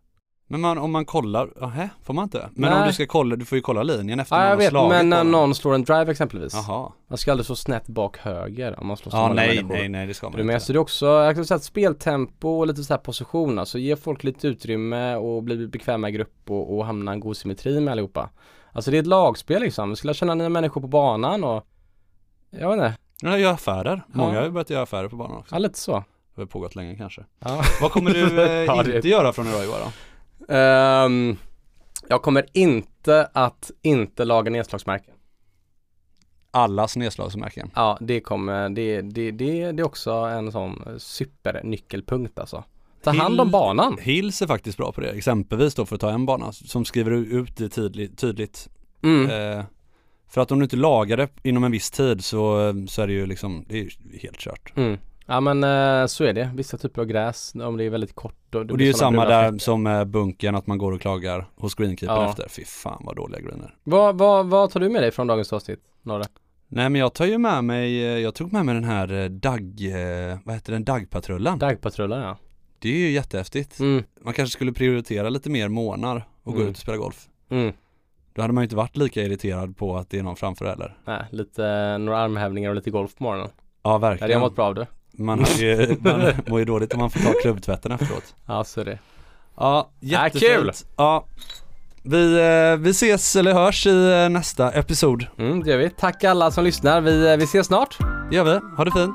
Men 0.48 0.60
man, 0.60 0.78
om 0.78 0.92
man 0.92 1.04
kollar, 1.04 1.50
aha, 1.62 1.88
får 2.02 2.14
man 2.14 2.22
inte? 2.24 2.48
Men 2.54 2.72
om 2.72 2.78
Nej. 2.78 2.88
du 2.88 2.94
ska 2.94 3.06
kolla, 3.06 3.36
du 3.36 3.44
får 3.44 3.56
ju 3.56 3.62
kolla 3.62 3.82
linjen 3.82 4.20
efter 4.20 4.36
Ja, 4.36 4.40
någon 4.42 4.50
jag 4.50 4.56
vet, 4.56 4.68
slagit 4.70 4.90
men 4.90 5.08
när 5.08 5.16
den. 5.16 5.30
någon 5.30 5.54
slår 5.54 5.74
en 5.74 5.84
drive 5.84 6.10
exempelvis. 6.12 6.54
Jaha. 6.54 6.92
Man 7.08 7.18
ska 7.18 7.30
aldrig 7.30 7.44
stå 7.44 7.56
snett 7.56 7.86
bak 7.86 8.16
höger 8.18 8.80
om 8.80 8.86
man 8.86 8.96
slår 8.96 9.14
Ja, 9.14 9.32
nej, 9.32 9.48
människor. 9.56 9.68
nej, 9.74 9.88
nej, 9.88 10.06
det 10.06 10.14
ska 10.14 10.26
man 10.30 10.36
du 10.36 10.42
inte. 10.42 10.60
Så 10.60 10.72
det 10.72 10.76
är 10.76 10.80
också, 10.80 11.06
jag 11.06 11.34
kan 11.34 11.44
säga 11.44 11.56
att 11.56 11.62
speltempo 11.64 12.48
och 12.48 12.66
lite 12.66 12.84
så 12.84 12.92
här 12.92 12.98
position, 12.98 13.58
alltså 13.58 13.78
ge 13.78 13.96
folk 13.96 14.24
lite 14.24 14.48
utrymme 14.48 15.14
och 15.16 15.42
bli 15.42 15.66
bekväma 15.68 16.08
i 16.08 16.12
grupp 16.12 16.50
och, 16.50 16.76
och 16.78 16.86
hamna 16.86 17.12
i 17.12 17.14
en 17.14 17.20
god 17.20 17.36
symmetri 17.36 17.80
med 17.80 17.92
allihopa. 17.92 18.30
Alltså 18.72 18.90
det 18.90 18.96
är 18.96 19.00
ett 19.00 19.06
lagspel 19.06 19.62
liksom, 19.62 19.90
vi 19.90 19.96
skulle 19.96 20.14
känna 20.14 20.34
nya 20.34 20.48
människor 20.48 20.80
på 20.80 20.86
banan 20.88 21.44
och 21.44 21.66
jag 22.50 22.68
vet 22.68 22.74
inte, 22.76 22.94
Ja, 23.22 23.38
göra 23.38 23.54
affärer. 23.54 24.02
Många 24.08 24.32
Ja. 24.32 24.38
har 24.38 24.44
ju 24.46 24.50
börjat 24.52 24.70
göra 24.70 24.82
affärer 24.82 25.08
på 25.08 25.16
banan 25.16 25.36
också. 25.36 25.54
ja 25.54 25.58
lite 25.58 25.78
så. 25.78 26.04
Det 26.34 26.40
har 26.40 26.46
pågått 26.46 26.74
länge 26.74 26.96
kanske. 26.96 27.24
Ja. 27.38 27.62
Vad 27.80 27.90
kommer 27.90 28.10
du 28.10 28.42
eh, 28.92 28.96
inte 28.96 29.08
göra 29.08 29.32
från 29.32 29.46
idag 29.46 29.64
Joar 29.64 29.78
då? 29.84 29.92
Ehm, 30.48 31.36
jag 32.08 32.22
kommer 32.22 32.46
inte 32.52 33.28
att 33.32 33.70
inte 33.82 34.24
laga 34.24 34.50
nedslagsmärken. 34.50 35.14
Allas 36.50 36.96
nedslagsmärken. 36.96 37.70
Ja, 37.74 37.98
det 38.00 38.20
kommer, 38.20 38.68
det, 38.68 39.00
det, 39.00 39.30
det, 39.30 39.72
det 39.72 39.82
är 39.82 39.86
också 39.86 40.10
en 40.10 40.52
sån 40.52 40.82
supernyckelpunkt 40.98 42.38
alltså. 42.38 42.64
Ta 43.02 43.10
hand 43.10 43.40
om 43.40 43.50
banan. 43.50 43.98
Hills 44.00 44.42
är 44.42 44.46
faktiskt 44.46 44.78
bra 44.78 44.92
på 44.92 45.00
det. 45.00 45.10
Exempelvis 45.10 45.74
då 45.74 45.86
för 45.86 45.94
att 45.94 46.00
ta 46.00 46.10
en 46.10 46.26
bana 46.26 46.52
som 46.52 46.84
skriver 46.84 47.10
ut 47.10 47.56
det 47.56 47.68
tydligt. 47.68 48.18
tydligt. 48.18 48.68
Mm. 49.02 49.30
Eh, 49.30 49.64
för 50.28 50.40
att 50.40 50.52
om 50.52 50.58
du 50.58 50.64
inte 50.64 50.76
lagar 50.76 51.16
det 51.16 51.28
inom 51.42 51.64
en 51.64 51.72
viss 51.72 51.90
tid 51.90 52.24
så, 52.24 52.74
så 52.88 53.02
är 53.02 53.06
det 53.06 53.12
ju 53.12 53.26
liksom, 53.26 53.64
det 53.68 53.80
är 53.80 54.18
helt 54.22 54.38
kört. 54.38 54.72
Mm. 54.76 54.98
Ja 55.26 55.40
men 55.40 55.64
eh, 55.64 56.06
så 56.06 56.24
är 56.24 56.32
det. 56.32 56.50
Vissa 56.54 56.78
typer 56.78 57.00
av 57.02 57.06
gräs, 57.06 57.52
om 57.54 57.76
det 57.76 57.84
är 57.84 57.90
väldigt 57.90 58.14
kort 58.14 58.34
då, 58.50 58.58
Och 58.58 58.66
det 58.78 58.84
är 58.84 58.86
ju 58.86 58.92
samma 58.92 59.24
där 59.24 59.48
fläckar. 59.48 59.58
som 59.58 59.82
med 59.82 60.08
bunken, 60.08 60.54
att 60.54 60.66
man 60.66 60.78
går 60.78 60.92
och 60.92 61.00
klagar 61.00 61.46
hos 61.56 61.74
greenkeepern 61.74 62.16
Ja. 62.16 62.28
efter. 62.30 62.48
Fy 62.48 62.64
fan 62.64 63.02
vad 63.06 63.16
dåliga 63.16 63.40
greener. 63.40 63.74
Vad, 63.84 64.18
vad, 64.18 64.46
vad 64.46 64.70
tar 64.70 64.80
du 64.80 64.88
med 64.88 65.02
dig 65.02 65.10
från 65.10 65.26
dagens 65.26 65.52
avsnitt, 65.52 65.80
Norre? 66.02 66.24
Nej 66.68 66.88
men 66.90 67.00
jag 67.00 67.14
tar 67.14 67.26
ju 67.26 67.38
med 67.38 67.64
mig, 67.64 68.04
eh, 68.04 68.18
jag 68.18 68.34
tog 68.34 68.52
med 68.52 68.66
mig 68.66 68.74
den 68.74 68.84
här 68.84 69.12
eh, 69.12 69.24
Dag, 69.28 69.60
eh, 70.30 70.38
vad 70.44 70.54
heter 70.54 70.72
den, 70.72 70.84
Dagpatrullen. 70.84 71.58
Dagpatrullen 71.58 72.22
ja. 72.22 72.36
Det 72.78 72.88
är 72.88 72.98
ju 72.98 73.10
jättehäftigt. 73.10 73.80
Mm. 73.80 74.04
Man 74.24 74.34
kanske 74.34 74.52
skulle 74.52 74.72
prioritera 74.72 75.28
lite 75.28 75.50
mer 75.50 75.68
månar 75.68 76.16
och 76.42 76.52
gå 76.52 76.58
Mm. 76.58 76.70
ut 76.70 76.76
och 76.76 76.82
spela 76.82 76.96
golf. 76.98 77.28
Mm. 77.50 77.72
Då 78.34 78.42
hade 78.42 78.54
man 78.54 78.62
ju 78.62 78.64
inte 78.64 78.76
varit 78.76 78.96
lika 78.96 79.22
irriterad 79.22 79.76
på 79.76 79.96
att 79.96 80.10
det 80.10 80.18
är 80.18 80.22
någon 80.22 80.36
framför 80.36 80.64
heller. 80.66 80.96
Nej, 81.04 81.22
lite, 81.30 81.66
eh, 81.66 81.98
några 81.98 82.18
armhävningar 82.18 82.70
och 82.70 82.76
lite 82.76 82.90
golf 82.90 83.14
på 83.16 83.24
morgonen. 83.24 83.48
Ja 83.82 83.90
Ja, 83.92 83.98
det 83.98 84.04
har 84.06 84.10
verkligen. 84.10 84.40
mått 84.40 84.56
bra 84.56 84.64
av 84.66 84.74
det. 84.74 84.86
Man, 85.18 85.38
har 85.38 85.48
ju, 85.58 85.96
man 86.00 86.32
mår 86.46 86.58
ju 86.58 86.64
dåligt 86.64 86.92
om 86.94 87.00
man 87.00 87.10
får 87.10 87.20
ta 87.20 87.32
klubbtvätten 87.42 87.92
efteråt. 87.92 88.34
Ja, 88.46 88.64
så 88.64 88.80
är 88.80 88.84
det. 88.84 88.98
Ja, 89.56 89.90
kul! 90.00 90.08
jättefint. 90.10 90.86
Ja, 90.96 91.26
vi, 92.02 92.38
eh, 92.38 92.76
vi 92.76 92.90
ses 92.90 93.36
eller 93.36 93.54
hörs 93.54 93.86
i 93.86 94.12
eh, 94.12 94.28
nästa 94.28 94.72
episod. 94.72 95.26
Mm, 95.38 95.62
det 95.62 95.70
gör 95.70 95.78
vi. 95.78 95.90
Tack 95.90 96.24
alla 96.24 96.50
som 96.50 96.64
lyssnar. 96.64 97.00
Vi, 97.00 97.30
eh, 97.30 97.36
vi 97.36 97.44
ses 97.44 97.66
snart. 97.66 97.98
Det 98.30 98.36
gör 98.36 98.44
vi. 98.44 98.60
Ha 98.76 98.84
det 98.84 98.90
fint. 98.90 99.14